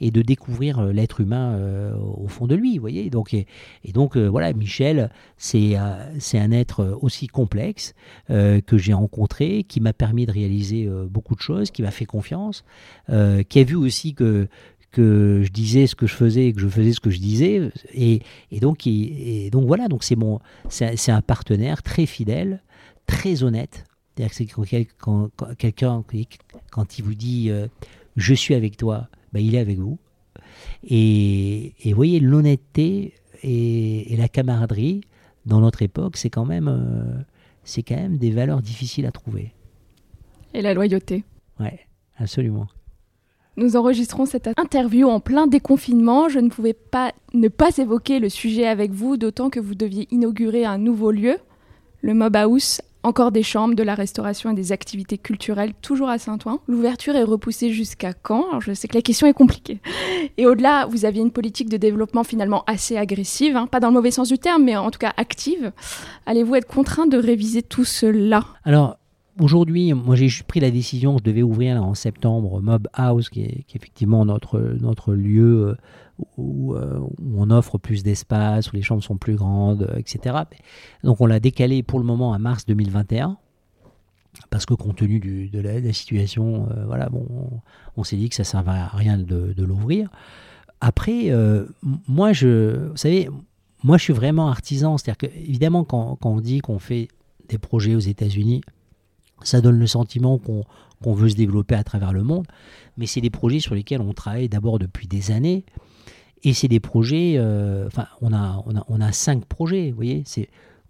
et 0.00 0.10
de 0.10 0.22
découvrir 0.22 0.78
euh, 0.78 0.92
l'être 0.92 1.20
humain 1.20 1.54
euh, 1.54 1.96
au 1.96 2.28
fond 2.28 2.46
de 2.46 2.54
lui, 2.54 2.76
vous 2.76 2.80
voyez. 2.80 3.10
Donc, 3.10 3.34
et, 3.34 3.46
donc, 3.92 4.16
euh, 4.16 4.26
voilà, 4.26 4.52
Michel, 4.52 5.10
c'est 5.36 5.74
c'est 6.18 6.38
un 6.38 6.50
être 6.50 6.98
aussi 7.00 7.26
complexe 7.26 7.94
que 8.28 8.78
j'ai 8.78 8.92
rencontré, 8.92 9.64
qui 9.64 9.80
m'a 9.80 9.92
permis 9.92 10.26
de 10.26 10.32
réaliser 10.32 10.88
beaucoup 11.08 11.34
de 11.34 11.40
choses, 11.40 11.70
qui 11.70 11.82
m'a 11.82 11.90
fait 11.90 12.04
confiance, 12.04 12.64
qui 13.08 13.58
a 13.58 13.64
vu 13.64 13.76
aussi 13.76 14.14
que 14.14 14.48
que 14.92 15.42
je 15.44 15.50
disais 15.50 15.86
ce 15.86 15.94
que 15.94 16.06
je 16.06 16.14
faisais 16.14 16.46
et 16.46 16.52
que 16.52 16.60
je 16.60 16.68
faisais 16.68 16.92
ce 16.92 17.00
que 17.00 17.10
je 17.10 17.18
disais. 17.18 17.70
Et, 17.94 18.22
donc, 18.60 18.86
et, 18.86 19.50
donc 19.50 19.66
voilà, 19.66 19.88
donc 19.88 20.04
c'est 20.04 20.16
mon, 20.16 20.40
c'est 20.68 21.10
un 21.10 21.22
partenaire 21.22 21.82
très 21.82 22.06
fidèle, 22.06 22.62
très 23.06 23.42
honnête. 23.42 23.84
C'est 24.32 24.46
quand, 24.46 25.30
quelqu'un, 25.58 26.04
quand 26.70 26.98
il 26.98 27.04
vous 27.04 27.14
dit 27.14 27.50
je 28.16 28.34
suis 28.34 28.54
avec 28.54 28.76
toi, 28.76 29.08
ben, 29.32 29.40
il 29.40 29.54
est 29.54 29.58
avec 29.58 29.78
vous. 29.78 29.98
Et, 30.88 31.74
vous 31.84 31.94
voyez, 31.94 32.20
l'honnêteté 32.20 33.14
et, 33.42 34.16
la 34.16 34.28
camaraderie 34.28 35.02
dans 35.44 35.60
notre 35.60 35.82
époque, 35.82 36.16
c'est 36.16 36.30
quand 36.30 36.44
même, 36.44 36.68
euh, 36.68 37.22
c'est 37.64 37.82
quand 37.82 37.96
même 37.96 38.18
des 38.18 38.30
valeurs 38.30 38.62
difficiles 38.62 39.06
à 39.06 39.12
trouver. 39.12 39.52
Et 40.54 40.62
la 40.62 40.74
loyauté. 40.74 41.24
Ouais, 41.60 41.80
absolument. 42.18 42.66
Nous 43.56 43.76
enregistrons 43.76 44.26
cette 44.26 44.50
interview 44.58 45.08
en 45.08 45.18
plein 45.18 45.46
déconfinement. 45.46 46.28
Je 46.28 46.40
ne 46.40 46.50
pouvais 46.50 46.74
pas 46.74 47.12
ne 47.32 47.48
pas 47.48 47.76
évoquer 47.78 48.18
le 48.18 48.28
sujet 48.28 48.66
avec 48.66 48.90
vous, 48.90 49.16
d'autant 49.16 49.48
que 49.48 49.60
vous 49.60 49.74
deviez 49.74 50.06
inaugurer 50.10 50.64
un 50.64 50.78
nouveau 50.78 51.10
lieu, 51.10 51.38
le 52.02 52.14
Mob 52.14 52.36
House, 52.36 52.82
encore 53.06 53.30
des 53.30 53.44
chambres, 53.44 53.74
de 53.74 53.82
la 53.82 53.94
restauration 53.94 54.50
et 54.50 54.54
des 54.54 54.72
activités 54.72 55.16
culturelles, 55.16 55.72
toujours 55.80 56.08
à 56.08 56.18
Saint-Ouen. 56.18 56.60
L'ouverture 56.66 57.14
est 57.14 57.22
repoussée 57.22 57.70
jusqu'à 57.70 58.12
quand? 58.12 58.58
Je 58.60 58.72
sais 58.72 58.88
que 58.88 58.96
la 58.96 59.02
question 59.02 59.26
est 59.28 59.32
compliquée. 59.32 59.80
Et 60.36 60.46
au-delà, 60.46 60.86
vous 60.86 61.04
aviez 61.04 61.22
une 61.22 61.30
politique 61.30 61.68
de 61.68 61.76
développement 61.76 62.24
finalement 62.24 62.64
assez 62.66 62.96
agressive, 62.96 63.56
hein. 63.56 63.68
pas 63.68 63.78
dans 63.78 63.88
le 63.88 63.94
mauvais 63.94 64.10
sens 64.10 64.28
du 64.28 64.38
terme, 64.38 64.64
mais 64.64 64.76
en 64.76 64.90
tout 64.90 64.98
cas 64.98 65.12
active. 65.16 65.72
Allez-vous 66.26 66.56
être 66.56 66.66
contraint 66.66 67.06
de 67.06 67.16
réviser 67.16 67.62
tout 67.62 67.84
cela? 67.84 68.44
Alors, 68.64 68.98
Aujourd'hui, 69.38 69.92
moi 69.92 70.16
j'ai 70.16 70.30
pris 70.44 70.60
la 70.60 70.70
décision, 70.70 71.18
je 71.18 71.22
devais 71.22 71.42
ouvrir 71.42 71.82
en 71.82 71.92
septembre 71.92 72.62
Mob 72.62 72.88
House, 72.94 73.28
qui 73.28 73.42
est, 73.42 73.64
effectivement 73.74 74.24
notre, 74.24 74.58
notre 74.80 75.12
lieu 75.12 75.68
euh, 75.68 75.74
où, 76.38 76.74
on 76.74 77.50
offre 77.50 77.76
plus 77.76 78.02
d'espace, 78.02 78.72
où 78.72 78.76
les 78.76 78.82
chambres 78.82 79.02
sont 79.02 79.18
plus 79.18 79.34
grandes, 79.34 79.82
euh, 79.82 79.98
etc. 79.98 80.36
Donc 81.04 81.20
on 81.20 81.26
l'a 81.26 81.38
décalé 81.38 81.82
pour 81.82 81.98
le 81.98 82.06
moment 82.06 82.32
à 82.32 82.38
mars 82.38 82.64
2021 82.64 83.36
parce 84.48 84.64
que 84.64 84.72
compte 84.72 84.96
tenu 84.96 85.18
de, 85.18 85.60
la, 85.60 85.92
situation, 85.92 86.68
euh, 86.70 86.86
voilà, 86.86 87.10
bon, 87.10 87.26
on, 87.96 88.04
s'est 88.04 88.16
dit 88.16 88.30
que 88.30 88.34
ça 88.34 88.42
ne 88.42 88.46
servait 88.46 88.70
à 88.70 88.88
rien 88.88 89.18
de, 89.18 89.54
l'ouvrir. 89.62 90.10
Après, 90.80 91.32
moi, 92.06 92.34
je, 92.34 92.88
vous 92.88 92.96
savez, 92.96 93.30
moi, 93.82 93.96
je 93.96 94.04
suis 94.04 94.12
vraiment 94.12 94.48
artisan. 94.48 94.98
C'est-à-dire 94.98 95.30
que, 95.30 95.34
évidemment, 95.38 95.84
quand 95.84 96.18
on 96.24 96.40
dit 96.42 96.60
qu'on 96.60 96.78
fait 96.78 97.08
des 97.48 97.56
projets 97.56 97.94
aux 97.94 98.00
États-Unis, 98.00 98.60
ça 99.42 99.60
donne 99.60 99.78
le 99.78 99.86
sentiment 99.86 100.38
qu'on 100.38 101.14
veut 101.14 101.28
se 101.28 101.34
développer 101.36 101.74
à 101.74 101.84
travers 101.84 102.12
le 102.12 102.22
monde, 102.22 102.46
mais 102.96 103.06
c'est 103.06 103.20
des 103.20 103.30
projets 103.30 103.60
sur 103.60 103.74
lesquels 103.74 104.00
on 104.00 104.12
travaille 104.12 104.48
d'abord 104.48 104.78
depuis 104.78 105.06
des 105.06 105.30
années. 105.30 105.64
Et 106.42 106.52
c'est 106.52 106.68
des 106.68 106.80
projets, 106.80 107.34
euh, 107.38 107.86
enfin, 107.86 108.06
on 108.20 108.32
a, 108.32 109.12
cinq 109.12 109.44
projets, 109.46 109.90
vous 109.90 109.96
voyez, 109.96 110.24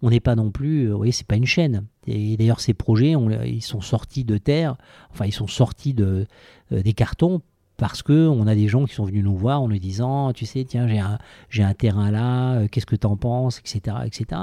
on 0.01 0.09
n'est 0.09 0.19
pas 0.19 0.35
non 0.35 0.51
plus, 0.51 0.89
vous 0.89 0.97
voyez, 0.97 1.11
c'est 1.11 1.27
pas 1.27 1.35
une 1.35 1.45
chaîne. 1.45 1.85
Et 2.05 2.37
d'ailleurs, 2.37 2.59
ces 2.59 2.73
projets, 2.73 3.15
ils 3.45 3.61
sont 3.61 3.81
sortis 3.81 4.23
de 4.23 4.37
terre, 4.37 4.75
enfin, 5.11 5.25
ils 5.25 5.33
sont 5.33 5.47
sortis 5.47 5.93
de, 5.93 6.27
euh, 6.71 6.81
des 6.81 6.93
cartons 6.93 7.41
parce 7.77 8.01
que 8.01 8.27
on 8.27 8.47
a 8.47 8.55
des 8.55 8.67
gens 8.67 8.85
qui 8.85 8.95
sont 8.95 9.05
venus 9.05 9.23
nous 9.23 9.37
voir 9.37 9.61
en 9.61 9.67
nous 9.67 9.77
disant, 9.77 10.33
tu 10.33 10.47
sais, 10.47 10.65
tiens, 10.65 10.87
j'ai 10.87 10.97
un, 10.99 11.19
j'ai 11.49 11.63
un 11.63 11.75
terrain 11.75 12.11
là, 12.11 12.55
euh, 12.55 12.67
qu'est-ce 12.69 12.87
que 12.87 12.95
tu 12.95 13.05
en 13.05 13.15
penses, 13.15 13.59
etc., 13.59 13.97
etc. 14.05 14.41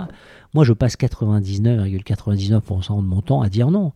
Moi, 0.55 0.65
je 0.65 0.73
passe 0.73 0.97
99,99% 0.97 2.97
de 2.97 3.03
mon 3.03 3.21
temps 3.21 3.43
à 3.43 3.49
dire 3.49 3.73
non. 3.73 3.93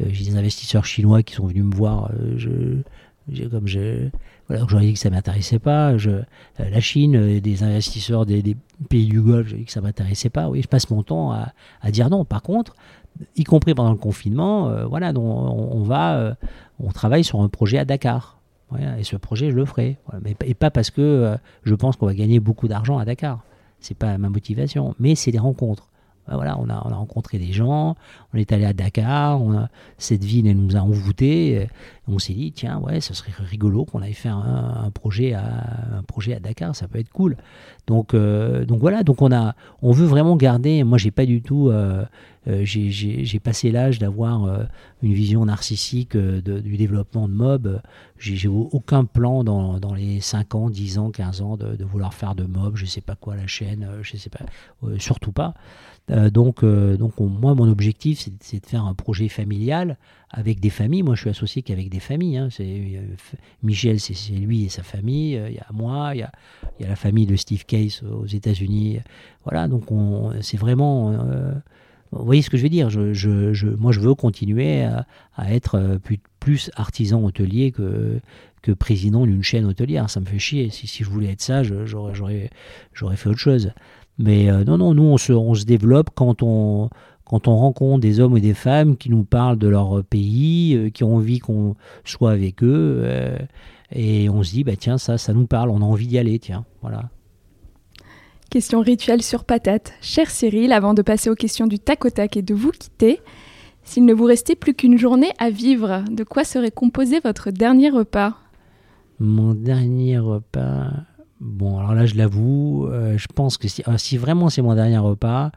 Euh, 0.00 0.06
j'ai 0.10 0.26
des 0.26 0.36
investisseurs 0.36 0.84
chinois 0.84 1.22
qui 1.22 1.34
sont 1.34 1.46
venus 1.46 1.64
me 1.64 1.74
voir, 1.74 2.10
euh, 2.12 2.34
je, 2.36 3.48
comme 3.48 3.66
je, 3.66 4.10
voilà, 4.46 4.66
j'aurais 4.68 4.84
dit 4.84 4.92
que 4.92 4.98
ça 4.98 5.08
m'intéressait 5.08 5.58
pas. 5.58 5.96
Je, 5.96 6.20
la 6.58 6.80
Chine, 6.80 7.40
des 7.40 7.62
investisseurs 7.62 8.26
des, 8.26 8.56
pays 8.90 9.06
du 9.06 9.22
Golfe, 9.22 9.48
j'ai 9.48 9.56
dit 9.56 9.64
que 9.64 9.72
ça 9.72 9.80
m'intéressait 9.80 10.28
pas. 10.28 10.50
Oui, 10.50 10.60
je 10.60 10.68
passe 10.68 10.90
mon 10.90 11.02
temps 11.02 11.32
à, 11.32 11.54
à, 11.80 11.90
dire 11.90 12.10
non. 12.10 12.26
Par 12.26 12.42
contre, 12.42 12.74
y 13.36 13.44
compris 13.44 13.74
pendant 13.74 13.92
le 13.92 13.96
confinement, 13.96 14.86
voilà, 14.86 15.14
donc 15.14 15.24
on 15.24 15.82
va, 15.82 16.36
on 16.80 16.90
travaille 16.90 17.22
sur 17.22 17.40
un 17.40 17.48
projet 17.48 17.78
à 17.78 17.84
Dakar 17.84 18.41
et 18.76 19.04
ce 19.04 19.16
projet, 19.16 19.50
je 19.50 19.56
le 19.56 19.64
ferai. 19.64 19.98
Et 20.44 20.54
pas 20.54 20.70
parce 20.70 20.90
que 20.90 21.00
euh, 21.00 21.36
je 21.64 21.74
pense 21.74 21.96
qu'on 21.96 22.06
va 22.06 22.14
gagner 22.14 22.40
beaucoup 22.40 22.68
d'argent 22.68 22.98
à 22.98 23.04
Dakar. 23.04 23.44
C'est 23.80 23.96
pas 23.96 24.18
ma 24.18 24.28
motivation. 24.28 24.94
Mais 24.98 25.14
c'est 25.14 25.32
des 25.32 25.38
rencontres. 25.38 25.88
Voilà, 26.28 26.58
on 26.58 26.68
a, 26.68 26.82
on 26.86 26.92
a 26.92 26.94
rencontré 26.94 27.38
des 27.38 27.52
gens, 27.52 27.96
on 28.32 28.38
est 28.38 28.52
allé 28.52 28.64
à 28.64 28.72
Dakar, 28.72 29.40
cette 29.98 30.22
ville 30.22 30.46
elle 30.46 30.56
nous 30.56 30.76
a 30.76 30.80
envoûtés, 30.80 31.68
on 32.08 32.18
s'est 32.18 32.32
dit 32.32 32.52
tiens 32.52 32.78
ouais 32.78 33.00
ce 33.00 33.12
serait 33.12 33.32
rigolo 33.38 33.84
qu'on 33.84 34.02
aille 34.02 34.12
faire 34.14 34.36
un, 34.36 34.90
projet 34.90 35.32
à 35.32 35.44
un 35.98 36.02
projet 36.02 36.34
à 36.34 36.40
Dakar, 36.40 36.76
ça 36.76 36.88
peut 36.88 36.98
être 36.98 37.10
cool. 37.10 37.36
Donc 37.86 38.14
euh, 38.14 38.64
donc 38.64 38.78
voilà, 38.78 39.02
donc 39.02 39.20
on 39.20 39.32
a 39.32 39.54
on 39.82 39.92
veut 39.92 40.06
vraiment 40.06 40.36
garder. 40.36 40.84
Moi 40.84 40.98
j'ai 40.98 41.10
pas 41.10 41.26
du 41.26 41.42
tout 41.42 41.70
euh, 41.70 42.04
euh, 42.48 42.62
j'ai 42.64 43.40
passé 43.40 43.70
l'âge 43.70 43.98
d'avoir 43.98 44.44
euh, 44.44 44.64
une 45.02 45.12
vision 45.12 45.44
narcissique 45.44 46.16
du 46.16 46.76
développement 46.76 47.28
de 47.28 47.34
mob. 47.34 47.80
J'ai 48.18 48.48
aucun 48.48 49.04
plan 49.04 49.44
dans, 49.44 49.78
dans, 49.78 49.94
les 49.94 50.20
5 50.20 50.54
ans, 50.54 50.70
10 50.70 50.98
ans, 50.98 51.10
15 51.10 51.42
ans 51.42 51.56
de, 51.56 51.84
vouloir 51.84 52.14
faire 52.14 52.34
de 52.34 52.44
mob, 52.44 52.76
je 52.76 52.86
sais 52.86 53.00
pas 53.00 53.16
quoi, 53.16 53.36
la 53.36 53.46
chaîne, 53.46 53.88
je 54.02 54.16
sais 54.16 54.30
pas, 54.30 54.44
surtout 54.98 55.32
pas. 55.32 55.54
Donc, 56.08 56.64
donc 56.64 57.18
moi, 57.18 57.54
mon 57.54 57.70
objectif, 57.70 58.28
c'est 58.40 58.60
de 58.60 58.66
faire 58.66 58.84
un 58.84 58.94
projet 58.94 59.28
familial 59.28 59.96
avec 60.30 60.60
des 60.60 60.68
familles. 60.68 61.02
Moi, 61.02 61.14
je 61.14 61.22
suis 61.22 61.30
associé 61.30 61.62
qu'avec 61.62 61.88
des 61.88 62.00
familles. 62.00 62.38
Hein. 62.38 62.48
Michel, 63.62 64.00
c'est 64.00 64.14
lui 64.32 64.64
et 64.64 64.68
sa 64.68 64.82
famille. 64.82 65.40
Il 65.48 65.54
y 65.54 65.58
a 65.58 65.66
moi, 65.72 66.12
il 66.14 66.18
y 66.18 66.22
a, 66.22 66.32
la 66.80 66.96
famille 66.96 67.26
de 67.26 67.36
Steve 67.36 67.64
Case 67.64 68.02
aux 68.02 68.26
États-Unis. 68.26 68.98
Voilà, 69.44 69.68
donc 69.68 69.84
c'est 70.40 70.58
vraiment 70.58 71.14
vous 72.12 72.26
voyez 72.26 72.42
ce 72.42 72.50
que 72.50 72.58
je 72.58 72.62
veux 72.62 72.68
dire? 72.68 72.88
Moi, 73.78 73.92
je 73.92 74.00
veux 74.00 74.14
continuer 74.14 74.84
à, 74.84 75.06
être 75.50 75.76
euh, 75.76 75.98
plus, 76.40 76.70
artisan 76.76 77.22
hôtelier 77.24 77.72
que, 77.72 78.20
président 78.78 79.26
d'une 79.26 79.42
chaîne 79.42 79.64
hôtelière. 79.64 80.10
Ça 80.10 80.20
me 80.20 80.26
fait 80.26 80.38
chier. 80.38 80.70
Si 80.70 81.02
je 81.02 81.08
voulais 81.08 81.32
être 81.32 81.40
ça, 81.40 81.62
j'aurais 81.62 82.50
fait 83.16 83.28
autre 83.28 83.38
chose. 83.38 83.72
Mais 84.22 84.50
euh, 84.50 84.64
non, 84.64 84.78
non, 84.78 84.94
nous, 84.94 85.02
on 85.02 85.18
se, 85.18 85.32
on 85.32 85.54
se 85.54 85.64
développe 85.64 86.10
quand 86.14 86.42
on, 86.42 86.88
quand 87.24 87.48
on 87.48 87.56
rencontre 87.56 88.00
des 88.00 88.20
hommes 88.20 88.36
et 88.36 88.40
des 88.40 88.54
femmes 88.54 88.96
qui 88.96 89.10
nous 89.10 89.24
parlent 89.24 89.58
de 89.58 89.68
leur 89.68 90.04
pays, 90.04 90.74
euh, 90.76 90.90
qui 90.90 91.04
ont 91.04 91.16
envie 91.16 91.40
qu'on 91.40 91.74
soit 92.04 92.30
avec 92.30 92.62
eux. 92.62 93.04
et 93.90 94.28
on 94.30 94.42
se 94.42 94.52
dit, 94.52 94.64
bah, 94.64 94.76
tiens, 94.78 94.96
ça, 94.96 95.18
ça 95.18 95.32
nous 95.32 95.46
parle, 95.46 95.70
on 95.70 95.82
a 95.82 95.84
envie 95.84 96.06
d'y 96.06 96.18
aller, 96.18 96.38
tiens. 96.38 96.64
Voilà. 96.80 97.10
Question 98.48 98.80
rituelle 98.80 99.22
sur 99.22 99.44
patate. 99.44 99.94
Cher 100.02 100.30
Cyril, 100.30 100.72
avant 100.72 100.94
de 100.94 101.02
passer 101.02 101.30
aux 101.30 101.34
questions 101.34 101.66
du 101.66 101.78
tac 101.78 102.04
au 102.04 102.10
tac 102.10 102.36
et 102.36 102.42
de 102.42 102.54
vous 102.54 102.70
quitter, 102.70 103.20
s'il 103.82 104.04
ne 104.04 104.14
vous 104.14 104.24
restait 104.24 104.54
plus 104.54 104.74
qu'une 104.74 104.98
journée 104.98 105.32
à 105.38 105.50
vivre, 105.50 106.04
de 106.10 106.24
quoi 106.24 106.44
serait 106.44 106.70
composé 106.70 107.18
votre 107.20 107.50
dernier 107.50 107.90
repas? 107.90 108.36
Mon 109.18 109.54
dernier 109.54 110.18
repas. 110.18 110.90
Bon, 111.42 111.78
alors 111.78 111.94
là, 111.94 112.06
je 112.06 112.14
l'avoue, 112.14 112.86
euh, 112.86 113.18
je 113.18 113.26
pense 113.26 113.58
que 113.58 113.66
si, 113.66 113.82
ah, 113.86 113.98
si 113.98 114.16
vraiment 114.16 114.48
c'est 114.48 114.62
mon 114.62 114.74
dernier 114.74 114.98
repas, 114.98 115.50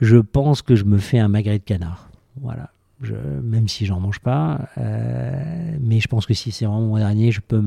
je 0.00 0.16
pense 0.16 0.62
que 0.62 0.74
je 0.74 0.84
me 0.84 0.98
fais 0.98 1.18
un 1.18 1.28
magret 1.28 1.58
de 1.58 1.64
canard. 1.64 2.08
Voilà 2.40 2.70
même 3.00 3.68
si 3.68 3.86
j'en 3.86 4.00
mange 4.00 4.20
pas. 4.20 4.68
Euh, 4.78 5.76
mais 5.80 6.00
je 6.00 6.08
pense 6.08 6.26
que 6.26 6.34
si 6.34 6.50
c'est 6.50 6.66
vraiment 6.66 6.86
mon 6.86 6.98
dernier, 6.98 7.30
je 7.30 7.40
peux 7.40 7.62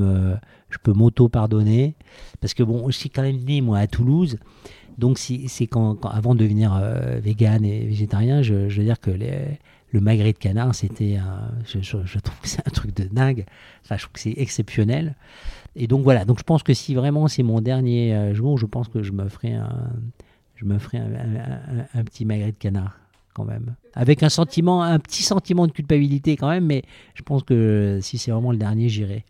je 0.70 0.78
peux 0.78 0.94
m'auto 0.94 1.30
pardonner 1.30 1.96
parce 2.40 2.54
que 2.54 2.64
bon, 2.64 2.90
je 2.90 2.98
suis 2.98 3.10
quand 3.10 3.22
même 3.22 3.38
né 3.38 3.62
moi 3.62 3.80
à 3.80 3.88
Toulouse. 3.88 4.38
Donc 4.98 5.18
c'est 5.18 5.68
quand, 5.68 6.06
avant 6.06 6.36
de 6.36 6.40
devenir 6.40 6.76
euh, 6.76 7.20
vegan 7.22 7.64
et 7.64 7.86
végétarien, 7.86 8.42
je, 8.42 8.54
veux 8.54 8.84
dire 8.84 9.00
que 9.00 9.12
le 9.12 10.00
magret 10.00 10.34
de 10.34 10.38
canard, 10.38 10.76
c'était, 10.76 11.18
je, 11.66 12.20
trouve 12.20 12.36
c'est 12.44 12.68
un 12.68 12.72
truc 12.72 12.96
de 12.96 13.06
dingue. 13.06 13.46
Enfin, 13.84 13.98
je 13.98 14.04
trouve 14.04 14.14
que 14.14 14.20
c'est 14.20 14.36
exceptionnel. 14.38 15.16
Et 15.76 15.88
donc 15.88 16.04
voilà. 16.04 16.26
Donc 16.26 16.40
je 16.40 16.44
pense 16.44 16.64
que 16.64 16.74
si 16.74 16.96
vraiment 16.96 17.28
c'est 17.28 17.44
mon 17.44 17.62
dernier 17.62 18.14
euh, 18.14 18.34
jour, 18.34 18.58
je 18.58 18.66
pense 18.66 18.88
que 18.88 19.04
je 19.04 19.12
me 19.12 19.28
ferai 19.30 19.54
un, 19.54 19.92
je 20.56 20.66
me 20.66 20.78
ferai 20.78 21.00
un 21.00 22.04
petit 22.04 22.26
magret 22.26 22.52
de 22.52 22.58
canard 22.58 23.00
quand 23.34 23.46
même. 23.46 23.76
Avec 23.94 24.24
un 24.24 24.30
sentiment, 24.30 24.84
un 24.84 25.00
petit 25.00 25.24
sentiment 25.24 25.68
de 25.68 25.72
culpabilité 25.72 26.36
quand 26.36 26.50
même, 26.50 26.66
mais 26.66 26.84
je 27.14 27.24
pense 27.24 27.44
que 27.44 28.00
si 28.02 28.18
c'est 28.18 28.32
vraiment 28.32 28.52
le 28.52 28.58
dernier, 28.58 28.90
j'irai. 28.90 29.26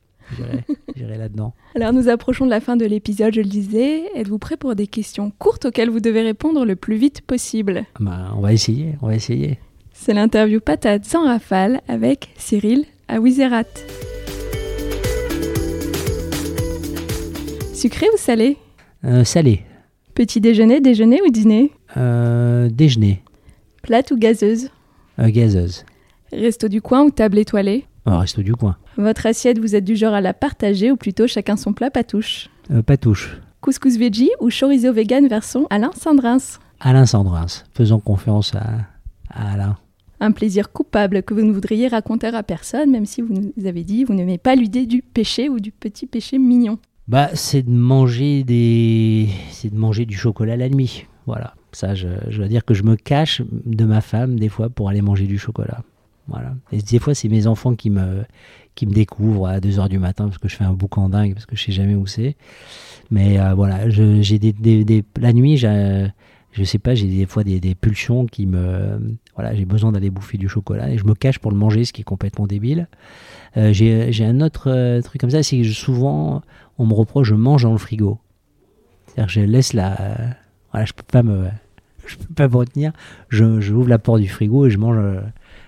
J'irai 0.96 1.18
là-dedans. 1.18 1.54
Alors 1.76 1.94
nous 1.94 2.08
approchons 2.08 2.46
de 2.46 2.50
la 2.50 2.62
fin 2.62 2.78
de 2.78 2.86
l'épisode, 2.86 3.34
je 3.34 3.42
le 3.42 3.48
disais. 3.48 4.04
Êtes-vous 4.16 4.40
prêt 4.40 4.58
pour 4.58 4.76
des 4.76 4.88
questions 4.88 5.32
courtes 5.38 5.66
auxquelles 5.66 5.90
vous 5.90 6.00
devez 6.00 6.22
répondre 6.22 6.66
le 6.66 6.76
plus 6.76 6.96
vite 6.96 7.22
possible? 7.22 7.84
Bah, 8.00 8.32
On 8.36 8.42
va 8.42 8.54
essayer, 8.54 8.96
on 9.02 9.08
va 9.08 9.16
essayer. 9.16 9.60
C'est 9.94 10.14
l'interview 10.14 10.60
patate 10.60 11.06
sans 11.06 11.26
rafale 11.26 11.82
avec 11.88 12.30
Cyril 12.38 12.86
Awizerat. 13.08 13.66
Sucré 17.82 18.06
ou 18.14 18.18
salé 18.18 18.58
euh, 19.06 19.24
Salé. 19.24 19.64
Petit 20.14 20.40
déjeuner, 20.40 20.82
déjeuner 20.82 21.20
ou 21.26 21.32
dîner 21.32 21.72
euh, 21.98 22.70
Déjeuner. 22.70 23.24
Plate 23.82 24.12
ou 24.12 24.18
gazeuse 24.18 24.70
euh, 25.18 25.32
Gazeuse. 25.32 25.84
Resto 26.32 26.68
du 26.68 26.80
coin 26.80 27.02
ou 27.02 27.10
table 27.10 27.40
étoilée 27.40 27.86
oh, 28.06 28.20
Resto 28.20 28.44
du 28.44 28.54
coin. 28.54 28.78
Votre 28.98 29.26
assiette, 29.26 29.58
vous 29.58 29.76
êtes 29.76 29.84
du 29.84 29.96
genre 29.96 30.14
à 30.14 30.22
la 30.22 30.36
partager 30.36 30.92
ou 30.92 30.96
plutôt 30.96 31.26
chacun 31.26 31.56
son 31.56 31.74
plat 31.74 31.90
patouche 31.90 32.52
Patouche. 32.86 33.42
Couscous 33.62 33.98
veggie 33.98 34.30
ou 34.40 34.52
chorizo 34.52 34.94
vegan 34.94 35.28
version 35.28 35.66
Alain 35.72 35.90
Sandrins 36.00 36.60
Alain 36.80 37.08
Sandrins. 37.08 37.64
Faisons 37.74 38.00
confiance 38.00 38.54
à, 38.54 39.54
Alain. 39.54 39.76
Un 40.20 40.34
plaisir 40.34 40.72
coupable 40.72 41.24
que 41.24 41.34
vous 41.34 41.42
ne 41.42 41.52
voudriez 41.52 41.88
raconter 41.88 42.28
à 42.28 42.44
personne, 42.44 42.92
même 42.92 43.08
si 43.08 43.24
vous 43.24 43.34
nous 43.34 43.66
avez 43.66 43.84
dit 43.84 44.04
vous 44.04 44.14
n'aimez 44.14 44.38
pas 44.38 44.54
l'idée 44.54 44.86
du 44.86 45.02
péché 45.02 45.50
ou 45.50 45.60
du 45.60 45.72
petit 45.72 46.06
péché 46.06 46.38
mignon. 46.38 46.78
Bah, 47.08 47.30
c'est 47.34 47.64
de 47.64 47.72
manger 47.72 48.44
des, 48.44 49.30
c'est 49.50 49.70
de 49.70 49.78
manger 49.78 50.06
du 50.06 50.16
chocolat 50.16 50.56
la 50.56 50.70
nuit. 50.70 51.08
Voilà. 51.26 51.56
Ça, 51.74 51.96
je, 51.96 52.08
dois 52.36 52.48
dire 52.48 52.66
que 52.66 52.74
je 52.74 52.84
me 52.84 52.96
cache 52.96 53.42
de 53.66 53.86
ma 53.86 54.02
femme 54.02 54.38
des 54.40 54.50
fois 54.50 54.70
pour 54.70 54.90
aller 54.90 55.02
manger 55.02 55.26
du 55.26 55.38
chocolat. 55.38 55.84
Voilà. 56.28 56.54
Et 56.72 56.82
des 56.82 57.00
fois, 57.00 57.16
c'est 57.16 57.30
mes 57.30 57.48
enfants 57.48 57.76
qui 57.76 57.90
me, 57.90 58.24
qui 58.76 58.86
me 58.86 58.94
découvrent 58.94 59.48
à 59.48 59.60
2h 59.60 59.90
du 59.90 60.00
matin 60.00 60.26
parce 60.26 60.38
que 60.38 60.48
je 60.48 60.56
fais 60.56 60.64
un 60.64 60.74
boucan 60.74 61.10
dingue, 61.10 61.34
parce 61.34 61.46
que 61.46 61.56
je 61.56 61.64
sais 61.64 61.72
jamais 61.72 61.96
où 61.96 62.08
c'est. 62.08 62.36
Mais 63.10 63.40
euh, 63.40 63.54
voilà, 63.54 63.90
j'ai 63.90 64.40
des, 64.40 64.54
des, 64.54 65.04
la 65.20 65.34
nuit, 65.34 65.58
je 65.58 66.64
sais 66.64 66.80
pas, 66.80 66.96
j'ai 66.96 67.08
des 67.08 67.26
fois 67.26 67.44
des, 67.44 67.60
des, 67.60 67.76
pulsions 67.76 68.26
qui 68.26 68.46
me. 68.46 69.18
Voilà, 69.36 69.56
j'ai 69.56 69.66
besoin 69.66 69.92
d'aller 69.92 70.10
bouffer 70.10 70.38
du 70.38 70.48
chocolat 70.48 70.90
et 70.90 70.98
je 70.98 71.06
me 71.06 71.16
cache 71.16 71.40
pour 71.40 71.52
le 71.52 71.58
manger, 71.58 71.84
ce 71.86 71.94
qui 71.94 72.02
est 72.02 72.06
complètement 72.06 72.48
débile. 72.48 72.88
Euh, 73.58 73.74
j'ai 73.74 74.26
un 74.26 74.42
autre 74.42 74.70
euh, 74.70 75.02
truc 75.02 75.20
comme 75.20 75.30
ça, 75.30 75.44
c'est 75.44 75.58
que 75.58 75.68
souvent, 75.68 76.42
on 76.78 76.86
me 76.86 76.94
reproche, 76.94 77.28
je 77.28 77.36
mange 77.36 77.64
dans 77.64 77.72
le 77.72 77.78
frigo. 77.78 78.20
C'est-à-dire 79.08 79.30
je 79.30 79.42
laisse 79.42 79.74
la, 79.74 80.16
voilà, 80.72 80.86
je 80.86 80.94
peux 80.94 81.04
pas 81.04 81.24
me, 81.24 81.48
je 82.06 82.18
peux 82.18 82.34
pas 82.34 82.48
me 82.48 82.56
retenir. 82.56 82.92
Je, 83.30 83.60
je, 83.62 83.74
ouvre 83.74 83.90
la 83.90 84.00
porte 84.00 84.22
du 84.22 84.30
frigo 84.30 84.66
et 84.66 84.70
je 84.70 84.78
mange. 84.78 84.98
Euh, 84.98 85.22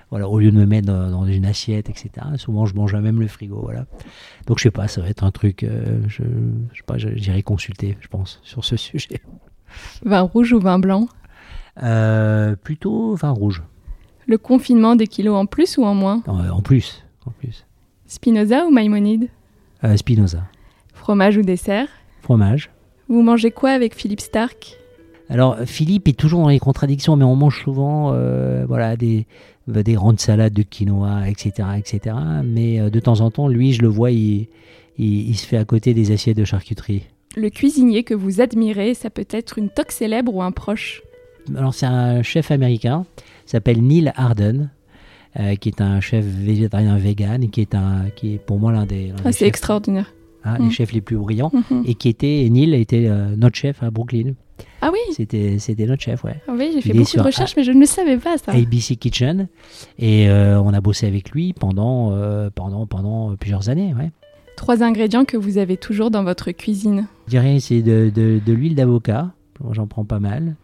voilà, 0.10 0.30
au 0.30 0.38
lieu 0.38 0.52
de 0.52 0.56
me 0.56 0.68
mettre 0.68 0.86
dans, 0.86 1.26
une 1.26 1.44
assiette, 1.44 1.90
etc. 1.90 2.12
Souvent, 2.36 2.68
je 2.68 2.76
mange 2.76 2.94
même 2.94 3.20
le 3.20 3.28
frigo. 3.28 3.62
Voilà. 3.64 3.88
Donc, 4.46 4.60
je 4.60 4.64
sais 4.64 4.70
pas, 4.70 4.88
ça 4.88 5.02
va 5.02 5.10
être 5.10 5.24
un 5.24 5.32
truc. 5.32 5.64
Euh, 5.64 6.04
je, 6.08 6.22
je 6.72 6.78
sais 6.78 6.84
pas, 6.86 7.00
j'irai 7.00 7.42
consulter, 7.42 7.98
je 8.00 8.08
pense, 8.08 8.40
sur 8.44 8.64
ce 8.64 8.78
sujet. 8.78 9.24
Vin 10.06 10.22
rouge 10.22 10.54
ou 10.54 10.60
vin 10.60 10.78
blanc? 10.78 11.08
Euh, 11.82 12.56
Plutôt 12.56 13.16
vin 13.16 13.32
rouge. 13.32 13.64
Le 14.28 14.38
confinement 14.38 14.96
des 14.96 15.08
kilos 15.08 15.36
en 15.36 15.48
plus 15.48 15.80
ou 15.80 15.84
en 15.84 15.96
moins? 15.96 16.22
En, 16.28 16.62
plus, 16.62 17.04
en 17.26 17.32
plus. 17.32 17.66
Spinoza 18.14 18.68
ou 18.68 18.70
Maïmonide 18.70 19.28
Spinoza. 19.96 20.44
Fromage 20.94 21.38
ou 21.38 21.42
dessert 21.42 21.88
Fromage. 22.22 22.70
Vous 23.10 23.24
mangez 23.24 23.50
quoi 23.50 23.72
avec 23.72 23.96
Philippe 23.96 24.22
Stark 24.22 24.78
alors 25.30 25.58
Philippe 25.66 26.10
est 26.10 26.20
toujours 26.20 26.42
dans 26.42 26.50
les 26.50 26.60
contradictions, 26.60 27.16
mais 27.16 27.24
on 27.24 27.36
mange 27.36 27.64
souvent 27.64 28.12
euh, 28.14 28.66
voilà, 28.68 28.96
des, 28.98 29.26
des 29.68 29.94
grandes 29.94 30.20
salades 30.20 30.54
de 30.54 30.62
quinoa, 30.62 31.28
etc. 31.30 31.70
etc. 31.78 32.16
Mais 32.44 32.80
euh, 32.80 32.90
de 32.90 33.00
temps 33.00 33.22
en 33.22 33.32
temps, 33.32 33.48
lui, 33.48 33.74
je 33.74 33.82
le 33.82 33.88
vois, 33.88 34.12
il, 34.12 34.48
il, 35.00 35.36
se 35.36 35.48
fait 35.48 35.58
à 35.58 35.66
côté 35.66 35.94
des 35.94 36.12
assiettes 36.12 36.38
de 36.38 36.46
charcuterie. 36.46 37.04
Le 37.36 37.50
cuisinier 37.50 38.04
que 38.04 38.14
vous 38.14 38.42
admirez, 38.42 38.94
ça 38.94 39.10
peut 39.10 39.26
être 39.32 39.58
une 39.58 39.70
toque 39.70 39.94
célèbre 39.94 40.36
ou 40.36 40.44
un 40.44 40.52
proche 40.52 41.02
Alors 41.56 41.74
c'est 41.74 41.88
un 41.88 42.22
chef 42.22 42.52
américain, 42.52 43.06
s'appelle 43.46 43.82
Neil 43.82 44.12
Arden. 44.16 44.70
Euh, 45.40 45.56
qui 45.56 45.70
est 45.70 45.82
un 45.82 46.00
chef 46.00 46.24
végétarien 46.24 46.96
vegan, 46.98 47.50
qui 47.50 47.62
est, 47.62 47.74
un, 47.74 48.06
qui 48.16 48.36
est 48.36 48.38
pour 48.38 48.60
moi 48.60 48.72
l'un 48.72 48.86
des... 48.86 49.12
Ah, 49.26 49.32
c'est 49.32 49.48
extraordinaire. 49.48 50.14
Hein, 50.44 50.58
les 50.60 50.66
mm. 50.66 50.72
chefs 50.72 50.92
les 50.92 51.02
plus 51.02 51.18
brillants, 51.18 51.52
mm-hmm. 51.52 51.84
et 51.88 51.96
qui 51.96 52.10
était, 52.10 52.48
Neil 52.52 52.76
était 52.76 53.10
notre 53.36 53.56
chef 53.56 53.82
à 53.82 53.90
Brooklyn. 53.90 54.34
Ah 54.82 54.90
oui 54.92 55.00
C'était, 55.14 55.60
c'était 55.60 55.86
notre 55.86 56.02
chef, 56.02 56.24
ouais. 56.24 56.42
Ah 56.48 56.54
oui, 56.58 56.72
j'ai 56.74 56.82
fait 56.82 56.94
beaucoup 56.94 57.18
de 57.18 57.22
recherches, 57.22 57.56
mais 57.56 57.64
je 57.64 57.72
ne 57.72 57.80
le 57.80 57.86
savais 57.86 58.18
pas, 58.18 58.38
ça. 58.38 58.52
ABC 58.52 58.96
Kitchen. 58.98 59.48
Et 59.98 60.30
euh, 60.30 60.62
on 60.62 60.74
a 60.74 60.82
bossé 60.82 61.08
avec 61.08 61.32
lui 61.32 61.54
pendant, 61.54 62.12
euh, 62.12 62.50
pendant, 62.54 62.86
pendant 62.86 63.36
plusieurs 63.36 63.70
années, 63.70 63.94
ouais. 63.98 64.12
Trois 64.58 64.84
ingrédients 64.84 65.26
que 65.26 65.38
vous 65.38 65.58
avez 65.58 65.78
toujours 65.78 66.12
dans 66.12 66.24
votre 66.24 66.52
cuisine 66.52 67.08
Je 67.26 67.32
dirais 67.32 67.60
c'est 67.60 67.82
de, 67.82 68.12
de, 68.14 68.40
de 68.46 68.54
l'huile 68.54 68.76
d'avocat. 68.76 69.32
J'en 69.72 69.88
prends 69.88 70.06
pas 70.06 70.20
mal. 70.20 70.56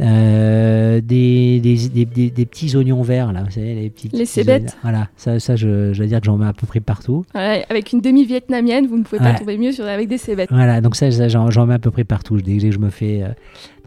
Euh, 0.00 1.00
des, 1.00 1.60
des, 1.60 2.04
des, 2.04 2.30
des, 2.30 2.46
petits 2.46 2.74
oignons 2.76 3.02
verts, 3.02 3.32
là, 3.32 3.42
vous 3.42 3.50
savez, 3.50 3.74
les 3.74 3.90
petits. 3.90 4.08
Les 4.12 4.24
cébettes. 4.24 4.76
Voilà, 4.82 5.08
ça, 5.16 5.38
ça 5.38 5.56
je, 5.56 5.92
je, 5.92 6.02
veux 6.02 6.08
dire 6.08 6.20
que 6.20 6.26
j'en 6.26 6.38
mets 6.38 6.46
à 6.46 6.52
peu 6.52 6.66
près 6.66 6.80
partout. 6.80 7.24
avec 7.34 7.92
une 7.92 8.00
demi-vietnamienne, 8.00 8.86
vous 8.86 8.96
ne 8.96 9.02
pouvez 9.02 9.18
pas 9.18 9.34
trouver 9.34 9.58
mieux 9.58 9.72
sur, 9.72 9.84
avec 9.84 10.08
des 10.08 10.18
cébettes. 10.18 10.50
Voilà, 10.50 10.80
donc 10.80 10.96
ça, 10.96 11.10
j'en 11.10 11.66
mets 11.66 11.74
à 11.74 11.78
peu 11.78 11.90
près 11.90 12.04
partout. 12.04 12.40
Dès 12.40 12.58
que 12.58 12.70
je 12.70 12.78
me 12.78 12.90
fais. 12.90 13.22
Euh, 13.22 13.28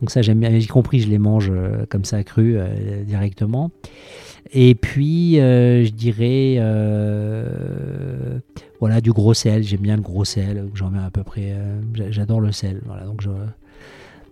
donc 0.02 0.12
ça, 0.12 0.22
j'aime 0.22 0.40
bien, 0.40 0.50
y 0.50 0.68
compris, 0.68 1.00
je 1.00 1.10
les 1.10 1.20
mange 1.20 1.50
euh, 1.50 1.86
comme 1.90 2.06
ça, 2.06 2.24
cru, 2.24 2.58
directement. 3.08 3.72
Et 4.52 4.76
puis, 4.76 5.36
je 5.36 5.90
dirais. 5.90 6.58
voilà, 8.80 9.02
du 9.02 9.12
gros 9.12 9.34
sel, 9.34 9.64
j'aime 9.64 9.82
bien 9.82 9.96
le 9.96 10.02
gros 10.02 10.26
sel, 10.26 10.66
j'en 10.76 10.92
mets 10.92 11.00
à 11.00 11.10
peu 11.10 11.24
près. 11.24 11.56
J'adore 12.10 12.42
le 12.42 12.52
sel, 12.52 12.82
voilà, 12.86 13.06
donc 13.06 13.22
je 13.22 13.30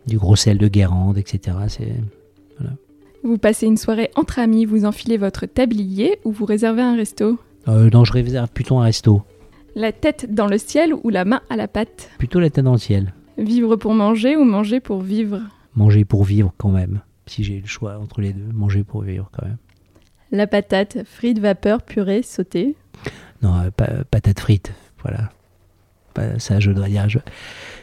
du 0.08 0.18
gros 0.18 0.36
sel 0.36 0.58
de 0.58 0.68
Guérande, 0.68 1.18
etc. 1.18 1.58
C'est, 1.68 1.94
Vous 3.24 3.38
passez 3.38 3.66
une 3.68 3.78
soirée 3.78 4.10
entre 4.16 4.40
amis, 4.40 4.66
vous 4.66 4.86
enfilez 4.86 5.18
votre 5.18 5.46
tablier 5.46 6.20
ou 6.24 6.32
vous 6.32 6.46
réservez 6.46 6.82
un 6.82 6.96
resto? 6.96 7.40
Euh, 7.68 7.90
Non, 7.92 8.04
je 8.06 8.14
réserve 8.14 8.50
plutôt 8.50 8.78
un 8.80 8.84
resto. 8.84 9.22
La 9.76 9.92
tête 9.92 10.34
dans 10.34 10.48
le 10.48 10.58
ciel 10.58 10.94
ou 11.04 11.10
la 11.10 11.24
main 11.26 11.42
à 11.50 11.56
la 11.56 11.68
pâte? 11.68 12.10
Plutôt 12.18 12.40
la 12.40 12.50
tête 12.50 12.66
dans 12.66 12.74
le 12.74 12.78
ciel. 12.78 13.14
Vivre 13.38 13.76
pour 13.76 13.94
manger 13.94 14.36
ou 14.36 14.44
manger 14.44 14.80
pour 14.80 15.02
vivre? 15.02 15.40
Manger 15.76 16.04
pour 16.04 16.24
vivre 16.24 16.54
quand 16.58 16.70
même. 16.70 17.02
Si 17.28 17.44
j'ai 17.44 17.62
le 17.62 17.68
choix 17.68 17.98
entre 17.98 18.20
les 18.20 18.34
deux, 18.34 18.52
manger 18.54 18.84
pour 18.84 19.04
vivre 19.04 19.30
quand 19.32 19.46
même. 19.46 19.58
La 20.32 20.48
patate, 20.48 21.04
frites, 21.06 21.40
vapeur, 21.40 21.84
purée, 21.84 22.24
sautée? 22.24 22.76
Non, 23.42 23.54
euh, 23.82 24.04
patate 24.10 24.40
frite, 24.40 24.74
voilà. 25.02 25.30
Ça, 26.40 26.60
je 26.60 26.72
dois 26.72 26.88
dire. 26.90 27.08
Je, 27.08 27.20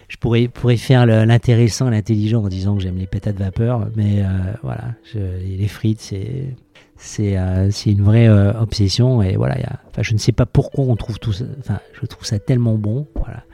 je 0.09 0.17
pourrais, 0.17 0.49
pourrais 0.49 0.77
faire 0.77 1.07
l'intéressant, 1.07 1.91
l'intelligent 1.91 2.43
en 2.43 2.49
disant 2.49 2.77
que 2.77 2.83
j'aime 2.83 2.97
les 2.97 3.07
patates 3.07 3.37
vapeur, 3.37 3.89
mais 3.95 4.23
euh, 4.23 4.27
voilà, 4.63 4.95
les 5.15 5.69
frites, 5.69 6.01
c'est 6.97 7.39
euh, 7.39 7.71
une 7.87 8.03
vraie 8.03 8.29
obsession 8.29 9.23
et 9.23 9.37
voilà, 9.37 9.57
je 9.99 10.15
ne 10.15 10.19
sais 10.19 10.33
pas 10.33 10.47
pourquoi 10.47 10.85
on 10.85 10.97
trouve 10.97 11.19
tout 11.19 11.33
ça, 11.33 11.45
enfin, 11.61 11.81
je 11.93 12.07
trouve 12.07 12.25
ça 12.25 12.39
tellement 12.39 12.75
bon, 12.75 13.07
voilà, 13.15 13.45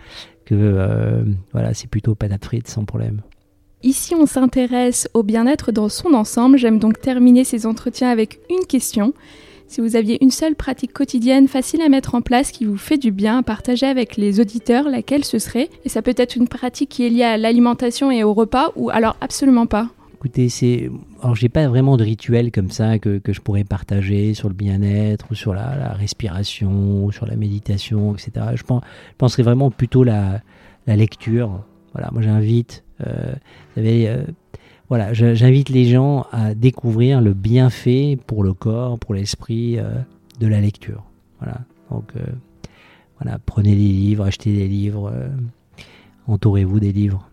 que 0.45 1.25
voilà, 1.53 1.75
c'est 1.75 1.89
plutôt 1.89 2.15
patates 2.15 2.45
frites 2.45 2.69
sans 2.69 2.85
problème. 2.85 3.21
Ici, 3.85 4.15
on 4.15 4.25
s'intéresse 4.25 5.11
au 5.13 5.23
bien-être 5.23 5.71
dans 5.71 5.91
son 5.91 6.15
ensemble. 6.15 6.57
J'aime 6.57 6.79
donc 6.79 7.03
terminer 7.03 7.45
ces 7.45 7.67
entretiens 7.67 8.09
avec 8.09 8.41
une 8.49 8.65
question. 8.67 9.13
Si 9.75 9.81
vous 9.81 9.97
aviez 9.97 10.22
une 10.22 10.31
seule 10.31 10.55
pratique 10.55 10.93
quotidienne 10.93 11.49
facile 11.49 11.83
à 11.83 11.89
mettre 11.89 12.14
en 12.14 12.22
place 12.22 12.53
qui 12.53 12.64
vous 12.64 12.77
fait 12.77 12.97
du 12.97 13.11
bien 13.11 13.39
à 13.39 13.43
partager 13.43 13.87
avec 13.87 14.16
les 14.16 14.39
auditeurs, 14.39 14.89
laquelle 14.89 15.25
ce 15.25 15.41
serait 15.41 15.68
Et 15.85 15.89
ça 15.89 16.01
peut 16.01 16.14
être 16.16 16.37
une 16.37 16.47
pratique 16.47 16.91
qui 16.91 17.05
est 17.05 17.09
liée 17.09 17.25
à 17.25 17.37
l'alimentation 17.37 18.12
et 18.12 18.22
au 18.22 18.35
repas 18.35 18.70
ou 18.77 18.91
alors 18.91 19.16
absolument 19.20 19.66
pas 19.66 19.89
Écoutez, 20.14 20.49
c'est. 20.49 20.89
Alors, 21.25 21.35
j'ai 21.35 21.49
pas 21.49 21.66
vraiment 21.66 21.97
de 21.97 22.05
rituel 22.05 22.53
comme 22.53 22.70
ça 22.70 23.01
que, 23.01 23.20
je 23.27 23.41
pourrais 23.41 23.64
partager 23.64 24.33
sur 24.33 24.47
le 24.47 24.55
bien-être 24.55 25.27
ou 25.33 25.35
sur 25.35 25.53
la, 25.55 25.93
respiration, 25.95 27.07
ou 27.07 27.11
sur 27.11 27.27
la 27.27 27.35
méditation, 27.35 28.14
etc. 28.14 28.47
Je, 28.55 28.62
pense, 28.62 28.85
je 29.11 29.16
penserais 29.18 29.43
vraiment 29.43 29.72
plutôt 29.72 30.05
la, 30.05 30.41
la 30.87 30.95
lecture. 30.95 31.64
Voilà, 31.95 32.11
moi 32.12 32.22
j'invite. 32.22 32.85
Euh, 33.05 33.33
vous 33.33 33.75
savez, 33.75 34.09
euh, 34.09 34.22
voilà, 34.89 35.14
j'invite 35.14 35.70
les 35.70 35.87
gens 35.87 36.26
à 36.30 36.55
découvrir 36.55 37.20
le 37.20 37.32
bienfait 37.32 38.18
pour 38.26 38.45
le 38.45 38.53
corps, 38.53 38.99
pour 38.99 39.14
l'esprit 39.14 39.78
euh, 39.78 39.95
de 40.41 40.47
la 40.47 40.61
lecture. 40.61 41.03
Voilà, 41.41 41.61
donc 41.91 42.05
euh, 42.16 42.20
voilà, 43.20 43.39
prenez 43.47 43.70
des 43.70 43.76
livres, 43.76 44.24
achetez 44.24 44.53
des 44.53 44.68
livres, 44.68 45.11
euh, 45.14 45.28
entourez-vous 46.26 46.80
des 46.80 46.93
livres. 46.93 47.28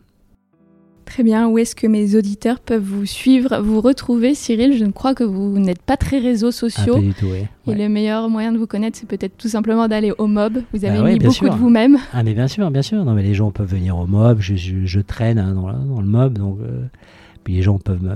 Très 1.03 1.23
bien, 1.23 1.49
où 1.49 1.57
est-ce 1.57 1.75
que 1.75 1.87
mes 1.87 2.15
auditeurs 2.15 2.61
peuvent 2.61 2.81
vous 2.81 3.05
suivre, 3.05 3.59
vous 3.59 3.81
retrouver 3.81 4.33
Cyril? 4.33 4.77
Je 4.77 4.85
ne 4.85 4.93
crois 4.93 5.13
que 5.13 5.25
vous 5.25 5.59
n'êtes 5.59 5.81
pas 5.81 5.97
très 5.97 6.19
réseaux 6.19 6.51
sociaux. 6.51 6.93
Ah, 6.95 6.99
pas 6.99 7.01
du 7.01 7.13
tout, 7.13 7.25
oui. 7.25 7.47
Et 7.67 7.75
le 7.75 7.89
meilleur 7.89 8.29
moyen 8.29 8.53
de 8.53 8.57
vous 8.57 8.65
connaître, 8.65 8.97
c'est 8.97 9.09
peut-être 9.09 9.35
tout 9.35 9.49
simplement 9.49 9.89
d'aller 9.89 10.13
au 10.17 10.27
MOB. 10.27 10.59
Vous 10.71 10.85
avez 10.85 10.99
bah 10.99 11.11
mis 11.11 11.19
beaucoup 11.19 11.49
de 11.49 11.55
vous-même. 11.55 11.97
Ah 12.13 12.23
mais 12.23 12.33
bien 12.33 12.47
sûr, 12.47 12.71
bien 12.71 12.81
sûr. 12.81 13.03
Non 13.03 13.13
mais 13.13 13.23
les 13.23 13.33
gens 13.33 13.51
peuvent 13.51 13.69
venir 13.69 13.97
au 13.97 14.07
MOB, 14.07 14.39
je, 14.39 14.99
traîne 15.01 15.37
hein, 15.37 15.53
dans, 15.53 15.73
dans, 15.73 15.99
le 15.99 16.07
MOB, 16.07 16.37
donc 16.37 16.59
puis 17.43 17.55
les 17.55 17.61
gens 17.61 17.77
peuvent 17.79 18.03
me, 18.03 18.15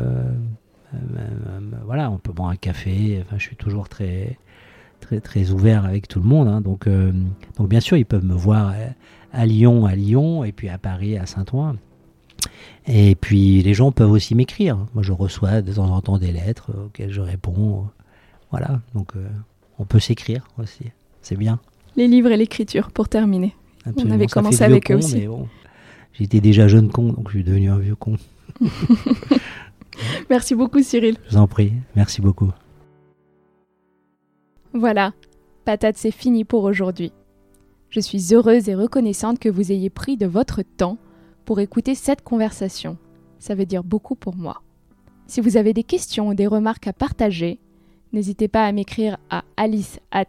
voilà, 1.86 2.12
on 2.12 2.18
peut 2.18 2.32
boire 2.32 2.50
un 2.50 2.56
café. 2.56 3.22
Enfin, 3.22 3.38
je 3.38 3.44
suis 3.44 3.56
toujours 3.56 3.90
très, 3.90 4.38
très, 5.00 5.20
très 5.20 5.52
ouvert 5.52 5.86
avec 5.86 6.08
tout 6.08 6.20
le 6.20 6.26
monde. 6.26 6.48
Hein. 6.48 6.62
donc, 6.62 6.88
euh, 6.88 7.12
donc, 7.58 7.70
bien 7.70 7.80
sûr, 7.80 7.98
ils 7.98 8.06
peuvent 8.06 8.26
me 8.26 8.34
voir 8.34 8.74
à 9.34 9.46
Lyon, 9.46 9.86
à 9.86 9.96
Lyon, 9.96 10.44
et 10.44 10.52
puis 10.52 10.70
à 10.70 10.78
Paris, 10.78 11.18
à 11.18 11.26
Saint-Ouen. 11.26 11.76
Et 12.88 13.16
puis, 13.16 13.62
les 13.62 13.74
gens 13.74 13.92
peuvent 13.92 14.12
aussi 14.12 14.36
m'écrire. 14.36 14.78
Moi, 14.94 15.04
je 15.04 15.12
reçois 15.12 15.62
de 15.62 15.74
temps 15.74 15.90
en 15.90 16.02
temps 16.02 16.18
des 16.18 16.32
lettres 16.32 16.72
auxquelles 16.86 17.12
je 17.12 17.22
réponds. 17.22 17.86
Voilà. 18.52 18.82
Donc, 18.94 19.16
euh, 19.16 19.28
on 19.80 19.86
peut 19.86 20.00
s'écrire 20.00 20.48
aussi. 20.58 20.86
C'est 21.22 21.38
bien. 21.38 21.60
Les 21.96 22.08
livres 22.08 22.32
et 22.32 22.38
l'écriture, 22.38 22.92
pour 22.92 23.10
terminer. 23.10 23.56
On 23.98 24.12
avait 24.12 24.28
commencé 24.28 24.64
avec 24.64 24.92
eux 24.92 24.96
aussi. 24.96 25.28
J'étais 26.14 26.40
déjà 26.40 26.68
jeune 26.68 26.90
con, 26.90 27.12
donc 27.12 27.28
je 27.30 27.38
suis 27.38 27.44
devenu 27.44 27.70
un 27.70 27.78
vieux 27.78 27.96
con. 27.96 28.18
Merci 30.30 30.56
beaucoup 30.56 30.82
Cyril. 30.82 31.18
Je 31.26 31.36
vous 31.36 31.42
en 31.42 31.48
prie, 31.48 31.74
merci 31.96 32.22
beaucoup. 32.22 32.52
Voilà, 34.74 35.14
patate 35.64 35.98
c'est 35.98 36.12
fini 36.12 36.44
pour 36.44 36.64
aujourd'hui. 36.64 37.14
Je 37.90 38.02
suis 38.02 38.34
heureuse 38.34 38.68
et 38.68 38.76
reconnaissante 38.76 39.40
que 39.40 39.48
vous 39.48 39.72
ayez 39.72 39.90
pris 39.90 40.18
de 40.18 40.26
votre 40.26 40.64
temps 40.64 40.98
pour 41.46 41.62
écouter 41.62 41.96
cette 41.96 42.24
conversation. 42.24 42.98
Ça 43.40 43.56
veut 43.56 43.66
dire 43.66 43.84
beaucoup 43.84 44.16
pour 44.16 44.36
moi. 44.36 44.62
Si 45.28 45.40
vous 45.40 45.56
avez 45.56 45.74
des 45.74 45.84
questions 45.84 46.28
ou 46.30 46.34
des 46.34 46.48
remarques 46.48 46.88
à 46.88 46.94
partager, 46.94 47.60
n'hésitez 48.12 48.48
pas 48.48 48.66
à 48.66 48.72
m'écrire 48.72 49.18
à 49.30 49.44
alice 49.56 50.00
at 50.12 50.26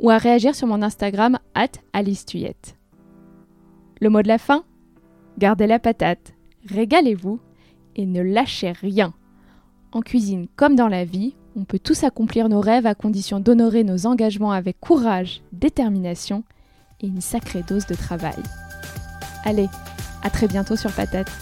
ou 0.00 0.10
à 0.10 0.18
réagir 0.18 0.54
sur 0.54 0.66
mon 0.66 0.82
Instagram 0.82 1.38
at 1.54 1.72
alicetuyette. 1.92 2.76
Le 4.00 4.08
mot 4.08 4.22
de 4.22 4.28
la 4.28 4.38
fin? 4.38 4.64
Gardez 5.40 5.66
la 5.66 5.78
patate, 5.78 6.34
régalez-vous 6.68 7.40
et 7.96 8.04
ne 8.04 8.20
lâchez 8.20 8.72
rien. 8.72 9.14
En 9.90 10.02
cuisine 10.02 10.48
comme 10.54 10.76
dans 10.76 10.86
la 10.86 11.06
vie, 11.06 11.34
on 11.56 11.64
peut 11.64 11.78
tous 11.78 12.04
accomplir 12.04 12.50
nos 12.50 12.60
rêves 12.60 12.84
à 12.84 12.94
condition 12.94 13.40
d'honorer 13.40 13.82
nos 13.82 14.04
engagements 14.04 14.52
avec 14.52 14.78
courage, 14.80 15.40
détermination 15.52 16.44
et 17.00 17.06
une 17.06 17.22
sacrée 17.22 17.62
dose 17.66 17.86
de 17.86 17.94
travail. 17.94 18.36
Allez, 19.46 19.68
à 20.22 20.28
très 20.28 20.46
bientôt 20.46 20.76
sur 20.76 20.92
Patate. 20.92 21.32